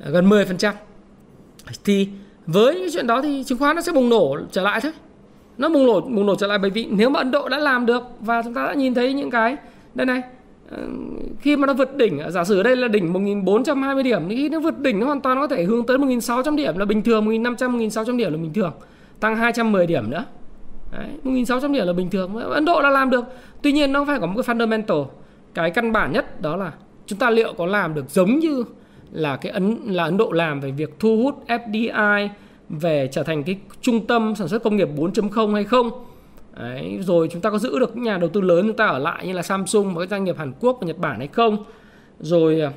ờ, 0.00 0.10
gần 0.10 0.28
10%. 0.28 0.74
Thì 1.84 2.08
với 2.46 2.74
những 2.74 2.88
chuyện 2.92 3.06
đó 3.06 3.22
thì 3.22 3.44
chứng 3.44 3.58
khoán 3.58 3.76
nó 3.76 3.82
sẽ 3.82 3.92
bùng 3.92 4.08
nổ 4.08 4.36
trở 4.52 4.62
lại 4.62 4.80
thôi. 4.80 4.92
Nó 5.58 5.68
bùng 5.68 5.86
nổ 5.86 6.00
bùng 6.00 6.26
nổ 6.26 6.34
trở 6.36 6.46
lại 6.46 6.58
bởi 6.58 6.70
vì 6.70 6.86
nếu 6.90 7.10
mà 7.10 7.18
Ấn 7.20 7.30
Độ 7.30 7.48
đã 7.48 7.58
làm 7.58 7.86
được 7.86 8.02
và 8.20 8.42
chúng 8.42 8.54
ta 8.54 8.66
đã 8.66 8.74
nhìn 8.74 8.94
thấy 8.94 9.14
những 9.14 9.30
cái 9.30 9.56
đây 9.94 10.06
này 10.06 10.22
ờ, 10.70 10.78
khi 11.40 11.56
mà 11.56 11.66
nó 11.66 11.74
vượt 11.74 11.96
đỉnh 11.96 12.20
giả 12.30 12.44
sử 12.44 12.62
đây 12.62 12.76
là 12.76 12.88
đỉnh 12.88 13.12
1420 13.12 14.02
điểm 14.02 14.22
thì 14.28 14.36
khi 14.36 14.48
nó 14.48 14.60
vượt 14.60 14.78
đỉnh 14.78 15.00
nó 15.00 15.06
hoàn 15.06 15.20
toàn 15.20 15.40
có 15.40 15.46
thể 15.46 15.64
hướng 15.64 15.86
tới 15.86 15.98
1600 15.98 16.56
điểm 16.56 16.78
là 16.78 16.84
bình 16.84 17.02
thường 17.02 17.24
1500 17.24 17.72
1600 17.72 18.16
điểm 18.16 18.32
là 18.32 18.38
bình 18.38 18.52
thường 18.52 18.72
tăng 19.20 19.36
210 19.36 19.86
điểm 19.86 20.10
nữa 20.10 20.24
Đấy, 20.92 21.08
1600 21.22 21.72
điểm 21.72 21.86
là 21.86 21.92
bình 21.92 22.10
thường 22.10 22.36
Ấn 22.36 22.64
Độ 22.64 22.82
đã 22.82 22.90
làm 22.90 23.10
được. 23.10 23.24
Tuy 23.62 23.72
nhiên 23.72 23.92
nó 23.92 24.04
phải 24.04 24.18
có 24.20 24.26
một 24.26 24.42
cái 24.42 24.56
fundamental. 24.56 25.06
Cái 25.54 25.70
căn 25.70 25.92
bản 25.92 26.12
nhất 26.12 26.40
đó 26.40 26.56
là 26.56 26.72
chúng 27.06 27.18
ta 27.18 27.30
liệu 27.30 27.52
có 27.52 27.66
làm 27.66 27.94
được 27.94 28.10
giống 28.10 28.38
như 28.38 28.64
là 29.12 29.36
cái 29.36 29.52
ấn 29.52 29.76
là 29.84 30.04
Ấn 30.04 30.16
Độ 30.16 30.32
làm 30.32 30.60
về 30.60 30.70
việc 30.70 30.94
thu 30.98 31.16
hút 31.16 31.44
FDI 31.46 32.28
về 32.68 33.08
trở 33.12 33.22
thành 33.22 33.42
cái 33.42 33.58
trung 33.80 34.06
tâm 34.06 34.34
sản 34.34 34.48
xuất 34.48 34.62
công 34.62 34.76
nghiệp 34.76 34.88
4.0 34.96 35.54
hay 35.54 35.64
không? 35.64 35.90
Đấy, 36.60 36.98
rồi 37.00 37.28
chúng 37.32 37.40
ta 37.40 37.50
có 37.50 37.58
giữ 37.58 37.78
được 37.78 37.96
những 37.96 38.04
nhà 38.04 38.18
đầu 38.18 38.30
tư 38.30 38.40
lớn 38.40 38.66
chúng 38.66 38.76
ta 38.76 38.86
ở 38.86 38.98
lại 38.98 39.26
như 39.26 39.32
là 39.32 39.42
Samsung 39.42 39.94
và 39.94 40.00
các 40.00 40.10
doanh 40.10 40.24
nghiệp 40.24 40.38
Hàn 40.38 40.52
Quốc 40.60 40.78
và 40.80 40.86
Nhật 40.86 40.98
Bản 40.98 41.18
hay 41.18 41.28
không? 41.28 41.64
Rồi 42.20 42.60
à, 42.60 42.72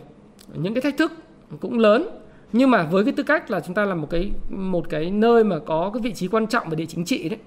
những 0.54 0.74
cái 0.74 0.82
thách 0.82 0.98
thức 0.98 1.12
cũng 1.60 1.80
lớn. 1.80 2.10
Nhưng 2.54 2.72
mà 2.72 2.84
với 2.84 3.04
cái 3.06 3.14
tư 3.14 3.24
cách 3.24 3.52
là 3.52 3.60
chúng 3.60 3.76
ta 3.76 3.86
là 3.86 3.96
một 3.96 4.08
cái 4.10 4.32
một 4.50 4.90
cái 4.90 5.12
nơi 5.12 5.44
mà 5.44 5.60
có 5.60 5.92
cái 5.94 6.02
vị 6.02 6.14
trí 6.14 6.28
quan 6.28 6.48
trọng 6.48 6.70
về 6.70 6.76
địa 6.76 6.86
chính 6.86 7.06
trị 7.06 7.30
đấy 7.30 7.40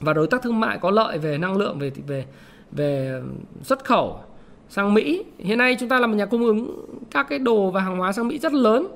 và 0.00 0.12
đối 0.12 0.26
tác 0.26 0.42
thương 0.42 0.60
mại 0.60 0.78
có 0.78 0.90
lợi 0.90 1.18
về 1.18 1.38
năng 1.38 1.56
lượng 1.56 1.78
về 1.78 1.92
về 2.06 2.24
về 2.72 3.20
xuất 3.62 3.84
khẩu 3.84 4.20
sang 4.68 4.94
Mỹ. 4.94 5.24
Hiện 5.38 5.58
nay 5.58 5.76
chúng 5.80 5.88
ta 5.88 6.00
là 6.00 6.06
một 6.06 6.14
nhà 6.16 6.26
cung 6.26 6.44
ứng 6.44 6.86
các 7.10 7.26
cái 7.28 7.38
đồ 7.38 7.70
và 7.70 7.80
hàng 7.80 7.98
hóa 7.98 8.12
sang 8.12 8.28
Mỹ 8.28 8.38
rất 8.38 8.52
lớn. 8.52 8.86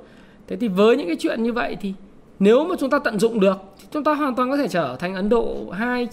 Thế 0.46 0.57
thì 0.57 0.68
với 0.68 0.96
những 0.96 1.07
cái 1.07 1.16
chuyện 1.20 1.42
như 1.42 1.53
vậy 1.53 1.77
thì 1.81 1.94
nếu 2.38 2.64
mà 2.64 2.74
chúng 2.79 2.90
ta 2.90 2.98
tận 2.98 3.18
dụng 3.18 3.40
được 3.40 3.59
thì 3.79 3.87
chúng 3.90 4.05
ta 4.05 4.14
hoàn 4.14 4.35
toàn 4.35 4.51
có 4.51 4.57
thể 4.57 4.68
trở 4.68 4.96
thành 4.98 5.14
Ấn 5.14 5.29
Độ 5.29 5.70
2. 5.70 6.09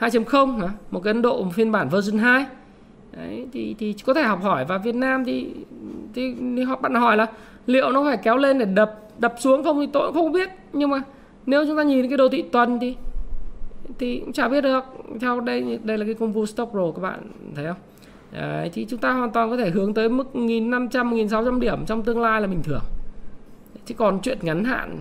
2.0 0.00 0.68
một 0.90 1.00
cái 1.00 1.12
Ấn 1.12 1.22
Độ 1.22 1.42
một 1.42 1.50
phiên 1.54 1.72
bản 1.72 1.88
version 1.88 2.18
2 2.18 2.46
Đấy, 3.16 3.46
thì 3.52 3.74
thì 3.78 3.94
có 4.06 4.14
thể 4.14 4.22
học 4.22 4.42
hỏi. 4.42 4.64
Và 4.64 4.78
Việt 4.78 4.94
Nam 4.94 5.24
thì 5.24 5.46
thì, 6.14 6.34
thì 6.56 6.62
họ 6.62 6.76
bạn 6.76 6.94
hỏi 6.94 7.16
là 7.16 7.26
liệu 7.66 7.92
nó 7.92 8.04
phải 8.04 8.16
kéo 8.16 8.36
lên 8.36 8.58
để 8.58 8.64
đập 8.64 8.98
đập 9.18 9.34
xuống 9.38 9.64
không 9.64 9.80
thì 9.80 9.88
tôi 9.92 10.12
cũng 10.12 10.14
không 10.14 10.32
biết. 10.32 10.50
Nhưng 10.72 10.90
mà 10.90 11.02
nếu 11.46 11.66
chúng 11.66 11.76
ta 11.76 11.82
nhìn 11.82 12.08
cái 12.08 12.18
đô 12.18 12.28
thị 12.28 12.42
tuần 12.42 12.78
thì 12.80 12.96
thì 13.98 14.20
cũng 14.20 14.32
chả 14.32 14.48
biết 14.48 14.60
được. 14.60 14.84
Theo 15.20 15.40
đây 15.40 15.78
đây 15.84 15.98
là 15.98 16.04
cái 16.04 16.14
công 16.14 16.32
vụ 16.32 16.46
stop 16.46 16.70
roll 16.74 16.90
các 16.96 17.02
bạn 17.02 17.20
thấy 17.54 17.66
không? 17.66 17.76
Đấy, 18.32 18.70
thì 18.72 18.86
chúng 18.90 19.00
ta 19.00 19.12
hoàn 19.12 19.30
toàn 19.30 19.50
có 19.50 19.56
thể 19.56 19.70
hướng 19.70 19.94
tới 19.94 20.08
mức 20.08 20.30
1.500 20.34 20.88
1.600 20.88 21.58
điểm 21.58 21.86
trong 21.86 22.02
tương 22.02 22.20
lai 22.20 22.40
là 22.40 22.46
bình 22.46 22.62
thường. 22.62 22.82
Chứ 23.86 23.94
còn 23.94 24.20
chuyện 24.22 24.38
ngắn 24.42 24.64
hạn 24.64 24.98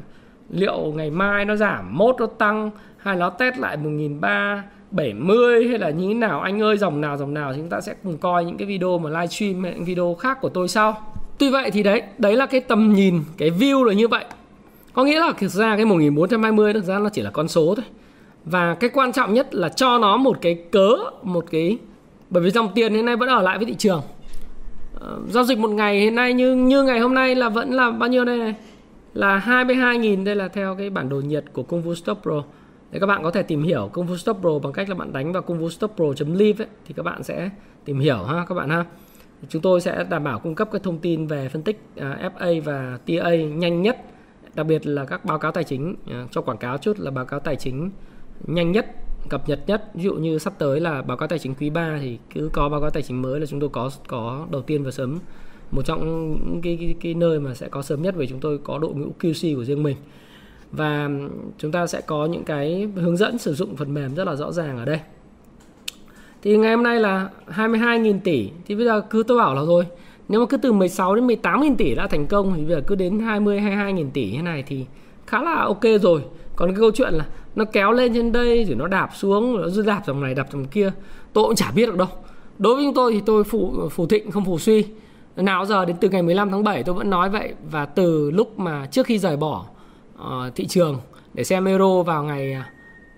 liệu 0.49 0.93
ngày 0.95 1.10
mai 1.10 1.45
nó 1.45 1.56
giảm 1.56 1.97
mốt 1.97 2.15
nó 2.19 2.25
tăng 2.25 2.71
hay 2.97 3.15
nó 3.15 3.30
test 3.30 3.58
lại 3.58 3.78
1370 3.78 5.67
hay 5.67 5.78
là 5.78 5.89
như 5.89 6.08
thế 6.08 6.13
nào? 6.13 6.41
Anh 6.41 6.62
ơi 6.62 6.78
dòng 6.78 7.02
nào 7.02 7.17
dòng 7.17 7.34
nào 7.34 7.54
thì 7.54 7.60
chúng 7.60 7.69
ta 7.69 7.82
sẽ 7.82 7.95
cùng 8.04 8.17
coi 8.17 8.45
những 8.45 8.58
cái 8.58 8.67
video 8.67 8.97
mà 8.97 9.10
livestream 9.10 9.62
những 9.62 9.86
video 9.86 10.15
khác 10.19 10.41
của 10.41 10.49
tôi 10.49 10.67
sau. 10.67 11.13
Tuy 11.38 11.49
vậy 11.49 11.71
thì 11.71 11.84
đấy 11.84 12.02
đấy 12.17 12.36
là 12.36 12.45
cái 12.45 12.62
tầm 12.62 12.93
nhìn 12.93 13.21
cái 13.38 13.52
view 13.52 13.84
là 13.84 13.93
như 13.93 14.08
vậy. 14.08 14.25
Có 14.93 15.04
nghĩa 15.04 15.19
là 15.19 15.34
thực 15.38 15.52
ra 15.52 15.75
cái 15.75 15.86
1420 15.86 16.73
thực 16.73 16.84
ra 16.84 16.99
nó 16.99 17.10
chỉ 17.10 17.21
là 17.21 17.30
con 17.32 17.47
số 17.47 17.75
thôi 17.75 17.86
và 18.52 18.76
cái 18.76 18.90
quan 18.94 19.14
trọng 19.14 19.34
nhất 19.34 19.56
là 19.56 19.70
cho 19.70 19.98
nó 19.98 20.18
một 20.18 20.38
cái 20.42 20.56
cớ 20.72 20.90
một 21.24 21.46
cái 21.52 21.78
bởi 22.30 22.44
vì 22.44 22.50
dòng 22.50 22.72
tiền 22.76 22.94
hiện 22.94 23.06
nay 23.06 23.16
vẫn 23.16 23.30
ở 23.30 23.42
lại 23.42 23.58
với 23.58 23.68
thị 23.68 23.76
trường. 23.76 24.02
Uh, 24.96 25.30
giao 25.30 25.44
dịch 25.44 25.58
một 25.58 25.70
ngày 25.70 26.00
hiện 26.00 26.16
nay 26.16 26.34
như 26.34 26.56
như 26.56 26.84
ngày 26.84 27.00
hôm 27.00 27.14
nay 27.14 27.36
là 27.36 27.50
vẫn 27.50 27.74
là 27.74 27.92
bao 27.92 28.10
nhiêu 28.10 28.26
đây 28.26 28.38
này? 28.38 28.56
Là 29.14 29.44
22.000 29.46 30.24
đây 30.24 30.36
là 30.36 30.48
theo 30.48 30.76
cái 30.76 30.90
bản 30.90 31.10
đồ 31.10 31.18
nhiệt 31.18 31.46
của 31.54 31.64
Công 31.64 31.82
vụ 31.82 31.96
Stop 31.96 32.20
Pro. 32.22 32.44
Để 32.92 33.00
các 33.00 33.06
bạn 33.06 33.24
có 33.24 33.32
thể 33.32 33.44
tìm 33.44 33.64
hiểu 33.64 33.90
công 33.94 34.08
vụ 34.08 34.18
Stop 34.18 34.38
Pro 34.42 34.60
bằng 34.60 34.74
cách 34.74 34.90
là 34.90 34.96
bạn 34.96 35.14
đánh 35.14 35.34
vào 35.34 35.42
công 35.42 35.60
vụ 35.60 35.70
Stop 35.70 35.92
Pro.live 35.96 36.66
ấy, 36.66 36.70
thì 36.88 36.94
các 36.98 37.04
bạn 37.04 37.24
sẽ 37.24 37.50
tìm 37.86 38.00
hiểu 38.00 38.24
ha 38.24 38.46
các 38.50 38.56
bạn 38.56 38.70
ha. 38.70 38.86
Chúng 39.50 39.62
tôi 39.62 39.82
sẽ 39.82 40.06
đảm 40.10 40.24
bảo 40.24 40.40
cung 40.40 40.56
cấp 40.56 40.70
các 40.72 40.84
thông 40.84 40.98
tin 40.98 41.28
về 41.28 41.50
phân 41.50 41.64
tích 41.64 41.82
à, 41.98 42.20
uh, 42.26 42.34
FA 42.34 42.62
và 42.62 43.00
TA 43.08 43.36
nhanh 43.36 43.82
nhất 43.82 43.98
đặc 44.54 44.66
biệt 44.66 44.88
là 44.88 45.06
các 45.06 45.26
báo 45.26 45.40
cáo 45.40 45.52
tài 45.52 45.64
chính 45.64 45.92
uh, 45.92 46.32
cho 46.32 46.42
quảng 46.42 46.58
cáo 46.58 46.78
chút 46.78 47.00
là 47.00 47.12
báo 47.12 47.26
cáo 47.26 47.40
tài 47.40 47.56
chính 47.56 47.90
nhanh 48.47 48.71
nhất 48.71 48.95
cập 49.30 49.49
nhật 49.49 49.60
nhất. 49.67 49.91
Ví 49.93 50.04
dụ 50.04 50.13
như 50.13 50.38
sắp 50.38 50.54
tới 50.58 50.80
là 50.80 51.02
báo 51.02 51.17
cáo 51.17 51.28
tài 51.28 51.39
chính 51.39 51.56
quý 51.56 51.69
3 51.69 51.97
thì 52.02 52.17
cứ 52.34 52.49
có 52.54 52.69
báo 52.69 52.82
cáo 52.82 52.89
tài 52.89 53.04
chính 53.04 53.21
mới 53.21 53.39
là 53.39 53.45
chúng 53.45 53.60
tôi 53.60 53.69
có 53.69 53.89
có 54.08 54.45
đầu 54.52 54.62
tiên 54.62 54.84
và 54.84 54.91
sớm. 54.91 55.17
Một 55.71 55.82
trong 55.86 56.32
những 56.32 56.62
cái, 56.62 56.78
cái, 56.82 56.95
cái 57.02 57.13
nơi 57.13 57.39
mà 57.39 57.54
sẽ 57.54 57.67
có 57.67 57.82
sớm 57.82 58.02
nhất 58.02 58.15
vì 58.17 58.28
chúng 58.28 58.39
tôi 58.39 58.58
có 58.58 58.80
đội 58.80 58.93
ngũ 58.93 59.08
QC 59.19 59.56
của 59.56 59.63
riêng 59.63 59.84
mình. 59.84 59.97
Và 60.71 61.10
chúng 61.58 61.71
ta 61.71 61.88
sẽ 61.88 62.02
có 62.02 62.25
những 62.25 62.43
cái 62.43 62.88
hướng 62.95 63.17
dẫn 63.17 63.38
sử 63.38 63.54
dụng 63.54 63.75
phần 63.75 63.93
mềm 63.93 64.15
rất 64.15 64.28
là 64.28 64.36
rõ 64.36 64.52
ràng 64.52 64.78
ở 64.78 64.86
đây. 64.86 64.99
Thì 66.41 66.58
ngày 66.58 66.75
hôm 66.75 66.84
nay 66.84 66.99
là 66.99 67.30
22.000 67.47 68.19
tỷ. 68.23 68.49
Thì 68.65 68.75
bây 68.75 68.86
giờ 68.86 69.02
cứ 69.10 69.23
tôi 69.23 69.38
bảo 69.38 69.56
là 69.56 69.65
rồi 69.65 69.86
nếu 70.30 70.39
mà 70.39 70.45
cứ 70.45 70.58
từ 70.58 70.71
16 70.71 71.15
đến 71.15 71.28
18.000 71.28 71.75
tỷ 71.75 71.95
đã 71.95 72.08
thành 72.08 72.28
công 72.28 72.54
thì 72.56 72.65
bây 72.65 72.75
giờ 72.75 72.82
cứ 72.88 72.95
đến 72.95 73.19
20 73.19 73.60
22.000 73.60 74.10
tỷ 74.13 74.32
như 74.32 74.41
này 74.41 74.63
thì 74.67 74.86
khá 75.28 75.41
là 75.41 75.63
ok 75.63 75.84
rồi. 76.02 76.21
Còn 76.56 76.69
cái 76.69 76.80
câu 76.80 76.91
chuyện 76.91 77.13
là 77.13 77.25
nó 77.60 77.65
kéo 77.65 77.91
lên 77.91 78.13
trên 78.13 78.32
đây 78.32 78.63
rồi 78.63 78.76
nó 78.76 78.88
đạp 78.88 79.10
xuống 79.15 79.62
nó 79.62 79.84
đạp 79.86 80.02
dòng 80.06 80.22
này 80.22 80.36
đạp 80.36 80.48
dòng 80.52 80.65
kia. 80.65 80.91
Tôi 81.34 81.43
cũng 81.43 81.56
chả 81.56 81.72
biết 81.72 81.86
được 81.86 81.98
đâu. 81.98 82.08
Đối 82.58 82.76
với 82.76 82.84
chúng 82.84 82.93
tôi 82.93 83.13
thì 83.13 83.22
tôi 83.26 83.43
phụ 83.43 83.89
phù 83.91 84.06
thịnh 84.06 84.32
không 84.32 84.45
phù 84.45 84.60
suy. 84.60 84.86
Nào 85.36 85.65
giờ 85.65 85.86
đến 85.86 85.95
từ 86.00 86.10
ngày 86.10 86.22
15 86.22 86.50
tháng 86.50 86.63
7 86.63 86.84
tôi 86.84 86.95
vẫn 86.95 87.10
nói 87.10 87.30
vậy. 87.30 87.54
Và 87.72 87.86
từ 87.86 88.32
lúc 88.32 88.60
mà 88.60 88.86
trước 88.86 89.06
khi 89.06 89.19
rời 89.19 89.38
bỏ 89.38 89.65
uh, 90.15 90.56
thị 90.56 90.67
trường 90.67 90.98
để 91.34 91.43
xem 91.43 91.65
euro 91.65 92.04
vào 92.04 92.24
ngày 92.24 92.58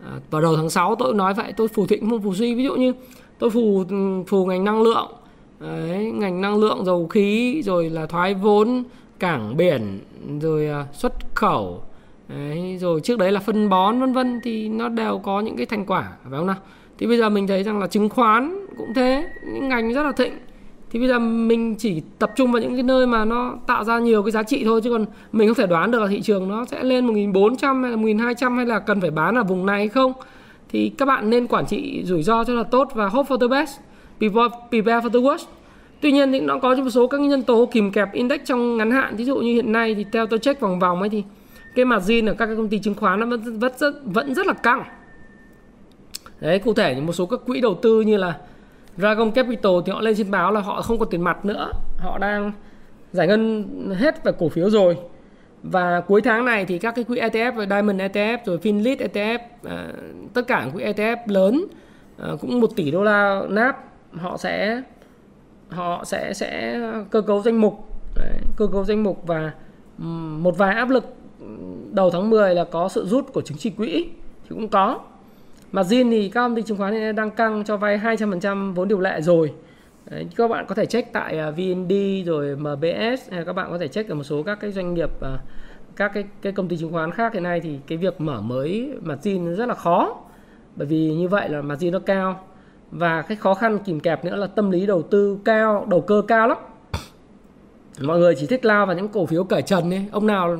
uh, 0.01 0.31
vào 0.31 0.41
đầu 0.41 0.55
tháng 0.55 0.69
6 0.69 0.95
tôi 0.95 1.13
nói 1.13 1.33
vậy. 1.33 1.53
Tôi 1.57 1.67
phù 1.67 1.87
thịnh 1.87 2.09
không 2.09 2.21
phù 2.21 2.33
suy. 2.33 2.55
Ví 2.55 2.63
dụ 2.63 2.75
như 2.75 2.93
tôi 3.39 3.49
phù 3.49 3.83
ừ, 3.89 4.23
phù 4.27 4.45
ngành 4.45 4.63
năng 4.63 4.81
lượng. 4.81 5.11
Đấy, 5.59 6.11
ngành 6.13 6.41
năng 6.41 6.57
lượng 6.57 6.85
dầu 6.85 7.07
khí 7.07 7.61
rồi 7.65 7.89
là 7.89 8.05
thoái 8.05 8.33
vốn 8.33 8.83
cảng 9.19 9.57
biển 9.57 9.99
rồi 10.41 10.69
uh, 10.81 10.95
xuất 10.95 11.13
khẩu. 11.35 11.83
Đấy, 12.35 12.77
rồi 12.79 13.01
trước 13.01 13.17
đấy 13.17 13.31
là 13.31 13.39
phân 13.39 13.69
bón 13.69 13.99
vân 13.99 14.13
vân 14.13 14.41
thì 14.43 14.69
nó 14.69 14.89
đều 14.89 15.19
có 15.23 15.39
những 15.39 15.57
cái 15.57 15.65
thành 15.65 15.85
quả 15.85 16.11
phải 16.23 16.31
không 16.37 16.47
nào? 16.47 16.55
Thì 16.97 17.07
bây 17.07 17.17
giờ 17.17 17.29
mình 17.29 17.47
thấy 17.47 17.63
rằng 17.63 17.79
là 17.79 17.87
chứng 17.87 18.09
khoán 18.09 18.65
cũng 18.77 18.93
thế 18.95 19.27
những 19.53 19.69
ngành 19.69 19.93
rất 19.93 20.03
là 20.03 20.11
thịnh. 20.11 20.33
Thì 20.91 20.99
bây 20.99 21.07
giờ 21.07 21.19
mình 21.19 21.75
chỉ 21.75 22.01
tập 22.19 22.31
trung 22.35 22.51
vào 22.51 22.61
những 22.61 22.73
cái 22.73 22.83
nơi 22.83 23.07
mà 23.07 23.25
nó 23.25 23.53
tạo 23.67 23.83
ra 23.83 23.99
nhiều 23.99 24.23
cái 24.23 24.31
giá 24.31 24.43
trị 24.43 24.63
thôi 24.63 24.81
chứ 24.83 24.91
còn 24.91 25.05
mình 25.31 25.47
không 25.47 25.55
thể 25.55 25.67
đoán 25.67 25.91
được 25.91 25.99
là 25.99 26.07
thị 26.07 26.21
trường 26.21 26.49
nó 26.49 26.65
sẽ 26.65 26.83
lên 26.83 27.07
1400 27.07 27.83
hay 27.83 27.91
là 27.91 27.97
1200 27.97 28.57
hay 28.57 28.65
là 28.65 28.79
cần 28.79 29.01
phải 29.01 29.11
bán 29.11 29.35
ở 29.35 29.43
vùng 29.43 29.65
này 29.65 29.77
hay 29.77 29.87
không. 29.87 30.13
Thì 30.69 30.89
các 30.89 31.05
bạn 31.05 31.29
nên 31.29 31.47
quản 31.47 31.65
trị 31.65 32.03
rủi 32.05 32.23
ro 32.23 32.43
cho 32.43 32.53
là 32.53 32.63
tốt 32.63 32.91
và 32.93 33.07
hope 33.07 33.35
for 33.35 33.37
the 33.37 33.47
best 33.47 33.79
prepare 34.69 35.07
for 35.07 35.09
the 35.09 35.19
worst. 35.19 35.45
Tuy 36.01 36.11
nhiên 36.11 36.31
thì 36.31 36.39
nó 36.39 36.59
có 36.59 36.75
một 36.75 36.89
số 36.89 37.07
các 37.07 37.21
nhân 37.21 37.41
tố 37.41 37.65
kìm 37.65 37.91
kẹp 37.91 38.13
index 38.13 38.39
trong 38.45 38.77
ngắn 38.77 38.91
hạn. 38.91 39.15
Ví 39.15 39.25
dụ 39.25 39.35
như 39.35 39.53
hiện 39.53 39.71
nay 39.71 39.95
thì 39.95 40.05
theo 40.11 40.27
tôi 40.27 40.39
check 40.39 40.61
vòng 40.61 40.79
vòng 40.79 40.99
ấy 40.99 41.09
thì 41.09 41.23
cái 41.75 41.85
margin 41.85 42.25
ở 42.25 42.33
các 42.33 42.45
cái 42.45 42.55
công 42.55 42.69
ty 42.69 42.79
chứng 42.79 42.95
khoán 42.95 43.19
nó 43.19 43.25
vẫn 43.25 43.59
vẫn 43.59 43.71
rất 43.77 43.93
vẫn 44.05 44.35
rất 44.35 44.47
là 44.47 44.53
căng. 44.53 44.83
Đấy 46.39 46.59
cụ 46.59 46.73
thể 46.73 46.95
như 46.95 47.01
một 47.01 47.13
số 47.13 47.25
các 47.25 47.39
quỹ 47.45 47.61
đầu 47.61 47.79
tư 47.81 48.01
như 48.01 48.17
là 48.17 48.37
Dragon 48.97 49.31
Capital 49.31 49.71
thì 49.85 49.91
họ 49.91 50.01
lên 50.01 50.15
trên 50.17 50.31
báo 50.31 50.51
là 50.51 50.59
họ 50.59 50.81
không 50.81 50.99
có 50.99 51.05
tiền 51.05 51.21
mặt 51.21 51.45
nữa. 51.45 51.71
Họ 51.97 52.17
đang 52.17 52.51
giải 53.11 53.27
ngân 53.27 53.65
hết 53.99 54.23
về 54.23 54.31
cổ 54.39 54.49
phiếu 54.49 54.69
rồi. 54.69 54.97
Và 55.63 56.01
cuối 56.01 56.21
tháng 56.21 56.45
này 56.45 56.65
thì 56.65 56.79
các 56.79 56.95
cái 56.95 57.03
quỹ 57.03 57.19
ETF 57.19 57.55
rồi 57.55 57.67
Diamond 57.69 58.01
ETF 58.01 58.37
rồi 58.45 58.57
Finlit 58.57 58.95
ETF 58.97 59.39
à, 59.63 59.87
tất 60.33 60.47
cả 60.47 60.67
quỹ 60.73 60.83
ETF 60.83 61.17
lớn 61.25 61.65
à, 62.17 62.29
cũng 62.41 62.59
1 62.59 62.67
tỷ 62.75 62.91
đô 62.91 63.03
la 63.03 63.41
nap 63.49 63.77
họ 64.13 64.37
sẽ 64.37 64.81
họ 65.69 66.03
sẽ 66.03 66.33
sẽ 66.33 66.79
cơ 67.11 67.21
cấu 67.21 67.41
danh 67.41 67.61
mục. 67.61 67.87
Đấy, 68.15 68.39
cơ 68.57 68.67
cấu 68.67 68.85
danh 68.85 69.03
mục 69.03 69.27
và 69.27 69.51
một 70.37 70.57
vài 70.57 70.75
áp 70.75 70.89
lực 70.89 71.15
đầu 71.91 72.09
tháng 72.09 72.29
10 72.29 72.55
là 72.55 72.63
có 72.63 72.89
sự 72.89 73.05
rút 73.05 73.33
của 73.33 73.41
chứng 73.41 73.57
chỉ 73.57 73.69
quỹ 73.69 74.09
thì 74.43 74.49
cũng 74.49 74.67
có. 74.67 74.99
Mà 75.71 75.81
zin 75.81 76.11
thì 76.11 76.29
các 76.29 76.41
công 76.41 76.55
ty 76.55 76.61
chứng 76.61 76.77
khoán 76.77 77.15
đang 77.15 77.31
căng 77.31 77.63
cho 77.63 77.77
vay 77.77 77.97
200% 77.97 78.73
vốn 78.73 78.87
điều 78.87 78.99
lệ 78.99 79.21
rồi. 79.21 79.53
Đấy, 80.09 80.27
các 80.35 80.47
bạn 80.47 80.65
có 80.67 80.75
thể 80.75 80.85
check 80.85 81.13
tại 81.13 81.39
à, 81.39 81.51
VND 81.51 81.93
rồi 82.25 82.55
MBS 82.55 83.31
hay 83.31 83.45
các 83.45 83.53
bạn 83.53 83.67
có 83.71 83.77
thể 83.77 83.87
check 83.87 84.09
ở 84.09 84.15
một 84.15 84.23
số 84.23 84.43
các 84.43 84.59
cái 84.59 84.71
doanh 84.71 84.93
nghiệp 84.93 85.09
à, 85.21 85.37
các 85.95 86.11
cái 86.13 86.25
cái 86.41 86.53
công 86.53 86.67
ty 86.67 86.77
chứng 86.77 86.91
khoán 86.91 87.11
khác 87.11 87.33
hiện 87.33 87.43
nay 87.43 87.59
thì 87.59 87.79
cái 87.87 87.97
việc 87.97 88.21
mở 88.21 88.41
mới 88.41 88.93
margin 89.01 89.55
rất 89.55 89.65
là 89.65 89.75
khó. 89.75 90.15
Bởi 90.75 90.87
vì 90.87 91.15
như 91.15 91.27
vậy 91.27 91.49
là 91.49 91.61
margin 91.61 91.93
nó 91.93 91.99
cao. 91.99 92.39
Và 92.91 93.21
cái 93.21 93.37
khó 93.37 93.53
khăn 93.53 93.79
kìm 93.85 93.99
kẹp 93.99 94.25
nữa 94.25 94.35
là 94.35 94.47
tâm 94.47 94.71
lý 94.71 94.85
đầu 94.85 95.01
tư 95.01 95.37
cao 95.45 95.85
đầu 95.89 96.01
cơ 96.01 96.21
cao 96.27 96.47
lắm. 96.47 96.57
Mọi 98.01 98.19
người 98.19 98.35
chỉ 98.35 98.47
thích 98.47 98.65
lao 98.65 98.85
vào 98.85 98.95
những 98.95 99.07
cổ 99.07 99.25
phiếu 99.25 99.43
cởi 99.43 99.61
trần 99.61 99.93
ấy 99.93 100.05
ông 100.11 100.27
nào 100.27 100.57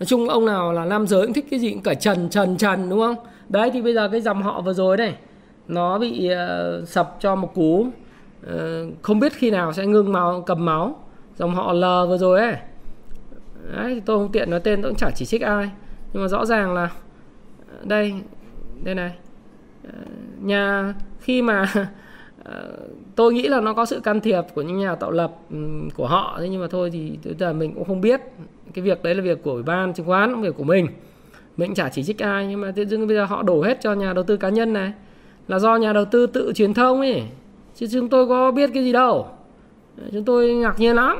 nói 0.00 0.06
chung 0.06 0.28
ông 0.28 0.46
nào 0.46 0.72
là 0.72 0.84
nam 0.84 1.06
giới 1.06 1.26
cũng 1.26 1.32
thích 1.32 1.46
cái 1.50 1.60
gì 1.60 1.70
cũng 1.70 1.82
cả 1.82 1.94
trần 1.94 2.28
trần 2.28 2.56
trần 2.56 2.90
đúng 2.90 3.00
không? 3.00 3.16
Đấy 3.48 3.70
thì 3.72 3.82
bây 3.82 3.94
giờ 3.94 4.08
cái 4.08 4.20
dòng 4.20 4.42
họ 4.42 4.60
vừa 4.60 4.72
rồi 4.72 4.96
này 4.96 5.16
nó 5.68 5.98
bị 5.98 6.30
uh, 6.32 6.88
sập 6.88 7.16
cho 7.20 7.34
một 7.34 7.54
cú. 7.54 7.86
Uh, 8.46 8.52
không 9.02 9.20
biết 9.20 9.32
khi 9.32 9.50
nào 9.50 9.72
sẽ 9.72 9.86
ngưng 9.86 10.12
máu 10.12 10.42
cầm 10.46 10.64
máu. 10.64 11.04
Dòng 11.36 11.54
họ 11.54 11.72
L 11.72 11.84
vừa 12.08 12.18
rồi 12.18 12.40
ấy. 12.40 12.56
Đấy 13.76 13.94
thì 13.94 14.00
tôi 14.00 14.18
không 14.18 14.32
tiện 14.32 14.50
nói 14.50 14.60
tên 14.60 14.82
tôi 14.82 14.90
cũng 14.90 14.98
chả 14.98 15.10
chỉ 15.10 15.24
trích 15.24 15.42
ai. 15.42 15.70
Nhưng 16.12 16.22
mà 16.22 16.28
rõ 16.28 16.46
ràng 16.46 16.74
là 16.74 16.90
ờ, 17.68 17.76
đây 17.84 18.14
đây 18.84 18.94
này. 18.94 19.12
Nhà 20.38 20.94
khi 21.20 21.42
mà 21.42 21.66
Ờ, 22.44 22.72
tôi 23.16 23.32
nghĩ 23.34 23.48
là 23.48 23.60
nó 23.60 23.74
có 23.74 23.84
sự 23.84 24.00
can 24.00 24.20
thiệp 24.20 24.42
của 24.54 24.62
những 24.62 24.78
nhà 24.78 24.94
tạo 24.94 25.10
lập 25.10 25.32
của 25.94 26.06
họ. 26.06 26.36
Thế 26.40 26.48
nhưng 26.48 26.60
mà 26.60 26.66
thôi 26.70 26.90
thì 26.92 27.18
bây 27.24 27.34
giờ 27.34 27.52
mình 27.52 27.74
cũng 27.74 27.84
không 27.84 28.00
biết. 28.00 28.20
Cái 28.74 28.84
việc 28.84 29.02
đấy 29.02 29.14
là 29.14 29.22
việc 29.22 29.42
của 29.42 29.52
ủy 29.52 29.62
ban 29.62 29.94
chứng 29.94 30.06
khoán 30.06 30.40
việc 30.40 30.54
của 30.56 30.64
mình. 30.64 30.86
Mình 31.56 31.74
chả 31.74 31.88
chỉ 31.88 32.02
trích 32.02 32.18
ai 32.18 32.46
nhưng 32.46 32.60
mà 32.60 32.70
tự 32.70 32.84
dưng 32.84 33.06
bây 33.06 33.16
giờ 33.16 33.24
họ 33.24 33.42
đổ 33.42 33.62
hết 33.62 33.78
cho 33.80 33.92
nhà 33.92 34.12
đầu 34.12 34.24
tư 34.24 34.36
cá 34.36 34.48
nhân 34.48 34.72
này. 34.72 34.92
Là 35.48 35.58
do 35.58 35.76
nhà 35.76 35.92
đầu 35.92 36.04
tư 36.04 36.26
tự 36.26 36.52
truyền 36.54 36.74
thông 36.74 37.00
ấy. 37.00 37.22
Chứ 37.74 37.86
chúng 37.92 38.08
tôi 38.08 38.26
có 38.26 38.50
biết 38.50 38.70
cái 38.74 38.84
gì 38.84 38.92
đâu. 38.92 39.28
Chúng 40.12 40.24
tôi 40.24 40.54
ngạc 40.54 40.78
nhiên 40.78 40.96
lắm. 40.96 41.18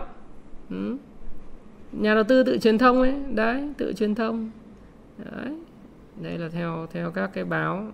Ừ. 0.71 0.97
nhà 1.93 2.15
đầu 2.15 2.25
tư 2.25 2.43
tự 2.43 2.59
truyền 2.59 2.79
thông 2.79 3.01
ấy. 3.01 3.15
Đấy 3.35 3.69
tự 3.77 3.93
truyền 3.93 4.15
thông. 4.15 4.51
Đấy. 5.19 5.53
Đây 6.23 6.39
là 6.39 6.49
theo 6.49 6.87
theo 6.93 7.11
các 7.11 7.31
cái 7.35 7.45
báo. 7.45 7.87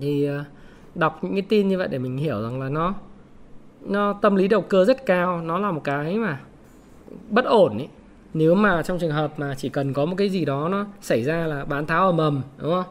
Thì 0.00 0.28
uh, 0.30 0.46
đọc 0.98 1.24
những 1.24 1.32
cái 1.32 1.42
tin 1.42 1.68
như 1.68 1.78
vậy 1.78 1.88
để 1.90 1.98
mình 1.98 2.16
hiểu 2.16 2.42
rằng 2.42 2.60
là 2.60 2.68
nó 2.68 2.94
nó 3.80 4.12
tâm 4.12 4.36
lý 4.36 4.48
đầu 4.48 4.60
cơ 4.60 4.84
rất 4.84 5.06
cao 5.06 5.40
nó 5.42 5.58
là 5.58 5.70
một 5.70 5.84
cái 5.84 6.18
mà 6.18 6.40
bất 7.30 7.44
ổn 7.44 7.78
ấy 7.78 7.88
nếu 8.34 8.54
mà 8.54 8.82
trong 8.82 8.98
trường 8.98 9.10
hợp 9.10 9.38
mà 9.38 9.54
chỉ 9.54 9.68
cần 9.68 9.92
có 9.92 10.06
một 10.06 10.14
cái 10.18 10.28
gì 10.28 10.44
đó 10.44 10.68
nó 10.68 10.86
xảy 11.00 11.22
ra 11.22 11.46
là 11.46 11.64
bán 11.64 11.86
tháo 11.86 12.06
ở 12.06 12.12
mầm 12.12 12.42
đúng 12.58 12.72
không? 12.72 12.84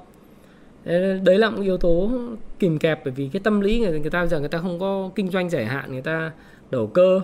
Đấy 1.23 1.37
là 1.37 1.49
một 1.49 1.61
yếu 1.61 1.77
tố 1.77 2.11
kìm 2.59 2.79
kẹp 2.79 3.01
bởi 3.05 3.13
vì 3.13 3.29
cái 3.33 3.39
tâm 3.39 3.61
lý 3.61 3.79
người 3.79 3.99
người 3.99 4.09
ta 4.09 4.19
bây 4.19 4.27
giờ 4.27 4.39
người 4.39 4.49
ta 4.49 4.57
không 4.57 4.79
có 4.79 5.09
kinh 5.15 5.29
doanh 5.29 5.49
giải 5.49 5.65
hạn 5.65 5.91
người 5.91 6.01
ta 6.01 6.31
đầu 6.71 6.87
cơ. 6.87 7.21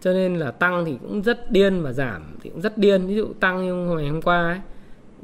Cho 0.00 0.12
nên 0.12 0.34
là 0.34 0.50
tăng 0.50 0.84
thì 0.84 0.96
cũng 1.02 1.22
rất 1.22 1.50
điên 1.50 1.82
và 1.82 1.92
giảm 1.92 2.36
thì 2.42 2.50
cũng 2.50 2.60
rất 2.60 2.78
điên. 2.78 3.06
Ví 3.06 3.14
dụ 3.14 3.26
tăng 3.40 3.66
như 3.66 3.74
ngày 3.74 4.08
hôm 4.08 4.22
qua 4.22 4.42
ấy, 4.42 4.60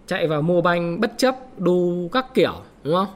chạy 0.07 0.27
vào 0.27 0.43
mua 0.43 0.61
banh 0.61 1.01
bất 1.01 1.13
chấp 1.17 1.37
đu 1.59 2.09
các 2.13 2.27
kiểu 2.35 2.55
đúng 2.85 2.95
không? 2.95 3.07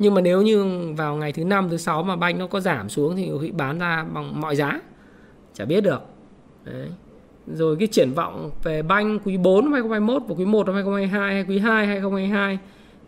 Nhưng 0.00 0.14
mà 0.14 0.20
nếu 0.20 0.42
như 0.42 0.64
vào 0.96 1.16
ngày 1.16 1.32
thứ 1.32 1.44
năm, 1.44 1.68
thứ 1.70 1.76
sáu 1.76 2.02
mà 2.02 2.16
banh 2.16 2.38
nó 2.38 2.46
có 2.46 2.60
giảm 2.60 2.88
xuống 2.88 3.16
thì 3.16 3.30
bị 3.42 3.50
bán 3.50 3.78
ra 3.78 4.04
bằng 4.14 4.40
mọi 4.40 4.56
giá. 4.56 4.80
Chả 5.54 5.64
biết 5.64 5.80
được. 5.80 6.02
Đấy. 6.64 6.88
Rồi 7.46 7.76
cái 7.78 7.88
triển 7.88 8.12
vọng 8.12 8.50
về 8.62 8.82
banh 8.82 9.18
quý 9.24 9.36
4 9.36 9.64
năm 9.64 9.72
2021 9.72 10.22
và 10.28 10.34
quý 10.38 10.44
1 10.44 10.66
năm 10.66 10.74
2022 10.74 11.34
hay 11.34 11.44
quý 11.48 11.58
2 11.58 11.86
2022 11.86 12.58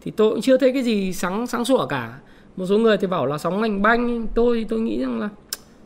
thì 0.02 0.10
tôi 0.10 0.30
cũng 0.30 0.40
chưa 0.40 0.56
thấy 0.56 0.72
cái 0.72 0.82
gì 0.82 1.12
sáng 1.12 1.46
sáng 1.46 1.64
sủa 1.64 1.86
cả. 1.86 2.18
Một 2.56 2.66
số 2.66 2.78
người 2.78 2.96
thì 2.96 3.06
bảo 3.06 3.26
là 3.26 3.38
sóng 3.38 3.60
ngành 3.60 3.82
banh. 3.82 4.26
Tôi 4.34 4.66
tôi 4.68 4.80
nghĩ 4.80 5.00
rằng 5.00 5.20
là 5.20 5.28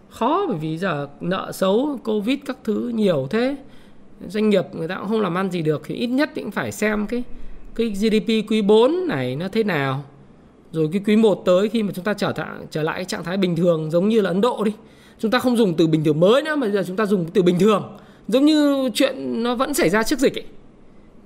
khó 0.08 0.44
bởi 0.48 0.58
vì 0.58 0.78
giờ 0.78 1.08
nợ 1.20 1.52
xấu, 1.52 1.98
covid 2.04 2.38
các 2.46 2.58
thứ 2.64 2.92
nhiều 2.94 3.26
thế. 3.30 3.56
Doanh 4.28 4.50
nghiệp 4.50 4.64
người 4.72 4.88
ta 4.88 4.96
cũng 4.96 5.08
không 5.08 5.20
làm 5.20 5.34
ăn 5.34 5.50
gì 5.50 5.62
được 5.62 5.82
thì 5.84 5.94
ít 5.94 6.06
nhất 6.06 6.30
cũng 6.34 6.50
phải 6.50 6.72
xem 6.72 7.06
cái 7.06 7.24
cái 7.74 7.88
GDP 7.88 8.50
quý 8.50 8.62
4 8.62 9.08
này 9.08 9.36
nó 9.36 9.48
thế 9.48 9.64
nào 9.64 10.04
rồi 10.72 10.88
cái 10.92 11.02
quý 11.06 11.16
1 11.16 11.42
tới 11.44 11.68
khi 11.68 11.82
mà 11.82 11.92
chúng 11.94 12.04
ta 12.04 12.14
trở 12.14 12.32
lại 12.36 12.48
trở 12.70 12.82
lại 12.82 13.04
trạng 13.04 13.24
thái 13.24 13.36
bình 13.36 13.56
thường 13.56 13.90
giống 13.90 14.08
như 14.08 14.20
là 14.20 14.30
Ấn 14.30 14.40
Độ 14.40 14.64
đi 14.64 14.72
chúng 15.18 15.30
ta 15.30 15.38
không 15.38 15.56
dùng 15.56 15.74
từ 15.74 15.86
bình 15.86 16.04
thường 16.04 16.20
mới 16.20 16.42
nữa 16.42 16.56
mà 16.56 16.68
giờ 16.68 16.84
chúng 16.86 16.96
ta 16.96 17.06
dùng 17.06 17.26
từ 17.34 17.42
bình 17.42 17.58
thường 17.58 17.96
giống 18.28 18.44
như 18.44 18.90
chuyện 18.94 19.42
nó 19.42 19.54
vẫn 19.54 19.74
xảy 19.74 19.88
ra 19.88 20.02
trước 20.02 20.18
dịch 20.18 20.38
ấy. 20.38 20.44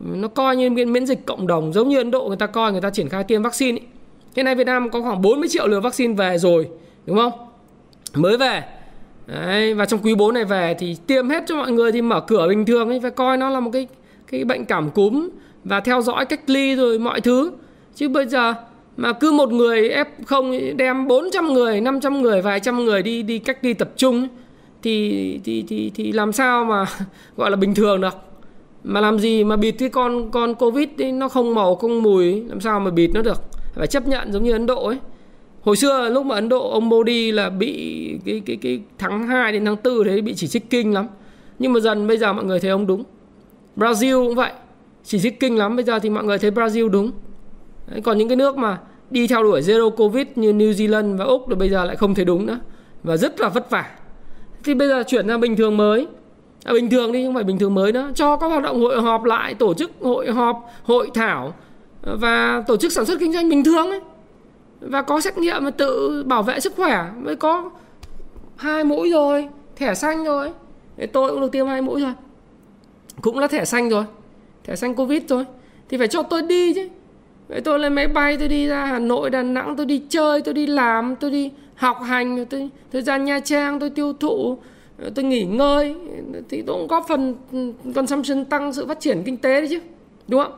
nó 0.00 0.28
coi 0.28 0.56
như 0.56 0.70
miễn, 0.70 0.92
miễn 0.92 1.06
dịch 1.06 1.26
cộng 1.26 1.46
đồng 1.46 1.72
giống 1.72 1.88
như 1.88 1.98
Ấn 1.98 2.10
Độ 2.10 2.28
người 2.28 2.36
ta 2.36 2.46
coi 2.46 2.72
người 2.72 2.80
ta 2.80 2.90
triển 2.90 3.08
khai 3.08 3.24
tiêm 3.24 3.42
vaccine 3.42 3.78
ấy. 3.78 3.86
hiện 4.36 4.44
nay 4.44 4.54
Việt 4.54 4.66
Nam 4.66 4.90
có 4.90 5.02
khoảng 5.02 5.22
40 5.22 5.48
triệu 5.48 5.68
liều 5.68 5.80
vaccine 5.80 6.14
về 6.14 6.38
rồi 6.38 6.68
đúng 7.06 7.16
không 7.16 7.32
mới 8.14 8.36
về 8.36 8.62
Đấy, 9.26 9.74
và 9.74 9.84
trong 9.84 10.00
quý 10.02 10.14
4 10.14 10.34
này 10.34 10.44
về 10.44 10.76
thì 10.78 10.96
tiêm 11.06 11.28
hết 11.28 11.44
cho 11.46 11.56
mọi 11.56 11.72
người 11.72 11.92
thì 11.92 12.02
mở 12.02 12.20
cửa 12.20 12.46
bình 12.48 12.66
thường 12.66 12.88
ấy 12.88 13.00
phải 13.00 13.10
coi 13.10 13.36
nó 13.36 13.50
là 13.50 13.60
một 13.60 13.70
cái 13.72 13.86
cái 14.30 14.44
bệnh 14.44 14.64
cảm 14.64 14.90
cúm 14.90 15.28
và 15.64 15.80
theo 15.80 16.02
dõi 16.02 16.24
cách 16.24 16.40
ly 16.46 16.74
rồi 16.74 16.98
mọi 16.98 17.20
thứ 17.20 17.52
chứ 17.94 18.08
bây 18.08 18.26
giờ 18.26 18.54
mà 18.96 19.12
cứ 19.12 19.32
một 19.32 19.52
người 19.52 19.88
F 19.88 20.04
không 20.26 20.76
đem 20.76 21.06
400 21.06 21.52
người, 21.52 21.80
500 21.80 22.22
người, 22.22 22.42
vài 22.42 22.60
trăm 22.60 22.84
người 22.84 23.02
đi 23.02 23.22
đi 23.22 23.38
cách 23.38 23.58
ly 23.62 23.74
tập 23.74 23.90
trung 23.96 24.28
thì 24.82 25.40
thì 25.44 25.64
thì 25.68 25.90
thì 25.94 26.12
làm 26.12 26.32
sao 26.32 26.64
mà 26.64 26.86
gọi 27.36 27.50
là 27.50 27.56
bình 27.56 27.74
thường 27.74 28.00
được? 28.00 28.14
Mà 28.84 29.00
làm 29.00 29.18
gì 29.18 29.44
mà 29.44 29.56
bịt 29.56 29.72
cái 29.72 29.88
con 29.88 30.30
con 30.30 30.54
covid 30.54 30.88
ấy, 30.98 31.12
nó 31.12 31.28
không 31.28 31.54
màu 31.54 31.74
không 31.74 32.02
mùi 32.02 32.42
làm 32.48 32.60
sao 32.60 32.80
mà 32.80 32.90
bịt 32.90 33.10
nó 33.14 33.22
được? 33.22 33.42
Phải 33.74 33.86
chấp 33.86 34.08
nhận 34.08 34.32
giống 34.32 34.44
như 34.44 34.52
ấn 34.52 34.66
độ 34.66 34.86
ấy. 34.86 34.98
Hồi 35.62 35.76
xưa 35.76 36.08
lúc 36.08 36.26
mà 36.26 36.34
ấn 36.34 36.48
độ 36.48 36.70
ông 36.70 36.88
modi 36.88 37.32
là 37.32 37.50
bị 37.50 38.18
cái 38.24 38.42
cái 38.46 38.56
cái 38.56 38.80
tháng 38.98 39.26
2 39.26 39.52
đến 39.52 39.64
tháng 39.64 39.76
4 39.84 40.04
đấy 40.04 40.20
bị 40.20 40.34
chỉ 40.34 40.46
trích 40.46 40.70
kinh 40.70 40.94
lắm. 40.94 41.06
Nhưng 41.58 41.72
mà 41.72 41.80
dần 41.80 42.06
bây 42.06 42.18
giờ 42.18 42.32
mọi 42.32 42.44
người 42.44 42.60
thấy 42.60 42.70
ông 42.70 42.86
đúng. 42.86 43.04
Brazil 43.76 44.26
cũng 44.26 44.34
vậy. 44.34 44.52
Chỉ 45.04 45.18
trích 45.20 45.40
kinh 45.40 45.58
lắm 45.58 45.76
bây 45.76 45.84
giờ 45.84 45.98
thì 45.98 46.10
mọi 46.10 46.24
người 46.24 46.38
thấy 46.38 46.50
brazil 46.50 46.88
đúng 46.88 47.10
đấy, 47.90 48.00
còn 48.00 48.18
những 48.18 48.28
cái 48.28 48.36
nước 48.36 48.56
mà 48.56 48.78
đi 49.10 49.26
theo 49.26 49.42
đuổi 49.42 49.60
zero 49.60 49.90
covid 49.90 50.26
như 50.36 50.52
new 50.52 50.72
zealand 50.72 51.16
và 51.16 51.24
úc 51.24 51.44
thì 51.48 51.54
bây 51.54 51.70
giờ 51.70 51.84
lại 51.84 51.96
không 51.96 52.14
thấy 52.14 52.24
đúng 52.24 52.46
nữa. 52.46 52.58
Và 53.02 53.16
rất 53.16 53.40
là 53.40 53.48
vất 53.48 53.70
vả. 53.70 53.90
Thì 54.64 54.74
bây 54.74 54.88
giờ 54.88 55.02
chuyển 55.06 55.28
sang 55.28 55.40
bình 55.40 55.56
thường 55.56 55.76
mới. 55.76 56.06
À, 56.64 56.72
bình 56.72 56.90
thường 56.90 57.12
đi 57.12 57.24
không 57.24 57.34
phải 57.34 57.44
bình 57.44 57.58
thường 57.58 57.74
mới 57.74 57.92
nữa. 57.92 58.10
Cho 58.14 58.36
các 58.36 58.46
hoạt 58.46 58.62
động 58.62 58.80
hội 58.80 59.02
họp 59.02 59.24
lại 59.24 59.54
tổ 59.54 59.74
chức 59.74 59.90
hội 60.00 60.30
họp 60.30 60.70
hội 60.82 61.10
thảo 61.14 61.54
ờ, 62.02 62.16
và 62.16 62.64
tổ 62.66 62.76
chức 62.76 62.92
sản 62.92 63.06
xuất 63.06 63.20
kinh 63.20 63.32
doanh 63.32 63.48
bình 63.48 63.64
thường 63.64 63.90
ấy. 63.90 64.00
Và 64.80 65.02
có 65.02 65.20
xét 65.20 65.38
nghiệm 65.38 65.64
mà 65.64 65.70
tự 65.70 66.22
bảo 66.26 66.42
vệ 66.42 66.60
sức 66.60 66.72
khỏe. 66.76 67.04
Mới 67.18 67.36
có 67.36 67.70
hai 68.56 68.84
mũi 68.84 69.10
rồi 69.10 69.48
thẻ 69.76 69.94
xanh 69.94 70.24
rồi. 70.24 70.50
Tôi 71.12 71.30
cũng 71.30 71.40
được 71.40 71.52
tiêm 71.52 71.66
hai 71.66 71.82
mũi 71.82 72.00
rồi 72.00 72.12
cũng 73.20 73.38
là 73.38 73.46
thẻ 73.46 73.64
xanh 73.64 73.88
rồi. 73.88 74.04
Thẻ 74.64 74.76
xanh 74.76 74.94
covid 74.94 75.22
rồi 75.28 75.44
thì 75.88 75.96
phải 75.96 76.08
cho 76.08 76.22
tôi 76.22 76.42
đi 76.42 76.74
chứ. 76.74 76.88
Vậy 77.50 77.60
tôi 77.60 77.78
lên 77.78 77.92
máy 77.92 78.08
bay 78.08 78.36
tôi 78.36 78.48
đi 78.48 78.66
ra 78.66 78.86
Hà 78.86 78.98
Nội, 78.98 79.30
Đà 79.30 79.42
Nẵng 79.42 79.76
tôi 79.76 79.86
đi 79.86 80.02
chơi, 80.08 80.42
tôi 80.42 80.54
đi 80.54 80.66
làm, 80.66 81.16
tôi 81.16 81.30
đi 81.30 81.50
học 81.74 81.96
hành, 82.02 82.46
tôi, 82.46 82.70
tôi 82.90 83.02
ra 83.02 83.16
Nha 83.16 83.40
Trang 83.40 83.80
tôi 83.80 83.90
tiêu 83.90 84.12
thụ, 84.12 84.58
tôi 85.14 85.24
nghỉ 85.24 85.44
ngơi 85.44 85.96
thì 86.48 86.62
tôi 86.62 86.76
cũng 86.76 86.86
góp 86.86 87.04
phần 87.08 87.34
consumption 87.94 88.44
tăng 88.44 88.72
sự 88.72 88.86
phát 88.86 89.00
triển 89.00 89.22
kinh 89.24 89.36
tế 89.36 89.60
đấy 89.60 89.68
chứ. 89.70 89.80
Đúng 90.28 90.42
không? 90.42 90.52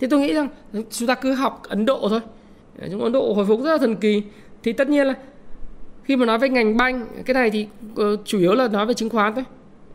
Thì 0.00 0.06
tôi 0.06 0.20
nghĩ 0.20 0.34
rằng 0.34 0.48
chúng 0.90 1.08
ta 1.08 1.14
cứ 1.14 1.32
học 1.32 1.62
Ấn 1.68 1.86
Độ 1.86 2.06
thôi. 2.08 2.20
Chúng 2.90 3.02
Ấn 3.02 3.12
Độ 3.12 3.32
hồi 3.32 3.46
phục 3.46 3.60
rất 3.60 3.70
là 3.72 3.78
thần 3.78 3.96
kỳ 3.96 4.22
thì 4.62 4.72
tất 4.72 4.88
nhiên 4.88 5.06
là 5.06 5.14
khi 6.04 6.16
mà 6.16 6.26
nói 6.26 6.38
về 6.38 6.48
ngành 6.48 6.76
banh 6.76 7.06
cái 7.24 7.34
này 7.34 7.50
thì 7.50 7.66
uh, 7.92 8.20
chủ 8.24 8.38
yếu 8.38 8.54
là 8.54 8.68
nói 8.68 8.86
về 8.86 8.94
chứng 8.94 9.08
khoán 9.08 9.34
thôi 9.34 9.44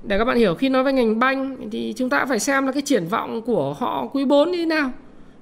để 0.04 0.17
các 0.17 0.25
bạn 0.25 0.38
hiểu 0.38 0.56
khi 0.56 0.69
nói 0.69 0.84
về 0.84 0.93
ngành 0.93 1.19
banh 1.19 1.69
thì 1.71 1.93
chúng 1.97 2.10
ta 2.10 2.25
phải 2.25 2.39
xem 2.39 2.65
là 2.65 2.71
cái 2.71 2.82
triển 2.82 3.08
vọng 3.08 3.41
của 3.41 3.73
họ 3.73 4.08
quý 4.13 4.25
4 4.25 4.52
như 4.52 4.58
thế 4.58 4.65
nào 4.65 4.91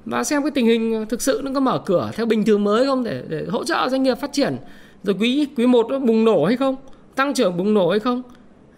và 0.10 0.24
xem 0.24 0.41
cái 0.41 0.52
tình 0.52 0.65
hình 0.65 1.06
thực 1.10 1.22
sự 1.22 1.41
nó 1.43 1.52
có 1.54 1.60
mở 1.60 1.82
cửa 1.86 2.12
theo 2.13 2.26
bình 2.26 2.46
thường 2.46 2.63
mới 2.63 2.86
không 2.86 3.04
để 3.04 3.24
để 3.28 3.46
hỗ 3.50 3.63
trợ 3.63 3.88
doanh 3.89 4.04
nghiệp 4.04 4.17
phát 4.17 4.34
triển. 4.34 4.58
Rồi 5.04 5.15
quý 5.20 5.48
quý 5.58 5.67
một 5.67 5.88
nó 5.89 6.00
bùng 6.00 6.26
nổ 6.26 6.46
hay 6.46 6.58
không? 6.58 6.76
Tăng 7.15 7.34
trưởng 7.34 7.58
bùng 7.58 7.74
nổ 7.74 7.89
hay 7.89 8.00
không? 8.00 8.22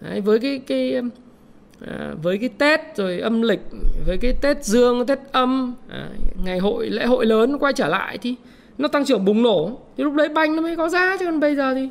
Đấy, 0.02 0.22
với 0.22 0.40
cái 0.40 0.62
cái 0.68 1.02
à, 1.88 2.14
với 2.22 2.38
cái 2.38 2.50
Tết 2.50 2.80
rồi 2.96 3.20
âm 3.20 3.42
lịch 3.42 3.60
với 4.08 4.18
cái 4.22 4.34
Tết 4.42 4.64
dương 4.64 5.06
Tết 5.06 5.20
âm 5.32 5.74
à, 5.90 6.10
ngày 6.46 6.60
hội 6.60 6.90
lễ 6.90 7.06
hội 7.06 7.26
lớn 7.26 7.58
quay 7.60 7.74
trở 7.74 7.88
lại 7.88 8.18
thì 8.18 8.36
nó 8.78 8.88
tăng 8.88 9.06
trưởng 9.06 9.26
bùng 9.26 9.44
nổ. 9.44 9.80
Thì 9.98 10.04
lúc 10.04 10.14
đấy 10.14 10.30
banh 10.30 10.56
nó 10.56 10.62
mới 10.62 10.76
có 10.76 10.90
giá 10.90 11.18
chứ 11.20 11.26
còn 11.26 11.40
bây 11.40 11.56
giờ 11.56 11.74
thì 11.74 11.90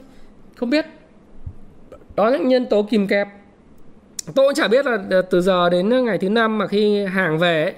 không 0.57 0.71
biết. 0.71 0.87
Đó 2.17 2.31
là 2.31 2.39
những 2.39 2.49
nhân 2.49 2.67
tố 2.67 2.83
kìm 2.83 3.07
kẹp. 3.07 3.29
Tôi 4.35 4.49
cũng 4.49 4.55
chả 4.55 4.69
biết 4.69 4.87
là 4.87 5.23
từ 5.31 5.41
giờ 5.41 5.71
đến 5.71 6.05
ngày 6.05 6.19
thứ 6.19 6.29
năm 6.29 6.59
mà 6.59 6.67
khi 6.67 7.05
hàng 7.05 7.39
về 7.39 7.63
ấy, 7.63 7.75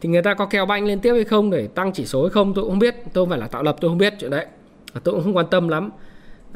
thì 0.00 0.08
người 0.08 0.22
ta 0.22 0.34
có 0.34 0.46
kéo 0.46 0.66
banh 0.66 0.84
lên 0.84 1.00
tiếp 1.00 1.12
hay 1.12 1.24
không 1.24 1.50
để 1.50 1.66
tăng 1.66 1.92
chỉ 1.92 2.04
số 2.04 2.22
hay 2.22 2.30
không 2.30 2.54
tôi 2.54 2.64
cũng 2.64 2.72
không 2.72 2.78
biết. 2.78 2.94
Tôi 3.12 3.22
không 3.22 3.30
phải 3.30 3.38
là 3.38 3.48
tạo 3.48 3.62
lập 3.62 3.76
tôi 3.80 3.90
không 3.90 3.98
biết 3.98 4.14
chuyện 4.18 4.30
đấy. 4.30 4.46
Tôi 5.04 5.14
cũng 5.14 5.24
không 5.24 5.36
quan 5.36 5.46
tâm 5.50 5.68
lắm. 5.68 5.90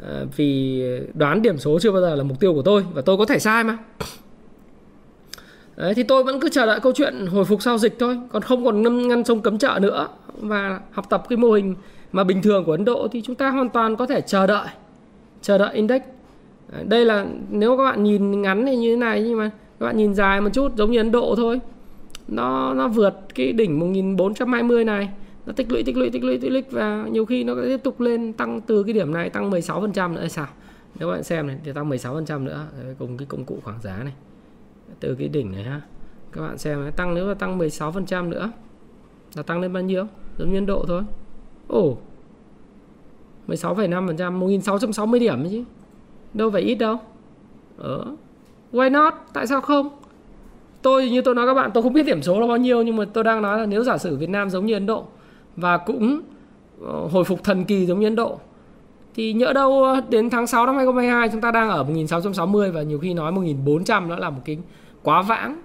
À, 0.03 0.23
vì 0.35 0.83
đoán 1.13 1.41
điểm 1.41 1.57
số 1.57 1.79
chưa 1.79 1.91
bao 1.91 2.01
giờ 2.01 2.15
là 2.15 2.23
mục 2.23 2.39
tiêu 2.39 2.53
của 2.53 2.61
tôi 2.61 2.85
và 2.93 3.01
tôi 3.01 3.17
có 3.17 3.25
thể 3.25 3.39
sai 3.39 3.63
mà. 3.63 3.77
Đấy, 5.75 5.93
thì 5.93 6.03
tôi 6.03 6.23
vẫn 6.23 6.39
cứ 6.39 6.49
chờ 6.49 6.65
đợi 6.65 6.79
câu 6.79 6.93
chuyện 6.95 7.25
hồi 7.25 7.45
phục 7.45 7.61
sau 7.61 7.77
dịch 7.77 7.95
thôi. 7.99 8.19
Còn 8.31 8.41
không 8.41 8.65
còn 8.65 8.81
ngăn, 8.81 9.07
ngăn 9.07 9.23
sông 9.23 9.41
cấm 9.41 9.57
chợ 9.57 9.79
nữa. 9.81 10.07
Và 10.41 10.79
học 10.91 11.05
tập 11.09 11.23
cái 11.29 11.37
mô 11.37 11.51
hình 11.51 11.75
mà 12.11 12.23
bình 12.23 12.41
thường 12.41 12.65
của 12.65 12.71
Ấn 12.71 12.85
Độ 12.85 13.07
thì 13.11 13.21
chúng 13.21 13.35
ta 13.35 13.49
hoàn 13.49 13.69
toàn 13.69 13.95
có 13.95 14.05
thể 14.05 14.21
chờ 14.21 14.47
đợi 14.47 14.67
chờ 15.41 15.57
đợi 15.57 15.73
index. 15.73 16.01
Đây 16.83 17.05
là 17.05 17.25
nếu 17.49 17.77
các 17.77 17.83
bạn 17.83 18.03
nhìn 18.03 18.41
ngắn 18.41 18.65
thì 18.65 18.75
như 18.75 18.89
thế 18.89 18.95
này 18.95 19.23
nhưng 19.23 19.37
mà 19.37 19.49
các 19.79 19.85
bạn 19.85 19.97
nhìn 19.97 20.13
dài 20.13 20.41
một 20.41 20.49
chút 20.53 20.71
giống 20.75 20.91
như 20.91 20.99
Ấn 20.99 21.11
Độ 21.11 21.33
thôi 21.37 21.59
nó 22.27 22.73
nó 22.73 22.87
vượt 22.87 23.13
cái 23.35 23.53
đỉnh 23.53 23.79
1420 23.79 24.83
này. 24.83 25.09
Nó 25.45 25.53
tích 25.53 25.71
lũy 25.71 25.83
tích 25.83 25.97
lũy 25.97 26.09
tích 26.09 26.23
lũy 26.23 26.37
tích 26.37 26.51
lũy 26.51 26.63
và 26.71 27.07
nhiều 27.11 27.25
khi 27.25 27.43
nó 27.43 27.53
tiếp 27.63 27.83
tục 27.83 28.01
lên 28.01 28.33
tăng 28.33 28.61
từ 28.61 28.83
cái 28.83 28.93
điểm 28.93 29.13
này 29.13 29.29
tăng 29.29 29.51
16% 29.51 30.13
nữa. 30.13 30.19
Hay 30.19 30.29
sao? 30.29 30.47
Nếu 30.99 31.09
bạn 31.09 31.23
xem 31.23 31.47
này 31.47 31.57
thì 31.63 31.73
tăng 31.73 31.89
16% 31.89 32.43
nữa. 32.43 32.67
Cùng 32.99 33.17
cái 33.17 33.25
công 33.25 33.45
cụ 33.45 33.59
khoảng 33.63 33.81
giá 33.81 34.03
này. 34.03 34.13
Từ 34.99 35.15
cái 35.15 35.27
đỉnh 35.27 35.51
này 35.51 35.63
ha. 35.63 35.81
Các 36.31 36.41
bạn 36.41 36.57
xem 36.57 36.81
này, 36.81 36.91
tăng 36.91 37.15
nếu 37.15 37.27
mà 37.27 37.33
tăng 37.33 37.59
16% 37.59 38.29
nữa 38.29 38.51
là 39.35 39.43
tăng 39.43 39.61
lên 39.61 39.73
bao 39.73 39.83
nhiêu? 39.83 40.05
Giống 40.37 40.51
như 40.51 40.57
Ấn 40.57 40.65
Độ 40.65 40.85
thôi. 40.87 41.01
Ồ 41.67 41.97
16,5% 43.47 44.31
1660 44.31 45.19
điểm 45.19 45.49
chứ. 45.51 45.63
Đâu 46.33 46.51
phải 46.51 46.61
ít 46.61 46.75
đâu. 46.75 46.97
Ờ 47.77 48.05
why 48.71 48.91
not? 48.91 49.13
Tại 49.33 49.47
sao 49.47 49.61
không? 49.61 49.89
Tôi 50.85 51.09
như 51.09 51.21
tôi 51.21 51.35
nói 51.35 51.45
các 51.47 51.53
bạn, 51.53 51.71
tôi 51.73 51.83
không 51.83 51.93
biết 51.93 52.05
điểm 52.05 52.21
số 52.21 52.39
là 52.39 52.47
bao 52.47 52.57
nhiêu, 52.57 52.81
nhưng 52.81 52.95
mà 52.95 53.05
tôi 53.13 53.23
đang 53.23 53.41
nói 53.41 53.59
là 53.59 53.65
nếu 53.65 53.83
giả 53.83 53.97
sử 53.97 54.17
Việt 54.17 54.29
Nam 54.29 54.49
giống 54.49 54.65
như 54.65 54.73
Ấn 54.73 54.85
Độ 54.85 55.05
và 55.55 55.77
cũng 55.77 56.21
ờ, 56.81 57.07
hồi 57.11 57.23
phục 57.23 57.43
thần 57.43 57.65
kỳ 57.65 57.85
giống 57.85 57.99
như 57.99 58.07
Ấn 58.07 58.15
Độ, 58.15 58.39
thì 59.15 59.33
nhỡ 59.33 59.53
đâu 59.53 59.83
ờ, 59.83 60.01
đến 60.09 60.29
tháng 60.29 60.47
6 60.47 60.65
năm 60.65 60.75
2022 60.75 61.29
chúng 61.29 61.41
ta 61.41 61.51
đang 61.51 61.69
ở 61.69 61.83
1660 61.83 62.71
và 62.71 62.81
nhiều 62.81 62.99
khi 62.99 63.13
nói 63.13 63.31
1400 63.31 64.09
nó 64.09 64.15
là 64.15 64.29
một 64.29 64.41
cái 64.45 64.57
quá 65.03 65.21
vãng, 65.21 65.61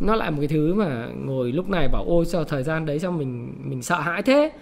nó 0.00 0.14
lại 0.14 0.30
một 0.30 0.36
cái 0.40 0.48
thứ 0.48 0.74
mà 0.74 1.08
ngồi 1.24 1.52
lúc 1.52 1.70
này 1.70 1.88
bảo, 1.88 2.04
ôi, 2.08 2.24
sao 2.24 2.44
thời 2.44 2.62
gian 2.62 2.86
đấy 2.86 2.98
sao 2.98 3.12
mình 3.12 3.52
mình 3.64 3.82
sợ 3.82 4.00
hãi 4.00 4.22
thế? 4.22 4.52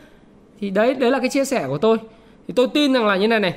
Thì 0.60 0.70
đấy 0.70 0.94
đấy 0.94 1.10
là 1.10 1.18
cái 1.18 1.28
chia 1.28 1.44
sẻ 1.44 1.64
của 1.68 1.78
tôi. 1.78 1.98
Thì 2.48 2.54
tôi 2.56 2.68
tin 2.74 2.92
rằng 2.92 3.06
là 3.06 3.16
như 3.16 3.28
này 3.28 3.40
này, 3.40 3.54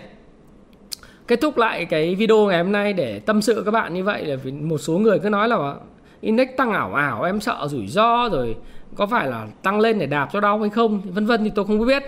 kết 1.27 1.41
thúc 1.41 1.57
lại 1.57 1.85
cái 1.85 2.15
video 2.15 2.45
ngày 2.45 2.63
hôm 2.63 2.71
nay 2.71 2.93
để 2.93 3.19
tâm 3.19 3.41
sự 3.41 3.61
các 3.65 3.71
bạn 3.71 3.93
như 3.93 4.03
vậy 4.03 4.25
là 4.25 4.37
một 4.61 4.77
số 4.77 4.97
người 4.97 5.19
cứ 5.19 5.29
nói 5.29 5.47
là 5.47 5.75
index 6.23 6.47
tăng 6.57 6.71
ảo 6.71 6.93
ảo, 6.93 7.23
em 7.23 7.39
sợ 7.39 7.67
rủi 7.69 7.87
ro 7.87 8.29
rồi 8.29 8.55
có 8.95 9.07
phải 9.07 9.27
là 9.27 9.47
tăng 9.61 9.79
lên 9.79 9.99
để 9.99 10.05
đạp 10.05 10.29
cho 10.33 10.39
đau 10.39 10.59
hay 10.59 10.69
không, 10.69 11.01
vân 11.01 11.25
vân 11.25 11.43
thì 11.43 11.51
tôi 11.55 11.65
không 11.65 11.85
biết. 11.85 12.03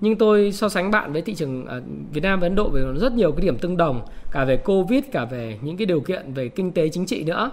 Nhưng 0.00 0.16
tôi 0.16 0.52
so 0.52 0.68
sánh 0.68 0.90
bạn 0.90 1.12
với 1.12 1.22
thị 1.22 1.34
trường 1.34 1.66
ờ, 1.66 1.82
Việt 2.12 2.20
Nam 2.20 2.40
và 2.40 2.46
Ấn 2.46 2.54
Độ 2.54 2.68
về 2.68 2.82
rất 2.96 3.12
nhiều 3.12 3.32
cái 3.32 3.42
điểm 3.42 3.58
tương 3.58 3.76
đồng, 3.76 4.00
cả 4.30 4.44
về 4.44 4.56
Covid, 4.56 5.04
cả 5.12 5.24
về 5.24 5.58
những 5.62 5.76
cái 5.76 5.86
điều 5.86 6.00
kiện 6.00 6.32
về 6.34 6.48
kinh 6.48 6.72
tế 6.72 6.88
chính 6.88 7.06
trị 7.06 7.24
nữa. 7.24 7.50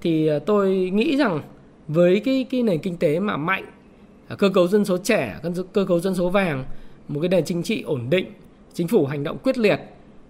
Thì 0.00 0.26
ờ, 0.26 0.38
tôi 0.38 0.90
nghĩ 0.94 1.16
rằng 1.16 1.40
với 1.88 2.20
cái 2.20 2.46
cái 2.50 2.62
nền 2.62 2.78
kinh 2.78 2.96
tế 2.96 3.20
mà 3.20 3.36
mạnh 3.36 3.64
ờ, 4.28 4.36
cơ 4.36 4.48
cấu 4.48 4.68
dân 4.68 4.84
số 4.84 4.96
trẻ 4.96 5.36
cơ 5.72 5.84
cấu 5.84 6.00
dân 6.00 6.14
số 6.14 6.28
vàng, 6.28 6.64
một 7.08 7.20
cái 7.20 7.28
nền 7.28 7.44
chính 7.44 7.62
trị 7.62 7.82
ổn 7.82 8.00
định, 8.10 8.26
chính 8.74 8.88
phủ 8.88 9.06
hành 9.06 9.24
động 9.24 9.38
quyết 9.42 9.58
liệt 9.58 9.80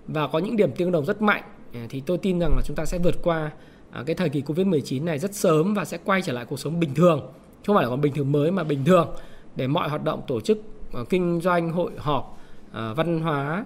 và 0.07 0.27
có 0.27 0.39
những 0.39 0.57
điểm 0.57 0.71
tương 0.73 0.93
đồng 0.93 1.05
rất 1.05 1.23
mạnh 1.23 1.43
thì 1.89 2.03
tôi 2.07 2.19
tin 2.19 2.39
rằng 2.39 2.57
là 2.57 2.63
chúng 2.65 2.77
ta 2.77 2.85
sẽ 2.85 2.99
vượt 2.99 3.15
qua 3.23 3.51
À, 3.95 4.03
cái 4.07 4.15
thời 4.15 4.29
kỳ 4.29 4.43
Covid-19 4.43 5.05
này 5.05 5.19
rất 5.19 5.35
sớm 5.35 5.75
và 5.75 5.85
sẽ 5.85 5.99
quay 6.05 6.23
trở 6.23 6.33
lại 6.33 6.45
cuộc 6.45 6.59
sống 6.59 6.81
bình 6.81 6.95
thường. 6.95 7.21
Không 7.67 7.77
phải 7.77 7.85
là 7.85 7.91
còn 7.91 8.01
bình 8.01 8.13
thường 8.13 8.33
mới 8.33 8.51
mà 8.51 8.65
bình 8.65 8.85
thường. 8.85 9.09
Để 9.57 9.67
mọi 9.67 9.89
hoạt 9.89 10.05
động 10.05 10.23
tổ 10.27 10.41
chức 10.41 10.59
ờ, 10.93 11.05
kinh 11.05 11.41
doanh, 11.41 11.73
hội 11.73 11.93
họp, 11.97 12.39
ờ, 12.73 12.95
văn 12.95 13.21
hóa, 13.21 13.65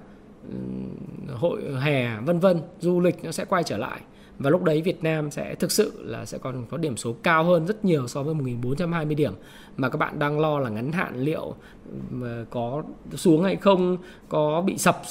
hội 1.35 1.63
hè 1.81 2.21
vân 2.21 2.39
vân, 2.39 2.61
du 2.81 3.01
lịch 3.01 3.25
nó 3.25 3.33
sẽ 3.33 3.45
quay 3.45 3.63
trở 3.63 3.77
lại. 3.77 4.01
Và 4.39 4.51
lúc 4.51 4.63
đấy 4.63 4.83
Việt 4.83 5.03
Nam 5.03 5.31
sẽ 5.31 5.55
thực 5.55 5.73
sự 5.73 5.93
là 6.05 6.25
sẽ 6.25 6.39
còn 6.39 6.67
có 6.71 6.77
điểm 6.77 6.97
số 6.97 7.15
cao 7.23 7.45
hơn 7.45 7.67
rất 7.67 7.85
nhiều 7.85 8.09
so 8.09 8.23
với 8.23 8.35
1420 8.35 9.15
điểm. 9.15 9.33
Mà 9.77 9.89
các 9.89 9.97
bạn 9.97 10.19
đang 10.19 10.41
lo 10.41 10.59
là 10.59 10.71
ngắn 10.71 10.93
hạn 10.93 11.17
liệu 11.17 11.55
ờ, 12.23 12.45
có 12.51 12.83
xuống 13.15 13.43
hay 13.43 13.57
không, 13.57 13.97
có 14.29 14.61
bị 14.61 14.79
sập 14.79 15.03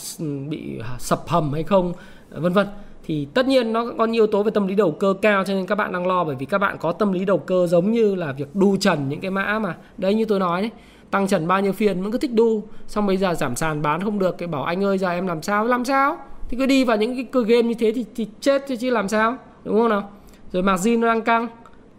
bị 0.50 0.80
à, 0.80 0.96
sập 1.00 1.28
hầm 1.28 1.54
hay 1.54 1.64
không, 1.64 1.94
vân 2.30 2.54
vân 2.54 2.68
thì 3.08 3.28
tất 3.34 3.48
nhiên 3.48 3.74
nó 3.74 3.86
có 3.98 4.06
nhiều 4.06 4.24
yếu 4.24 4.28
tố 4.28 4.44
về 4.44 4.52
tâm 4.52 4.68
lý 4.68 4.76
đầu 4.76 4.92
cơ 4.92 5.14
cao 5.22 5.44
cho 5.44 5.54
nên 5.54 5.66
các 5.66 5.76
bạn 5.76 5.92
đang 5.92 6.08
lo 6.08 6.24
bởi 6.24 6.36
vì 6.36 6.46
các 6.46 6.58
bạn 6.58 6.78
có 6.80 6.92
tâm 6.92 7.12
lý 7.12 7.26
đầu 7.26 7.38
cơ 7.38 7.68
giống 7.68 7.92
như 7.92 8.16
là 8.16 8.32
việc 8.32 8.56
đu 8.56 8.78
trần 8.78 9.10
những 9.10 9.20
cái 9.20 9.32
mã 9.32 9.60
mà 9.60 9.78
đấy 9.98 10.14
như 10.14 10.26
tôi 10.26 10.40
nói 10.40 10.62
đấy 10.62 10.72
tăng 11.12 11.28
trần 11.28 11.48
bao 11.48 11.62
nhiêu 11.62 11.72
phiên 11.72 12.02
vẫn 12.02 12.12
cứ 12.12 12.18
thích 12.18 12.34
đu 12.34 12.64
xong 12.88 13.08
bây 13.08 13.18
giờ 13.18 13.34
giảm 13.34 13.56
sàn 13.56 13.82
bán 13.82 14.02
không 14.04 14.20
được 14.20 14.38
cái 14.38 14.48
bảo 14.48 14.64
anh 14.64 14.84
ơi 14.84 14.98
giờ 14.98 15.10
em 15.10 15.28
làm 15.28 15.42
sao? 15.42 15.66
Làm 15.66 15.86
sao? 15.86 16.18
Thì 16.50 16.58
cứ 16.58 16.66
đi 16.66 16.84
vào 16.84 16.98
những 16.98 17.16
cái 17.16 17.24
cơ 17.24 17.44
game 17.44 17.62
như 17.62 17.74
thế 17.74 17.92
thì, 17.92 18.06
thì 18.16 18.28
chết 18.42 18.64
chứ 18.68 18.76
chứ 18.76 18.90
làm 18.90 19.08
sao? 19.08 19.38
Đúng 19.64 19.76
không 19.76 19.90
nào? 19.90 20.10
Rồi 20.52 20.64
margin 20.64 21.02
nó 21.02 21.08
đang 21.08 21.22
căng 21.22 21.48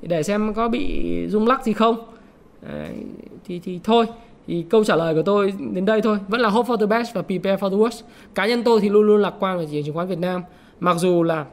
để 0.02 0.22
xem 0.22 0.54
có 0.54 0.68
bị 0.68 1.04
rung 1.28 1.46
lắc 1.46 1.64
gì 1.64 1.72
không. 1.72 1.96
Đấy, 2.62 2.94
thì 3.44 3.60
thì 3.64 3.80
thôi 3.84 4.06
thì 4.46 4.64
câu 4.70 4.84
trả 4.84 4.96
lời 4.96 5.14
của 5.14 5.22
tôi 5.22 5.52
đến 5.72 5.84
đây 5.84 6.00
thôi. 6.00 6.18
Vẫn 6.28 6.40
là 6.40 6.48
hope 6.48 6.68
for 6.68 6.76
the 6.76 6.86
best 6.86 7.14
và 7.14 7.22
prepare 7.22 7.56
for 7.56 7.70
the 7.70 7.76
worst. 7.76 8.02
Cá 8.34 8.46
nhân 8.46 8.62
tôi 8.62 8.80
thì 8.80 8.88
luôn 8.88 9.02
luôn 9.02 9.20
lạc 9.20 9.34
quan 9.40 9.58
về 9.58 9.66
thị 9.66 9.72
trường 9.72 9.84
chứng 9.84 9.94
khoán 9.94 10.08
Việt 10.08 10.18
Nam 10.18 10.42
mặc 10.80 10.96
dù 10.98 11.22
là 11.22 11.46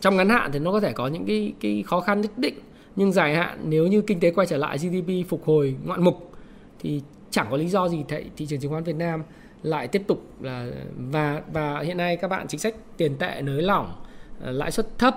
trong 0.00 0.16
ngắn 0.16 0.28
hạn 0.28 0.50
thì 0.52 0.58
nó 0.58 0.72
có 0.72 0.80
thể 0.80 0.92
có 0.92 1.06
những 1.06 1.26
cái 1.26 1.52
cái 1.60 1.84
khó 1.86 2.00
khăn 2.00 2.20
nhất 2.20 2.38
định 2.38 2.54
nhưng 2.96 3.12
dài 3.12 3.34
hạn 3.34 3.58
nếu 3.64 3.86
như 3.86 4.00
kinh 4.00 4.20
tế 4.20 4.30
quay 4.30 4.46
trở 4.46 4.56
lại 4.56 4.78
GDP 4.78 5.28
phục 5.28 5.44
hồi 5.44 5.76
ngoạn 5.84 6.04
mục 6.04 6.32
thì 6.78 7.02
chẳng 7.30 7.46
có 7.50 7.56
lý 7.56 7.68
do 7.68 7.88
gì 7.88 8.04
thị, 8.08 8.24
thị 8.36 8.46
trường 8.46 8.60
chứng 8.60 8.70
khoán 8.70 8.84
Việt 8.84 8.96
Nam 8.96 9.22
lại 9.62 9.88
tiếp 9.88 10.02
tục 10.06 10.22
là 10.40 10.70
và 10.96 11.42
và 11.52 11.80
hiện 11.80 11.96
nay 11.96 12.16
các 12.16 12.28
bạn 12.28 12.48
chính 12.48 12.60
sách 12.60 12.74
tiền 12.96 13.16
tệ 13.18 13.42
nới 13.42 13.62
lỏng 13.62 13.94
ờ, 14.40 14.52
lãi 14.52 14.70
suất 14.70 14.98
thấp 14.98 15.16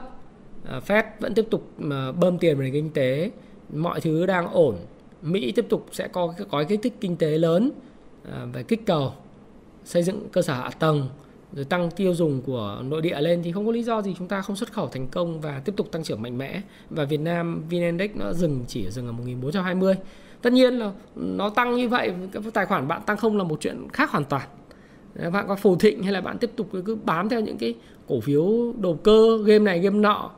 ờ, 0.66 0.82
Fed 0.88 1.04
vẫn 1.20 1.34
tiếp 1.34 1.46
tục 1.52 1.72
mà 1.78 2.12
bơm 2.12 2.38
tiền 2.38 2.56
vào 2.56 2.64
nền 2.64 2.74
kinh 2.74 2.90
tế 2.90 3.32
mọi 3.74 4.02
thứ 4.02 4.26
đang 4.26 4.48
ổn. 4.48 4.76
Mỹ 5.22 5.52
tiếp 5.52 5.66
tục 5.70 5.86
sẽ 5.92 6.08
có 6.08 6.34
có 6.52 6.64
kích 6.64 6.80
thích 6.84 6.94
kinh 7.02 7.18
tế 7.18 7.38
lớn 7.38 7.72
về 8.54 8.64
kích 8.64 8.86
cầu 8.86 9.14
xây 9.84 10.04
dựng 10.04 10.30
cơ 10.32 10.42
sở 10.42 10.54
hạ 10.54 10.70
tầng 10.70 11.10
rồi 11.56 11.66
tăng 11.66 11.92
tiêu 11.92 12.14
dùng 12.14 12.42
của 12.42 12.82
nội 12.84 13.02
địa 13.02 13.22
lên 13.22 13.42
thì 13.44 13.52
không 13.52 13.66
có 13.66 13.72
lý 13.72 13.84
do 13.84 14.02
gì 14.02 14.16
chúng 14.18 14.28
ta 14.28 14.42
không 14.42 14.56
xuất 14.56 14.74
khẩu 14.74 14.88
thành 14.88 15.08
công 15.08 15.42
và 15.42 15.62
tiếp 15.66 15.74
tục 15.78 15.92
tăng 15.92 16.04
trưởng 16.04 16.22
mạnh 16.22 16.38
mẽ. 16.38 16.62
Và 16.90 17.06
Việt 17.06 17.20
Nam 17.20 17.64
VN 17.70 17.82
Index 17.82 18.12
nó 18.16 18.34
dừng 18.34 18.66
chỉ 18.68 18.90
dừng 18.90 19.08
ở 19.08 19.12
1420 19.12 19.96
tất 20.42 20.54
nhiên 20.54 20.74
là 20.74 20.92
nó 21.16 21.50
tăng 21.50 21.76
như 21.76 21.90
vậy, 21.90 22.14
cái 22.32 22.44
tài 22.54 22.66
khoản 22.66 22.88
bạn 22.88 23.02
tăng 23.06 23.18
không 23.18 23.38
là 23.38 23.44
một 23.44 23.58
chuyện 23.62 23.88
khác 23.94 24.12
hoàn 24.12 24.26
toàn. 24.26 24.48
Bạn 25.34 25.46
có 25.48 25.56
phù 25.56 25.76
thịnh 25.76 26.04
hay 26.04 26.14
là 26.14 26.22
bạn 26.22 26.38
tiếp 26.38 26.52
tục 26.56 26.70
cứ 26.86 26.96
bám 26.96 27.30
theo 27.30 27.40
những 27.40 27.58
cái 27.58 27.74
cổ 28.08 28.20
phiếu 28.20 28.74
đầu 28.78 29.00
cơ, 29.04 29.38
game 29.46 29.60
này, 29.60 29.80
game 29.80 30.00
nọ, 30.00 30.30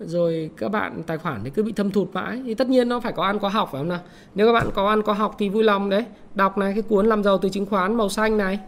rồi 0.00 0.50
các 0.56 0.68
bạn 0.68 1.02
tài 1.06 1.18
khoản 1.18 1.40
thì 1.44 1.50
cứ 1.50 1.62
bị 1.62 1.72
thâm 1.72 1.90
thụt 1.90 2.08
mãi. 2.12 2.42
Thì 2.44 2.54
tất 2.54 2.68
nhiên 2.68 2.88
nó 2.88 3.00
phải 3.00 3.12
có 3.12 3.22
ăn 3.22 3.38
có 3.38 3.48
học 3.48 3.68
phải 3.72 3.80
không 3.80 3.88
nào? 3.88 4.00
Nếu 4.34 4.46
các 4.46 4.52
bạn 4.52 4.70
có 4.74 4.88
ăn 4.88 5.02
có 5.02 5.12
học 5.12 5.34
thì 5.38 5.48
vui 5.48 5.64
lòng 5.64 5.90
đấy. 5.90 6.04
Đọc 6.34 6.58
này, 6.58 6.72
cái 6.72 6.82
cuốn 6.82 7.06
làm 7.06 7.22
giàu 7.22 7.38
từ 7.38 7.48
chứng 7.48 7.66
khoán 7.66 7.94
màu 7.94 8.08
xanh 8.08 8.36
này 8.36 8.58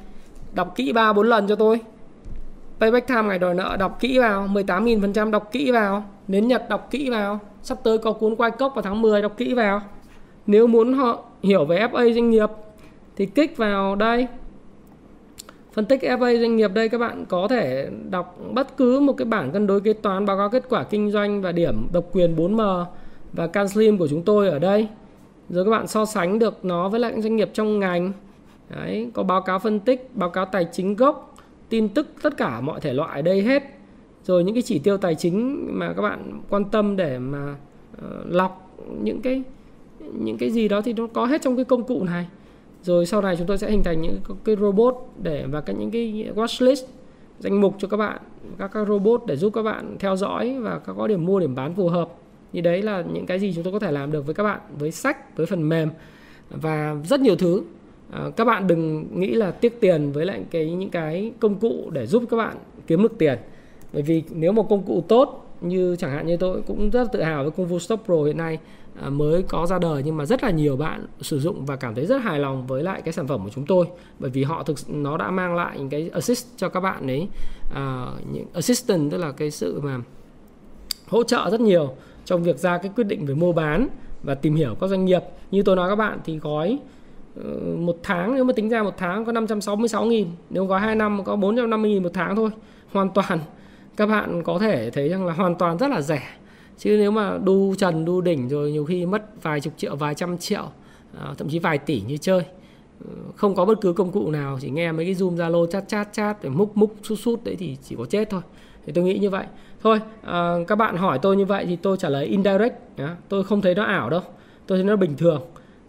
đọc 0.55 0.73
kỹ 0.77 0.93
ba 0.93 1.13
bốn 1.13 1.29
lần 1.29 1.47
cho 1.47 1.55
tôi. 1.55 1.81
Payback 2.81 3.09
Time 3.09 3.23
ngày 3.23 3.39
đòi 3.39 3.55
nợ, 3.55 3.77
đọc 3.79 4.01
kỹ 4.01 4.19
vào. 4.19 4.49
18.000% 4.49 5.31
đọc 5.31 5.49
kỹ 5.53 5.71
vào. 5.71 6.05
Nến 6.29 6.49
Nhật, 6.49 6.69
đọc 6.69 6.89
kỹ 6.91 7.11
vào. 7.11 7.41
Sắp 7.63 7.79
tới 7.83 7.99
có 7.99 8.13
cuốn 8.13 8.37
quay 8.37 8.51
cốc 8.51 8.73
vào 8.75 8.83
tháng 8.83 9.03
10 9.03 9.23
đọc 9.23 9.33
kỹ 9.37 9.55
vào. 9.55 9.83
Nếu 10.47 10.67
muốn 10.67 10.93
họ 10.93 11.25
hiểu 11.43 11.65
về 11.65 11.87
FA 11.93 12.13
doanh 12.13 12.31
nghiệp, 12.31 12.51
thì 13.17 13.27
kích 13.27 13.57
vào 13.57 13.97
đây. 13.97 14.27
Phân 15.73 15.85
tích 15.85 16.03
FA 16.03 16.41
doanh 16.41 16.57
nghiệp 16.57 16.71
đây, 16.75 16.89
các 16.89 16.99
bạn 16.99 17.25
có 17.29 17.49
thể 17.49 17.89
đọc 18.11 18.39
bất 18.53 18.77
cứ 18.77 19.01
một 19.01 19.13
cái 19.13 19.25
bảng 19.25 19.53
cân 19.53 19.67
đối 19.67 19.81
kế 19.81 19.93
toán, 19.93 20.27
báo 20.27 20.37
cáo 20.37 20.49
kết 20.49 20.65
quả 20.69 20.85
kinh 20.85 21.11
doanh 21.11 21.43
và 21.43 21.53
điểm 21.53 21.89
độc 21.93 22.05
quyền 22.13 22.37
4M 22.37 22.85
và 23.33 23.47
CanSlim 23.47 23.99
của 23.99 24.09
chúng 24.09 24.23
tôi 24.23 24.49
ở 24.49 24.59
đây. 24.59 24.89
Rồi 25.49 25.65
các 25.65 25.71
bạn 25.71 25.87
so 25.87 26.05
sánh 26.05 26.39
được 26.39 26.65
nó 26.65 26.89
với 26.89 27.01
lại 27.01 27.23
doanh 27.23 27.37
nghiệp 27.37 27.51
trong 27.53 27.79
ngành. 27.79 28.13
Đấy, 28.75 29.11
có 29.15 29.23
báo 29.23 29.41
cáo 29.41 29.59
phân 29.59 29.81
tích 29.81 30.11
báo 30.15 30.31
cáo 30.31 30.45
tài 30.45 30.67
chính 30.73 30.97
gốc 30.97 31.37
tin 31.69 31.89
tức 31.89 32.07
tất 32.23 32.37
cả 32.37 32.61
mọi 32.61 32.81
thể 32.81 32.93
loại 32.93 33.17
ở 33.17 33.23
đây 33.23 33.43
hết. 33.43 33.63
Rồi 34.25 34.45
những 34.45 34.55
cái 34.55 34.63
chỉ 34.63 34.79
tiêu 34.79 34.97
tài 34.97 35.15
chính 35.15 35.69
mà 35.79 35.93
các 35.93 36.03
bạn 36.03 36.41
quan 36.51 36.65
tâm 36.65 36.97
để 36.97 37.19
mà 37.19 37.57
uh, 37.97 38.03
lọc 38.27 38.79
những 39.03 39.21
cái 39.23 39.43
những 40.13 40.39
cái 40.39 40.51
gì 40.51 40.69
đó 40.69 40.81
thì 40.81 40.93
nó 40.93 41.07
có 41.07 41.27
hết 41.27 41.43
trong 41.43 41.57
cái 41.57 41.65
công 41.65 41.85
cụ 41.85 42.05
này. 42.05 42.27
Rồi 42.83 43.07
sau 43.07 43.23
này 43.23 43.37
chúng 43.37 43.47
tôi 43.47 43.59
sẽ 43.59 43.71
hình 43.71 43.83
thành 43.83 44.03
những 44.03 44.19
cái 44.45 44.57
robot 44.57 44.95
để 45.23 45.45
và 45.51 45.61
các 45.61 45.73
những 45.73 45.91
cái 45.91 46.31
watchlist 46.35 46.85
danh 47.39 47.61
mục 47.61 47.75
cho 47.79 47.89
các 47.89 47.97
bạn 47.97 48.21
các 48.59 48.71
các 48.75 48.89
robot 48.89 49.23
để 49.27 49.37
giúp 49.37 49.53
các 49.55 49.63
bạn 49.63 49.97
theo 49.99 50.17
dõi 50.17 50.57
và 50.61 50.79
các 50.79 50.95
có 50.99 51.07
điểm 51.07 51.25
mua 51.25 51.41
điểm 51.41 51.55
bán 51.55 51.75
phù 51.75 51.89
hợp. 51.89 52.09
Thì 52.53 52.61
đấy 52.61 52.83
là 52.83 53.05
những 53.13 53.27
cái 53.27 53.39
gì 53.39 53.53
chúng 53.55 53.65
tôi 53.65 53.73
có 53.73 53.79
thể 53.79 53.93
làm 53.93 54.13
được 54.13 54.27
với 54.27 54.35
các 54.35 54.43
bạn 54.43 54.61
với 54.79 54.91
sách 54.91 55.37
với 55.37 55.47
phần 55.47 55.69
mềm 55.69 55.91
và 56.51 56.97
rất 57.05 57.21
nhiều 57.21 57.37
thứ 57.37 57.63
à, 58.15 58.31
các 58.37 58.45
bạn 58.45 58.67
đừng 58.67 59.07
nghĩ 59.21 59.35
là 59.35 59.51
tiếc 59.51 59.81
tiền 59.81 60.13
với 60.13 60.27
lại 60.27 60.45
cái 60.51 60.71
những 60.71 60.91
cái 60.91 61.33
công 61.41 61.55
cụ 61.55 61.91
để 61.93 62.07
giúp 62.07 62.25
các 62.31 62.37
bạn 62.37 62.57
kiếm 62.87 63.03
được 63.03 63.19
tiền. 63.19 63.39
Bởi 63.93 64.03
vì 64.03 64.23
nếu 64.31 64.53
một 64.53 64.69
công 64.69 64.83
cụ 64.83 65.05
tốt 65.09 65.57
như 65.61 65.97
chẳng 65.97 66.11
hạn 66.11 66.27
như 66.27 66.37
tôi 66.37 66.63
cũng 66.67 66.91
rất 66.91 67.13
tự 67.13 67.23
hào 67.23 67.43
với 67.43 67.51
công 67.51 67.67
vụ 67.67 67.79
Stop 67.79 68.01
Pro 68.05 68.23
hiện 68.23 68.37
nay 68.37 68.59
À, 69.03 69.11
mới 69.11 69.43
có 69.43 69.67
ra 69.67 69.79
đời 69.79 70.03
nhưng 70.05 70.17
mà 70.17 70.27
rất 70.27 70.43
là 70.43 70.51
nhiều 70.51 70.77
bạn 70.77 71.07
sử 71.21 71.41
dụng 71.41 71.67
và 71.67 71.77
cảm 71.77 71.95
thấy 71.95 72.07
rất 72.07 72.23
hài 72.23 72.39
lòng 72.39 72.67
với 72.67 72.83
lại 72.83 73.03
cái 73.03 73.13
sản 73.13 73.27
phẩm 73.27 73.45
của 73.45 73.51
chúng 73.55 73.67
tôi. 73.67 73.87
Bởi 74.19 74.31
vì 74.31 74.45
họ 74.45 74.63
thực 74.63 74.77
nó 74.89 75.17
đã 75.17 75.31
mang 75.31 75.57
lại 75.57 75.79
những 75.79 75.89
cái 75.89 76.11
assist 76.13 76.47
cho 76.57 76.69
các 76.69 76.81
bạn 76.81 77.07
ấy 77.07 77.29
à, 77.75 78.07
những 78.33 78.47
assistant 78.53 79.11
tức 79.11 79.19
là 79.19 79.33
cái 79.33 79.51
sự 79.51 79.81
mà 79.81 79.99
hỗ 81.07 81.23
trợ 81.23 81.49
rất 81.51 81.61
nhiều 81.61 81.95
trong 82.25 82.43
việc 82.43 82.59
ra 82.59 82.79
cái 82.79 82.93
quyết 82.97 83.05
định 83.05 83.27
về 83.27 83.35
mua 83.35 83.53
bán 83.53 83.89
và 84.23 84.35
tìm 84.35 84.55
hiểu 84.55 84.75
các 84.81 84.87
doanh 84.87 85.05
nghiệp. 85.05 85.23
Như 85.51 85.63
tôi 85.63 85.77
nói 85.77 85.89
các 85.91 85.97
bạn 85.97 86.19
thì 86.25 86.39
gói 86.39 86.79
Ờ, 87.43 87.77
một 87.77 87.97
tháng 88.03 88.35
nếu 88.35 88.45
mà 88.45 88.53
tính 88.53 88.69
ra 88.69 88.83
một 88.83 88.95
tháng 88.97 89.25
có 89.25 89.33
566 89.33 90.05
nghìn 90.05 90.29
nếu 90.51 90.67
gói 90.67 90.81
2 90.81 90.95
năm 90.95 91.25
có 91.25 91.37
450 91.37 91.91
nghìn 91.91 92.03
một 92.03 92.11
tháng 92.15 92.37
thôi 92.37 92.51
hoàn 92.93 93.11
toàn 93.11 93.39
các 93.97 94.07
bạn 94.07 94.43
có 94.43 94.59
thể 94.59 94.91
thấy 94.91 95.09
rằng 95.09 95.27
là 95.27 95.33
hoàn 95.33 95.55
toàn 95.55 95.79
rất 95.79 95.91
là 95.91 96.01
rẻ. 96.01 96.23
Chứ 96.79 96.97
nếu 96.99 97.11
mà 97.11 97.39
đu 97.45 97.75
trần 97.75 98.05
đu 98.05 98.21
đỉnh 98.21 98.49
rồi 98.49 98.73
nhiều 98.73 98.85
khi 98.85 99.07
mất 99.07 99.43
vài 99.43 99.61
chục 99.61 99.73
triệu 99.77 99.97
vài 99.97 100.15
trăm 100.15 100.39
triệu 100.39 100.65
à, 101.21 101.35
thậm 101.39 101.49
chí 101.49 101.59
vài 101.59 101.79
tỷ 101.79 102.01
như 102.01 102.17
chơi 102.17 102.43
ờ, 103.05 103.15
không 103.37 103.55
có 103.55 103.65
bất 103.65 103.81
cứ 103.81 103.93
công 103.93 104.13
cụ 104.13 104.31
nào 104.31 104.59
chỉ 104.61 104.71
nghe 104.71 104.93
mấy 104.93 105.05
cái 105.05 105.15
zoom 105.15 105.37
zalo 105.37 105.67
chat 105.67 105.89
chat 105.89 106.13
chat 106.13 106.43
để 106.43 106.49
múc 106.49 106.77
múc 106.77 106.95
sút 107.03 107.19
sút 107.19 107.45
đấy 107.45 107.57
thì 107.59 107.77
chỉ 107.83 107.97
có 107.99 108.05
chết 108.05 108.31
thôi. 108.31 108.41
Thì 108.87 108.93
tôi 108.93 109.05
nghĩ 109.05 109.19
như 109.19 109.31
vậy. 109.31 109.47
Thôi 109.83 110.01
à, 110.23 110.55
các 110.69 110.77
bạn 110.77 110.97
hỏi 110.97 111.19
tôi 111.23 111.37
như 111.37 111.45
vậy 111.45 111.67
thì 111.67 111.77
tôi 111.77 111.97
trả 111.97 112.09
lời 112.09 112.27
indirect 112.27 112.75
tôi 113.29 113.45
không 113.45 113.61
thấy 113.61 113.75
nó 113.75 113.85
ảo 113.85 114.11
đâu. 114.11 114.21
Tôi 114.67 114.79
thấy 114.79 114.85
nó 114.85 114.97
bình 114.97 115.17
thường 115.17 115.43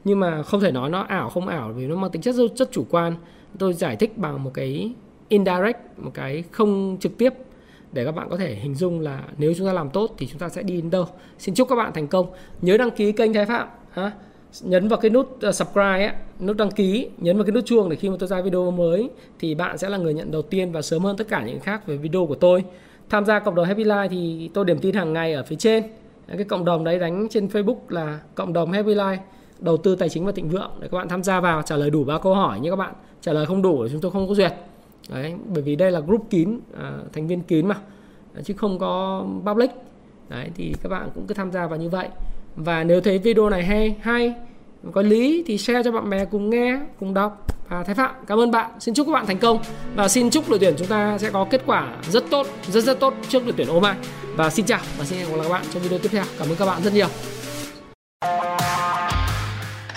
nhưng 0.06 0.20
mà 0.20 0.44
không 0.44 0.60
thể 0.62 0.72
nói 0.72 0.90
nó 0.90 1.02
ảo 1.02 1.30
không 1.30 1.48
ảo 1.48 1.74
vì 1.76 1.88
nó 1.88 1.96
mang 1.96 2.12
tính 2.12 2.22
chất 2.22 2.36
rất 2.56 2.72
chủ 2.72 2.86
quan. 2.90 3.16
Tôi 3.60 3.74
giải 3.74 3.96
thích 3.96 4.18
bằng 4.18 4.44
một 4.44 4.52
cái 4.54 4.94
indirect 5.30 5.80
một 5.98 6.12
cái 6.14 6.44
không 6.52 6.98
trực 7.00 7.18
tiếp 7.18 7.34
để 7.94 8.06
các 8.06 8.12
bạn 8.12 8.28
có 8.30 8.38
thể 8.38 8.56
hình 8.56 8.76
dung 8.76 9.00
là 9.00 9.24
nếu 9.38 9.54
chúng 9.58 9.68
ta 9.68 9.74
làm 9.74 9.90
tốt 9.90 10.16
thì 10.18 10.28
chúng 10.28 10.40
ta 10.40 10.50
sẽ 10.50 10.64
đi 10.64 10.76
đến 10.76 10.90
đâu. 10.90 11.06
Xin 11.38 11.56
chúc 11.56 11.70
các 11.70 11.76
bạn 11.76 11.94
thành 11.94 12.08
công. 12.08 12.28
Nhớ 12.62 12.78
đăng 12.78 12.92
ký 12.92 13.12
kênh 13.12 13.34
thái 13.34 13.46
phạm 13.46 13.68
ha? 13.92 14.12
Nhấn 14.62 14.88
vào 14.88 15.00
cái 15.00 15.12
nút 15.12 15.28
uh, 15.48 15.56
subscribe 15.56 16.08
ấy, 16.08 16.12
nút 16.40 16.58
đăng 16.58 16.72
ký, 16.72 17.10
nhấn 17.18 17.38
vào 17.38 17.46
cái 17.46 17.52
nút 17.52 17.66
chuông 17.66 17.90
để 17.90 17.96
khi 17.96 18.10
mà 18.10 18.16
tôi 18.20 18.28
ra 18.28 18.42
video 18.42 18.72
mới 18.72 19.10
thì 19.40 19.56
bạn 19.56 19.78
sẽ 19.78 19.90
là 19.90 19.98
người 19.98 20.14
nhận 20.14 20.32
đầu 20.32 20.42
tiên 20.42 20.72
và 20.72 20.82
sớm 20.82 21.04
hơn 21.04 21.18
tất 21.18 21.28
cả 21.28 21.44
những 21.46 21.60
khác 21.60 21.88
về 21.88 21.98
video 21.98 22.26
của 22.26 22.36
tôi. 22.36 22.64
Tham 23.10 23.26
gia 23.26 23.40
cộng 23.40 23.56
đồng 23.56 23.66
Happy 23.66 23.84
Life 23.84 24.08
thì 24.10 24.50
tôi 24.54 24.66
điểm 24.66 24.80
tin 24.80 24.96
hàng 24.96 25.14
ngày 25.14 25.34
ở 25.34 25.44
phía 25.44 25.56
trên. 25.56 25.84
Cái 26.28 26.44
cộng 26.44 26.66
đồng 26.66 26.84
đấy 26.84 27.00
đánh 27.00 27.28
trên 27.30 27.48
Facebook 27.48 27.78
là 27.90 28.20
cộng 28.36 28.54
đồng 28.54 28.72
Happy 28.72 28.96
Life 28.96 29.18
đầu 29.66 29.78
tư 29.78 29.96
tài 29.96 30.10
chính 30.10 30.26
và 30.26 30.32
thịnh 30.32 30.50
vượng. 30.50 30.72
Để 30.80 30.88
các 30.92 30.98
bạn 30.98 31.10
tham 31.10 31.24
gia 31.24 31.40
vào 31.40 31.62
trả 31.62 31.76
lời 31.76 31.90
đủ 31.90 32.04
ba 32.04 32.20
câu 32.20 32.36
hỏi 32.36 32.60
như 32.60 32.70
các 32.70 32.76
bạn 32.76 32.94
trả 33.22 33.34
lời 33.34 33.46
không 33.46 33.62
đủ 33.62 33.84
thì 33.84 33.90
chúng 33.92 34.02
tôi 34.02 34.12
không 34.12 34.28
có 34.28 34.34
duyệt. 34.34 34.54
Đấy 35.10 35.34
bởi 35.54 35.64
vì 35.64 35.76
đây 35.76 35.92
là 35.92 36.00
group 36.00 36.28
kín 36.30 36.60
à, 36.80 36.92
thành 37.14 37.28
viên 37.28 37.42
kín 37.42 37.68
mà. 37.68 37.76
Chứ 38.44 38.54
không 38.58 38.80
có 38.80 39.24
public. 39.46 39.70
Đấy 40.30 40.50
thì 40.56 40.76
các 40.84 40.90
bạn 40.90 41.10
cũng 41.16 41.28
cứ 41.28 41.34
tham 41.34 41.52
gia 41.52 41.68
vào 41.68 41.80
như 41.80 41.90
vậy. 41.90 42.08
Và 42.56 42.84
nếu 42.84 43.02
thấy 43.02 43.18
video 43.18 43.50
này 43.50 43.64
hay 43.64 43.96
hay 44.02 44.34
có 44.92 45.02
lý 45.02 45.44
thì 45.48 45.58
share 45.58 45.84
cho 45.84 45.92
bạn 45.92 46.10
bè 46.10 46.26
cùng 46.26 46.50
nghe 46.50 46.80
cùng 47.00 47.14
đọc. 47.14 47.48
Và 47.70 47.84
thái 47.84 47.96
phạm 47.96 48.16
cảm 48.28 48.40
ơn 48.40 48.52
bạn. 48.52 48.72
Xin 48.80 48.94
chúc 48.94 49.08
các 49.08 49.14
bạn 49.14 49.26
thành 49.26 49.40
công. 49.40 49.60
Và 49.96 50.08
xin 50.08 50.30
chúc 50.30 50.50
đội 50.50 50.60
tuyển 50.60 50.74
chúng 50.78 50.88
ta 50.88 51.18
sẽ 51.18 51.30
có 51.30 51.48
kết 51.50 51.62
quả 51.66 51.96
rất 52.10 52.24
tốt 52.30 52.48
rất 52.68 52.82
rất 52.82 53.00
tốt 53.00 53.14
trước 53.30 53.44
đội 53.44 53.54
tuyển 53.58 53.68
Oman. 53.68 53.96
Và 54.36 54.50
xin 54.50 54.66
chào 54.66 54.80
và 54.98 55.06
xin 55.06 55.20
hẹn 55.20 55.30
gặp 55.30 55.36
lại 55.38 55.48
các 55.48 55.54
bạn 55.54 55.64
trong 55.74 55.82
video 55.84 56.00
tiếp 56.00 56.10
theo. 56.12 56.24
Cảm 56.40 56.48
ơn 56.50 56.56
các 56.56 56.66
bạn 56.66 56.82
rất 56.84 56.94
nhiều. 56.94 57.08